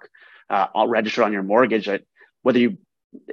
uh, 0.49 0.67
I'll 0.75 0.89
on 1.23 1.33
your 1.33 1.43
mortgage. 1.43 1.87
That 1.87 2.03
whether 2.41 2.59
you 2.59 2.77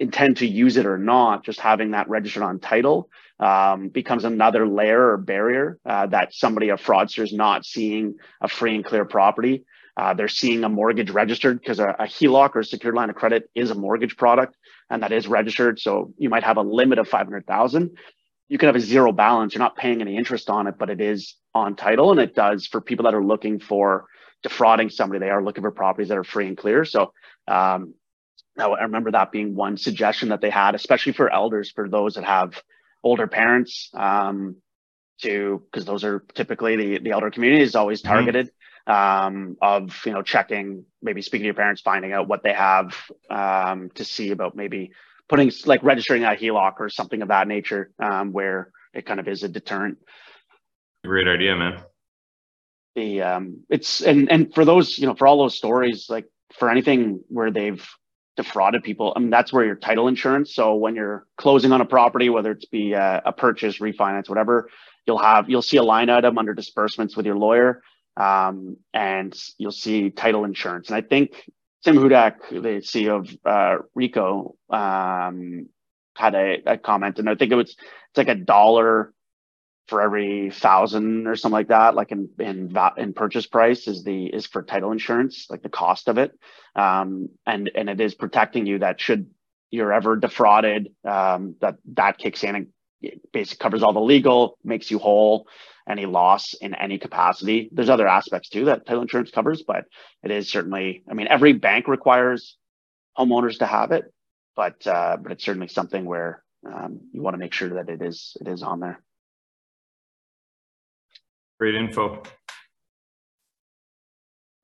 intend 0.00 0.38
to 0.38 0.46
use 0.46 0.76
it 0.76 0.86
or 0.86 0.98
not, 0.98 1.44
just 1.44 1.60
having 1.60 1.90
that 1.90 2.08
registered 2.08 2.42
on 2.42 2.60
title 2.60 3.10
um, 3.40 3.88
becomes 3.88 4.24
another 4.24 4.66
layer 4.66 5.10
or 5.10 5.16
barrier 5.16 5.78
uh, 5.84 6.06
that 6.06 6.32
somebody 6.32 6.68
a 6.68 6.76
fraudster 6.76 7.22
is 7.22 7.32
not 7.32 7.66
seeing 7.66 8.14
a 8.40 8.48
free 8.48 8.74
and 8.74 8.84
clear 8.84 9.04
property. 9.04 9.64
Uh, 9.96 10.14
they're 10.14 10.28
seeing 10.28 10.64
a 10.64 10.68
mortgage 10.68 11.10
registered 11.10 11.60
because 11.60 11.78
a, 11.78 11.90
a 11.98 12.04
HELOC 12.04 12.56
or 12.56 12.60
a 12.60 12.64
secured 12.64 12.94
line 12.94 13.10
of 13.10 13.16
credit 13.16 13.48
is 13.54 13.70
a 13.70 13.74
mortgage 13.74 14.16
product 14.16 14.56
and 14.90 15.02
that 15.02 15.12
is 15.12 15.28
registered. 15.28 15.78
So 15.78 16.12
you 16.18 16.28
might 16.28 16.44
have 16.44 16.56
a 16.56 16.62
limit 16.62 16.98
of 16.98 17.08
500,000 17.08 17.96
you 18.54 18.58
can 18.58 18.68
have 18.68 18.76
a 18.76 18.80
zero 18.80 19.10
balance. 19.10 19.52
You're 19.52 19.64
not 19.64 19.74
paying 19.74 20.00
any 20.00 20.16
interest 20.16 20.48
on 20.48 20.68
it, 20.68 20.76
but 20.78 20.88
it 20.88 21.00
is 21.00 21.34
on 21.56 21.74
title. 21.74 22.12
And 22.12 22.20
it 22.20 22.36
does 22.36 22.68
for 22.68 22.80
people 22.80 23.02
that 23.02 23.12
are 23.12 23.24
looking 23.24 23.58
for 23.58 24.04
defrauding 24.44 24.90
somebody, 24.90 25.18
they 25.18 25.30
are 25.30 25.42
looking 25.42 25.64
for 25.64 25.72
properties 25.72 26.10
that 26.10 26.18
are 26.18 26.22
free 26.22 26.46
and 26.46 26.56
clear. 26.56 26.84
So 26.84 27.12
um, 27.48 27.94
I 28.56 28.82
remember 28.82 29.10
that 29.10 29.32
being 29.32 29.56
one 29.56 29.76
suggestion 29.76 30.28
that 30.28 30.40
they 30.40 30.50
had, 30.50 30.76
especially 30.76 31.14
for 31.14 31.28
elders, 31.28 31.72
for 31.72 31.88
those 31.88 32.14
that 32.14 32.22
have 32.22 32.62
older 33.02 33.26
parents, 33.26 33.90
um, 33.92 34.54
to 35.22 35.60
because 35.72 35.84
those 35.84 36.04
are 36.04 36.24
typically 36.34 36.76
the, 36.76 36.98
the 37.00 37.10
elder 37.10 37.32
community 37.32 37.64
is 37.64 37.74
always 37.74 38.02
mm-hmm. 38.02 38.12
targeted 38.12 38.52
mm-hmm. 38.86 39.26
um, 39.36 39.56
of 39.60 40.00
you 40.06 40.12
know 40.12 40.22
checking, 40.22 40.84
maybe 41.02 41.22
speaking 41.22 41.42
to 41.42 41.46
your 41.46 41.54
parents, 41.54 41.82
finding 41.82 42.12
out 42.12 42.28
what 42.28 42.44
they 42.44 42.52
have 42.52 42.94
um, 43.28 43.90
to 43.96 44.04
see 44.04 44.30
about 44.30 44.54
maybe 44.54 44.92
putting 45.28 45.50
like 45.66 45.82
registering 45.82 46.24
a 46.24 46.28
HELOC 46.28 46.74
or 46.78 46.88
something 46.88 47.22
of 47.22 47.28
that 47.28 47.48
nature, 47.48 47.90
um, 47.98 48.32
where 48.32 48.70
it 48.92 49.06
kind 49.06 49.20
of 49.20 49.28
is 49.28 49.42
a 49.42 49.48
deterrent. 49.48 49.98
Great 51.04 51.28
idea, 51.28 51.56
man. 51.56 51.82
The 52.94 53.22
um, 53.22 53.64
it's 53.68 54.02
and 54.02 54.30
and 54.30 54.54
for 54.54 54.64
those 54.64 54.98
you 54.98 55.06
know 55.06 55.14
for 55.14 55.26
all 55.26 55.38
those 55.38 55.56
stories 55.56 56.06
like 56.08 56.26
for 56.58 56.70
anything 56.70 57.20
where 57.28 57.50
they've 57.50 57.84
defrauded 58.36 58.82
people, 58.84 59.12
I 59.16 59.18
mean 59.18 59.30
that's 59.30 59.52
where 59.52 59.64
your 59.64 59.74
title 59.74 60.08
insurance. 60.08 60.54
So 60.54 60.74
when 60.74 60.94
you're 60.94 61.26
closing 61.36 61.72
on 61.72 61.80
a 61.80 61.84
property, 61.84 62.30
whether 62.30 62.52
it's 62.52 62.66
be 62.66 62.92
a, 62.92 63.22
a 63.24 63.32
purchase, 63.32 63.78
refinance, 63.78 64.28
whatever, 64.28 64.70
you'll 65.06 65.18
have 65.18 65.50
you'll 65.50 65.62
see 65.62 65.76
a 65.76 65.82
line 65.82 66.10
item 66.10 66.38
under 66.38 66.54
disbursements 66.54 67.16
with 67.16 67.26
your 67.26 67.36
lawyer, 67.36 67.82
um, 68.16 68.76
and 68.92 69.36
you'll 69.58 69.72
see 69.72 70.10
title 70.10 70.44
insurance. 70.44 70.88
And 70.88 70.96
I 70.96 71.00
think 71.00 71.32
Tim 71.84 71.96
Hudak, 71.96 72.48
the 72.50 72.80
CEO 72.80 73.18
of 73.18 73.38
uh, 73.44 73.82
Ricoh, 73.96 74.54
um, 74.70 75.68
had 76.16 76.34
a, 76.34 76.62
a, 76.66 76.78
comment, 76.78 77.18
and 77.18 77.28
I 77.28 77.34
think 77.34 77.52
it 77.52 77.56
was 77.56 77.70
it's 77.70 78.16
like 78.16 78.28
a 78.28 78.34
dollar 78.34 79.12
for 79.88 80.00
every 80.00 80.50
thousand 80.50 81.26
or 81.26 81.36
something 81.36 81.52
like 81.52 81.68
that. 81.68 81.94
Like 81.94 82.10
in 82.10 82.30
in 82.38 82.74
in 82.96 83.12
purchase 83.12 83.46
price 83.46 83.86
is 83.86 84.02
the 84.02 84.26
is 84.26 84.46
for 84.46 84.62
title 84.62 84.92
insurance, 84.92 85.46
like 85.50 85.62
the 85.62 85.68
cost 85.68 86.08
of 86.08 86.16
it, 86.16 86.32
um, 86.74 87.28
and 87.46 87.70
and 87.74 87.90
it 87.90 88.00
is 88.00 88.14
protecting 88.14 88.64
you 88.64 88.78
that 88.78 89.00
should 89.00 89.26
you're 89.70 89.92
ever 89.92 90.16
defrauded, 90.16 90.90
um, 91.04 91.56
that 91.60 91.76
that 91.94 92.16
kicks 92.16 92.44
in 92.44 92.54
and 92.54 92.66
basically 93.32 93.62
covers 93.62 93.82
all 93.82 93.92
the 93.92 94.00
legal, 94.00 94.56
makes 94.64 94.90
you 94.90 94.98
whole 94.98 95.46
any 95.88 96.06
loss 96.06 96.54
in 96.54 96.74
any 96.74 96.98
capacity. 96.98 97.68
There's 97.72 97.90
other 97.90 98.08
aspects 98.08 98.48
too 98.48 98.66
that 98.66 98.86
title 98.86 99.02
insurance 99.02 99.30
covers, 99.30 99.62
but 99.62 99.84
it 100.22 100.30
is 100.30 100.50
certainly, 100.50 101.02
I 101.08 101.14
mean, 101.14 101.28
every 101.28 101.52
bank 101.52 101.88
requires 101.88 102.56
homeowners 103.18 103.58
to 103.58 103.66
have 103.66 103.92
it, 103.92 104.04
but 104.56 104.86
uh, 104.86 105.16
but 105.20 105.32
it's 105.32 105.44
certainly 105.44 105.68
something 105.68 106.04
where 106.04 106.42
um, 106.66 107.00
you 107.12 107.22
want 107.22 107.34
to 107.34 107.38
make 107.38 107.52
sure 107.52 107.68
that 107.70 107.88
it 107.88 108.02
is 108.02 108.36
it 108.40 108.48
is 108.48 108.62
on 108.62 108.80
there. 108.80 109.00
Great 111.58 111.74
info. 111.74 112.22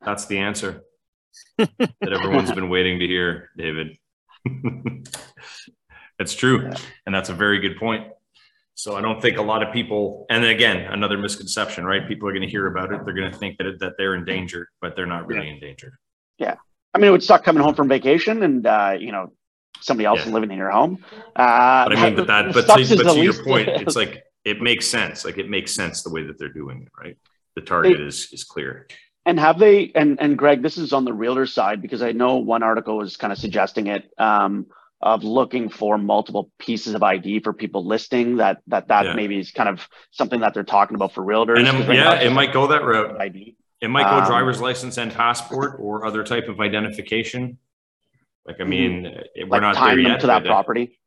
That's 0.01 0.27
the 0.27 0.39
answer 0.39 0.83
that 1.59 2.13
everyone's 2.13 2.53
been 2.53 2.71
waiting 2.71 2.99
to 3.01 3.07
hear, 3.07 3.51
David. 3.57 3.99
That's 6.19 6.35
true. 6.35 6.65
Yeah. 6.65 6.77
And 7.07 7.15
that's 7.15 7.31
a 7.31 7.35
very 7.35 7.61
good 7.61 7.79
point. 7.79 8.09
So 8.75 8.97
I 8.97 9.01
don't 9.03 9.21
think 9.21 9.37
a 9.37 9.43
lot 9.43 9.63
of 9.63 9.73
people, 9.73 10.27
and 10.31 10.45
again, 10.45 10.91
another 10.93 11.19
misconception, 11.19 11.85
right? 11.85 12.07
People 12.09 12.29
are 12.29 12.33
going 12.33 12.43
to 12.43 12.49
hear 12.49 12.67
about 12.67 12.93
it. 12.93 13.05
They're 13.05 13.15
going 13.15 13.31
to 13.31 13.37
think 13.37 13.59
that, 13.59 13.79
that 13.81 13.93
they're 13.99 14.15
in 14.15 14.25
danger, 14.25 14.71
but 14.81 14.97
they're 14.97 15.07
not 15.07 15.27
really 15.27 15.49
yeah. 15.49 15.55
in 15.55 15.61
danger. 15.61 15.99
Yeah. 16.39 16.55
I 16.95 16.99
mean, 16.99 17.09
it 17.09 17.13
would 17.13 17.23
suck 17.23 17.45
coming 17.45 17.63
home 17.63 17.75
from 17.75 17.89
vacation 17.89 18.43
and, 18.43 18.67
uh, 18.67 18.97
you 18.99 19.13
know, 19.13 19.33
somebody 19.81 20.07
else 20.07 20.21
yeah. 20.21 20.27
is 20.27 20.33
living 20.33 20.51
in 20.51 20.57
your 20.57 20.71
home. 20.71 21.05
Uh, 21.37 21.89
but 21.89 21.97
I 21.97 22.07
mean, 22.07 22.17
but 22.17 22.27
that, 22.27 22.55
but 22.55 22.63
to, 22.63 22.97
but 22.97 23.15
to 23.15 23.23
your 23.23 23.45
point, 23.45 23.69
it's 23.69 23.97
like, 23.97 24.25
it 24.45 24.63
makes 24.63 24.87
sense. 24.87 25.25
Like 25.25 25.39
it 25.39 25.51
makes 25.51 25.75
sense 25.75 26.03
the 26.03 26.11
way 26.11 26.23
that 26.25 26.39
they're 26.39 26.49
doing 26.49 26.83
it, 26.83 26.89
right? 26.99 27.17
The 27.57 27.61
target 27.61 27.99
they, 27.99 28.05
is, 28.05 28.33
is 28.33 28.45
clear. 28.45 28.89
And 29.27 29.39
have 29.39 29.59
they, 29.59 29.93
and, 29.95 30.19
and 30.21 30.39
Greg, 30.39 30.63
this 30.63 30.79
is 30.79 30.93
on 30.93 31.05
the 31.05 31.13
realtor 31.13 31.47
side, 31.47 31.83
because 31.83 32.03
I 32.03 32.13
know 32.13 32.37
one 32.37 32.63
article 32.63 32.97
was 32.97 33.17
kind 33.17 33.33
of 33.33 33.39
suggesting 33.39 33.89
it. 33.89 34.11
Um, 34.17 34.67
of 35.03 35.25
looking 35.25 35.69
for 35.69 35.97
multiple 35.97 36.51
pieces 36.59 36.95
of 36.95 37.03
ID 37.03 37.41
for 37.41 37.53
people 37.53 37.87
listing 37.87 38.37
that 38.37 38.59
that 38.67 38.89
that 38.89 39.07
yeah. 39.07 39.15
maybe 39.15 39.39
is 39.39 39.51
kind 39.51 39.69
of 39.69 39.89
something 40.11 40.41
that 40.41 40.53
they're 40.53 40.63
talking 40.63 40.95
about 40.95 41.15
for 41.15 41.25
realtors. 41.25 41.67
And 41.67 41.93
yeah, 41.93 42.21
it 42.21 42.33
might 42.33 42.53
go 42.53 42.67
that 42.67 42.85
route. 42.85 43.19
ID. 43.21 43.57
It 43.81 43.89
might 43.89 44.05
go 44.05 44.19
um, 44.19 44.27
driver's 44.27 44.61
license 44.61 44.99
and 44.99 45.13
passport 45.13 45.77
or 45.81 46.05
other 46.05 46.23
type 46.23 46.49
of 46.49 46.61
identification. 46.61 47.59
Like 48.47 48.61
I 48.61 48.65
mean, 48.65 49.05
mm-hmm. 49.05 49.49
we're 49.49 49.61
like 49.61 49.63
not 49.63 49.75
there 49.75 49.99
yet 49.99 50.21
to 50.21 50.27
that 50.27 50.45
property. 50.45 50.99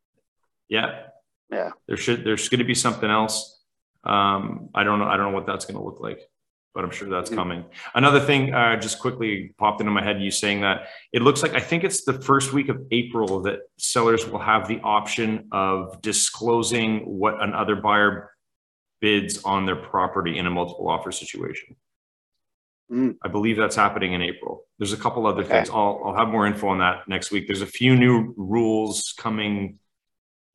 Yeah, 0.69 1.03
yeah. 1.51 1.71
There 1.87 1.97
should 1.97 2.23
there's 2.23 2.49
going 2.49 2.59
to 2.59 2.65
be 2.65 2.75
something 2.75 3.09
else. 3.09 3.61
Um, 4.03 4.69
I 4.73 4.83
don't 4.83 4.99
know. 4.99 5.05
I 5.05 5.17
don't 5.17 5.31
know 5.31 5.37
what 5.37 5.45
that's 5.45 5.65
going 5.65 5.77
to 5.77 5.83
look 5.83 5.99
like 5.99 6.19
but 6.73 6.83
I'm 6.83 6.91
sure 6.91 7.07
that's 7.07 7.29
coming. 7.29 7.65
Another 7.93 8.19
thing, 8.19 8.53
uh, 8.53 8.79
just 8.79 8.99
quickly 8.99 9.53
popped 9.57 9.79
into 9.79 9.91
my 9.91 10.03
head, 10.03 10.21
you 10.21 10.31
saying 10.31 10.61
that 10.61 10.87
it 11.11 11.21
looks 11.21 11.43
like 11.43 11.53
I 11.53 11.59
think 11.59 11.83
it's 11.83 12.03
the 12.03 12.13
first 12.13 12.51
week 12.51 12.69
of 12.69 12.81
April 12.91 13.41
that 13.41 13.59
sellers 13.77 14.27
will 14.27 14.39
have 14.39 14.67
the 14.67 14.79
option 14.81 15.47
of 15.51 16.01
disclosing 16.01 17.01
what 17.01 17.41
another 17.41 17.75
buyer 17.75 18.31
bids 19.01 19.43
on 19.43 19.65
their 19.65 19.75
property 19.75 20.37
in 20.37 20.47
a 20.47 20.49
multiple 20.49 20.89
offer 20.89 21.11
situation. 21.11 21.75
Mm. 22.91 23.17
I 23.21 23.27
believe 23.27 23.57
that's 23.57 23.75
happening 23.75 24.13
in 24.13 24.21
April. 24.21 24.65
There's 24.79 24.93
a 24.93 24.97
couple 24.97 25.27
other 25.27 25.43
okay. 25.43 25.49
things. 25.49 25.69
I'll, 25.69 26.01
I'll 26.05 26.15
have 26.15 26.29
more 26.29 26.47
info 26.47 26.69
on 26.69 26.79
that 26.79 27.07
next 27.07 27.31
week. 27.31 27.47
There's 27.47 27.61
a 27.61 27.67
few 27.67 27.95
new 27.95 28.33
rules 28.35 29.13
coming 29.17 29.79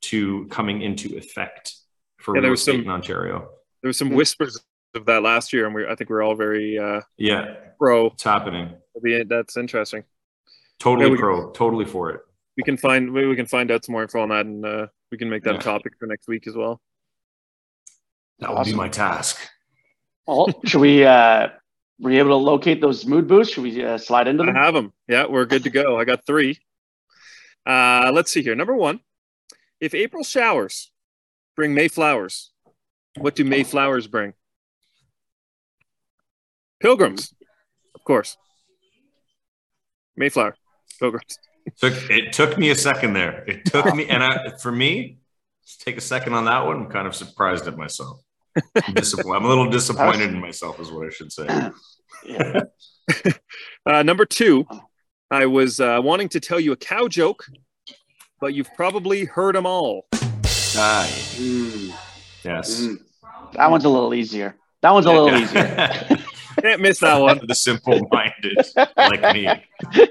to 0.01 0.47
coming 0.47 0.81
into 0.81 1.17
effect 1.17 1.75
for 2.17 2.35
yeah, 2.35 2.43
real 2.43 2.53
estate 2.53 2.73
some, 2.73 2.81
in 2.81 2.89
Ontario. 2.89 3.49
There 3.81 3.87
was 3.87 3.97
some 3.97 4.09
whispers 4.09 4.57
of 4.95 5.05
that 5.05 5.23
last 5.23 5.53
year, 5.53 5.65
and 5.65 5.75
we 5.75 5.85
I 5.85 5.95
think 5.95 6.09
we're 6.09 6.21
all 6.21 6.35
very 6.35 6.77
uh, 6.77 7.01
yeah 7.17 7.55
pro. 7.77 8.07
It's 8.07 8.23
happening. 8.23 8.73
That's 9.27 9.57
interesting. 9.57 10.03
Totally 10.79 11.17
pro. 11.17 11.45
Can, 11.45 11.53
totally 11.53 11.85
for 11.85 12.09
it. 12.11 12.21
We 12.57 12.63
can 12.63 12.77
find 12.77 13.11
maybe 13.13 13.27
we 13.27 13.35
can 13.35 13.45
find 13.45 13.71
out 13.71 13.85
some 13.85 13.93
more 13.93 14.03
info 14.03 14.21
on 14.21 14.29
that, 14.29 14.45
and 14.45 14.65
uh, 14.65 14.87
we 15.11 15.17
can 15.17 15.29
make 15.29 15.43
that 15.43 15.55
yeah. 15.55 15.59
a 15.59 15.63
topic 15.63 15.93
for 15.99 16.05
next 16.05 16.27
week 16.27 16.47
as 16.47 16.55
well. 16.55 16.81
That 18.39 18.53
will 18.53 18.63
be 18.63 18.73
my 18.73 18.89
task. 18.89 19.37
Well, 20.25 20.47
should 20.65 20.81
we? 20.81 21.05
uh 21.05 21.49
Were 21.99 22.11
you 22.11 22.19
able 22.19 22.29
to 22.29 22.35
locate 22.35 22.79
those 22.79 23.05
mood 23.05 23.27
boosts? 23.27 23.53
Should 23.53 23.63
we 23.63 23.83
uh, 23.83 23.97
slide 23.97 24.27
into 24.29 24.45
them? 24.45 24.55
I 24.55 24.63
have 24.63 24.73
them. 24.73 24.93
Yeah, 25.07 25.25
we're 25.27 25.45
good 25.45 25.63
to 25.63 25.69
go. 25.69 25.99
I 25.99 26.05
got 26.05 26.25
three. 26.25 26.59
Uh, 27.65 28.11
let's 28.13 28.31
see 28.31 28.41
here. 28.41 28.55
Number 28.55 28.73
one, 28.73 29.01
if 29.81 29.93
April 29.93 30.23
showers 30.23 30.91
bring 31.57 31.73
May 31.73 31.89
flowers, 31.89 32.51
what 33.17 33.35
do 33.35 33.43
May 33.43 33.63
flowers 33.63 34.07
bring? 34.07 34.33
Pilgrims, 36.79 37.33
of 37.95 38.03
course. 38.03 38.37
Mayflower. 40.15 40.55
Go 40.99 41.11
Grimes. 41.11 41.37
Took 41.77 41.93
it 42.09 42.33
took 42.33 42.57
me 42.57 42.71
a 42.71 42.75
second 42.75 43.13
there. 43.13 43.43
It 43.47 43.65
took 43.65 43.93
me, 43.95 44.05
and 44.09 44.23
I, 44.23 44.51
for 44.61 44.71
me, 44.71 45.19
take 45.79 45.97
a 45.97 46.01
second 46.01 46.33
on 46.33 46.45
that 46.45 46.65
one. 46.65 46.77
I'm 46.77 46.89
kind 46.89 47.07
of 47.07 47.15
surprised 47.15 47.67
at 47.67 47.77
myself. 47.77 48.21
I'm, 48.75 48.95
I'm 49.31 49.45
a 49.45 49.47
little 49.47 49.69
disappointed 49.69 50.29
in 50.31 50.41
myself, 50.41 50.79
is 50.79 50.91
what 50.91 51.07
I 51.07 51.09
should 51.09 51.31
say. 51.31 51.47
uh, 53.85 54.03
number 54.03 54.25
two, 54.25 54.65
I 55.31 55.45
was 55.45 55.79
uh, 55.79 55.99
wanting 56.03 56.29
to 56.29 56.39
tell 56.39 56.59
you 56.59 56.71
a 56.71 56.77
cow 56.77 57.07
joke, 57.07 57.45
but 58.41 58.53
you've 58.53 58.73
probably 58.75 59.25
heard 59.25 59.55
them 59.55 59.65
all. 59.65 60.07
Ah, 60.13 61.05
mm. 61.07 61.93
yes. 62.43 62.81
Mm. 62.81 62.97
That 63.53 63.71
one's 63.71 63.85
a 63.85 63.89
little 63.89 64.13
easier. 64.13 64.55
That 64.81 64.91
one's 64.91 65.05
a 65.05 65.11
little 65.11 65.37
easier. 65.37 66.07
Can't 66.61 66.81
miss 66.81 66.99
that 66.99 67.17
one. 67.17 67.39
the 67.47 67.55
simple 67.55 68.07
minded 68.11 68.57
like 68.97 69.33
me. 69.33 69.47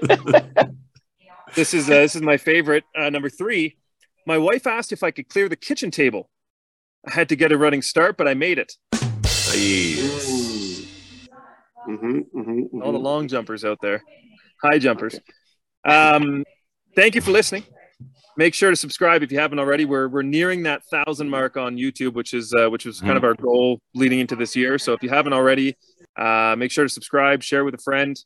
this 1.55 1.73
is 1.73 1.89
uh, 1.89 1.93
this 1.93 2.15
is 2.15 2.21
my 2.21 2.37
favorite. 2.37 2.83
Uh, 2.97 3.09
number 3.09 3.29
three. 3.29 3.77
My 4.25 4.37
wife 4.37 4.67
asked 4.67 4.91
if 4.91 5.01
I 5.01 5.11
could 5.11 5.27
clear 5.29 5.49
the 5.49 5.55
kitchen 5.55 5.89
table. 5.89 6.29
I 7.07 7.11
had 7.13 7.29
to 7.29 7.35
get 7.35 7.51
a 7.51 7.57
running 7.57 7.81
start, 7.81 8.17
but 8.17 8.27
I 8.27 8.33
made 8.33 8.59
it. 8.59 8.73
Mm-hmm, 11.87 11.91
mm-hmm, 11.91 12.39
mm-hmm. 12.39 12.81
All 12.83 12.91
the 12.91 12.99
long 12.99 13.27
jumpers 13.27 13.65
out 13.65 13.79
there, 13.81 14.03
high 14.61 14.77
jumpers. 14.77 15.19
Um, 15.85 16.43
thank 16.95 17.15
you 17.15 17.21
for 17.21 17.31
listening. 17.31 17.63
Make 18.37 18.53
sure 18.53 18.69
to 18.69 18.75
subscribe 18.75 19.23
if 19.23 19.31
you 19.31 19.39
haven't 19.39 19.59
already. 19.59 19.85
We're 19.85 20.07
we're 20.07 20.21
nearing 20.21 20.63
that 20.63 20.83
thousand 20.85 21.29
mark 21.29 21.57
on 21.57 21.75
YouTube, 21.77 22.13
which 22.13 22.33
is 22.33 22.53
uh, 22.53 22.69
which 22.69 22.85
was 22.85 23.01
kind 23.01 23.17
of 23.17 23.23
mm. 23.23 23.27
our 23.27 23.33
goal 23.33 23.81
leading 23.95 24.19
into 24.19 24.35
this 24.35 24.55
year. 24.55 24.77
So 24.77 24.93
if 24.93 25.01
you 25.01 25.09
haven't 25.09 25.33
already, 25.33 25.75
uh, 26.19 26.55
make 26.57 26.71
sure 26.71 26.85
to 26.85 26.89
subscribe, 26.89 27.41
share 27.41 27.63
with 27.63 27.73
a 27.73 27.83
friend. 27.89 28.19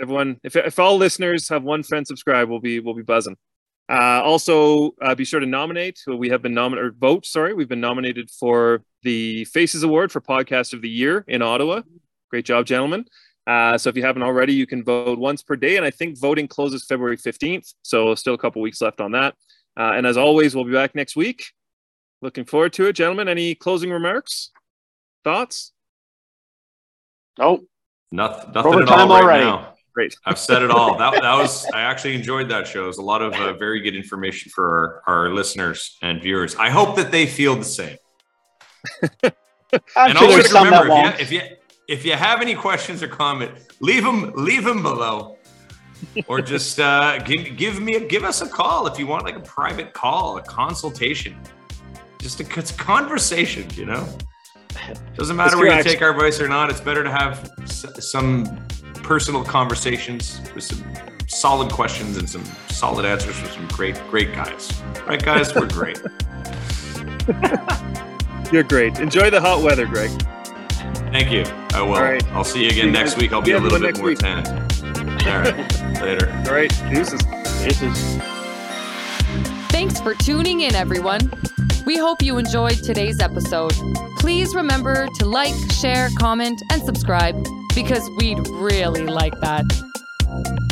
Everyone, 0.00 0.38
if, 0.44 0.54
if 0.54 0.78
all 0.78 0.96
listeners 0.96 1.48
have 1.48 1.62
one 1.64 1.82
friend 1.82 2.06
subscribe, 2.06 2.48
we'll 2.48 2.60
be 2.60 2.80
we'll 2.80 2.94
be 2.94 3.02
buzzing. 3.02 3.36
Uh, 3.90 4.20
also, 4.22 4.92
uh, 5.00 5.14
be 5.14 5.24
sure 5.24 5.40
to 5.40 5.46
nominate. 5.46 5.98
We 6.06 6.28
have 6.28 6.42
been 6.42 6.54
nominated, 6.54 6.90
or 6.90 6.94
vote. 6.98 7.24
Sorry, 7.24 7.54
we've 7.54 7.68
been 7.68 7.80
nominated 7.80 8.30
for 8.30 8.82
the 9.02 9.46
Faces 9.46 9.82
Award 9.82 10.12
for 10.12 10.20
Podcast 10.20 10.74
of 10.74 10.82
the 10.82 10.90
Year 10.90 11.24
in 11.26 11.40
Ottawa. 11.40 11.80
Great 12.30 12.44
job, 12.44 12.66
gentlemen. 12.66 13.06
Uh, 13.46 13.78
so 13.78 13.88
if 13.88 13.96
you 13.96 14.04
haven't 14.04 14.22
already, 14.22 14.52
you 14.52 14.66
can 14.66 14.84
vote 14.84 15.18
once 15.18 15.42
per 15.42 15.56
day, 15.56 15.78
and 15.78 15.86
I 15.86 15.90
think 15.90 16.20
voting 16.20 16.46
closes 16.46 16.84
February 16.84 17.16
fifteenth. 17.16 17.72
So 17.82 18.14
still 18.14 18.34
a 18.34 18.38
couple 18.38 18.60
weeks 18.60 18.82
left 18.82 19.00
on 19.00 19.12
that. 19.12 19.34
Uh, 19.74 19.92
and 19.96 20.06
as 20.06 20.16
always, 20.16 20.54
we'll 20.54 20.64
be 20.64 20.72
back 20.72 20.94
next 20.94 21.16
week. 21.16 21.46
Looking 22.20 22.44
forward 22.44 22.74
to 22.74 22.86
it, 22.88 22.92
gentlemen. 22.92 23.26
Any 23.26 23.54
closing 23.54 23.90
remarks, 23.90 24.50
thoughts? 25.24 25.72
Nope. 27.38 27.66
Nothing. 28.10 28.52
Nothing 28.52 28.72
Over 28.72 28.82
at 28.82 28.88
all 28.88 29.08
right 29.08 29.22
already. 29.22 29.44
now. 29.44 29.74
Great. 29.94 30.16
I've 30.26 30.38
said 30.38 30.62
it 30.62 30.70
all. 30.70 30.96
That, 30.98 31.20
that 31.22 31.34
was, 31.34 31.66
I 31.66 31.82
actually 31.82 32.14
enjoyed 32.14 32.48
that 32.50 32.66
show. 32.66 32.84
It 32.84 32.88
was 32.88 32.98
a 32.98 33.02
lot 33.02 33.22
of 33.22 33.32
uh, 33.34 33.52
very 33.54 33.80
good 33.80 33.94
information 33.94 34.50
for 34.50 35.02
our, 35.06 35.14
our 35.24 35.34
listeners 35.34 35.96
and 36.02 36.22
viewers. 36.22 36.54
I 36.56 36.70
hope 36.70 36.96
that 36.96 37.10
they 37.10 37.26
feel 37.26 37.56
the 37.56 37.64
same. 37.64 37.96
and 39.02 40.18
always 40.18 40.52
remember, 40.52 40.88
if 41.18 41.30
you, 41.30 41.38
if 41.40 41.50
you, 41.50 41.56
if 41.88 42.04
you 42.04 42.12
have 42.12 42.40
any 42.40 42.54
questions 42.54 43.02
or 43.02 43.08
comment, 43.08 43.52
leave 43.80 44.04
them, 44.04 44.32
leave 44.36 44.64
them 44.64 44.82
below. 44.82 45.36
or 46.28 46.40
just 46.40 46.78
uh, 46.78 47.18
give, 47.18 47.56
give 47.56 47.80
me 47.80 47.96
a, 47.96 48.00
give 48.06 48.22
us 48.22 48.40
a 48.40 48.48
call 48.48 48.86
if 48.86 48.98
you 48.98 49.06
want 49.06 49.24
like 49.24 49.36
a 49.36 49.40
private 49.40 49.92
call, 49.92 50.38
a 50.38 50.42
consultation, 50.42 51.36
just 52.20 52.40
a, 52.40 52.58
it's 52.58 52.70
a 52.70 52.74
conversation, 52.74 53.66
you 53.74 53.84
know. 53.84 54.06
Doesn't 55.14 55.36
matter 55.36 55.56
whether 55.56 55.76
you 55.76 55.82
take 55.82 56.02
our 56.02 56.10
advice 56.10 56.40
or 56.40 56.48
not. 56.48 56.70
It's 56.70 56.80
better 56.80 57.02
to 57.02 57.10
have 57.10 57.52
some 57.66 58.66
personal 59.02 59.44
conversations 59.44 60.40
with 60.54 60.64
some 60.64 60.84
solid 61.26 61.70
questions 61.70 62.16
and 62.16 62.28
some 62.28 62.44
solid 62.68 63.04
answers 63.04 63.36
from 63.36 63.48
some 63.50 63.68
great, 63.68 64.00
great 64.10 64.32
guys. 64.32 64.82
Right, 65.06 65.22
guys? 65.22 65.54
We're 65.54 65.68
great. 65.68 66.00
You're 68.52 68.62
great. 68.62 68.98
Enjoy 68.98 69.30
the 69.30 69.40
hot 69.40 69.62
weather, 69.62 69.86
Greg. 69.86 70.10
Thank 71.12 71.30
you. 71.30 71.42
I 71.72 71.82
will. 71.82 71.94
All 71.94 72.02
right. 72.02 72.26
I'll 72.28 72.44
see 72.44 72.62
you 72.62 72.68
again 72.68 72.86
see 72.86 72.90
next 72.92 73.16
week. 73.18 73.32
I'll 73.32 73.42
be 73.42 73.52
a 73.52 73.58
little 73.58 73.78
bit 73.80 73.98
more 73.98 74.14
tan. 74.14 74.46
All 75.26 75.40
right. 75.40 75.56
Later. 76.02 76.30
All 76.46 76.54
right. 76.54 76.70
Deuces. 76.92 77.22
Deuces. 77.62 78.16
Thanks 79.70 80.00
for 80.00 80.14
tuning 80.14 80.60
in, 80.60 80.74
everyone. 80.74 81.30
We 81.86 81.96
hope 81.96 82.22
you 82.22 82.38
enjoyed 82.38 82.82
today's 82.84 83.20
episode. 83.20 83.72
Please 84.18 84.54
remember 84.54 85.06
to 85.16 85.24
like, 85.24 85.54
share, 85.72 86.10
comment, 86.18 86.60
and 86.70 86.82
subscribe 86.82 87.46
because 87.74 88.08
we'd 88.18 88.46
really 88.48 89.06
like 89.06 89.38
that. 89.40 90.67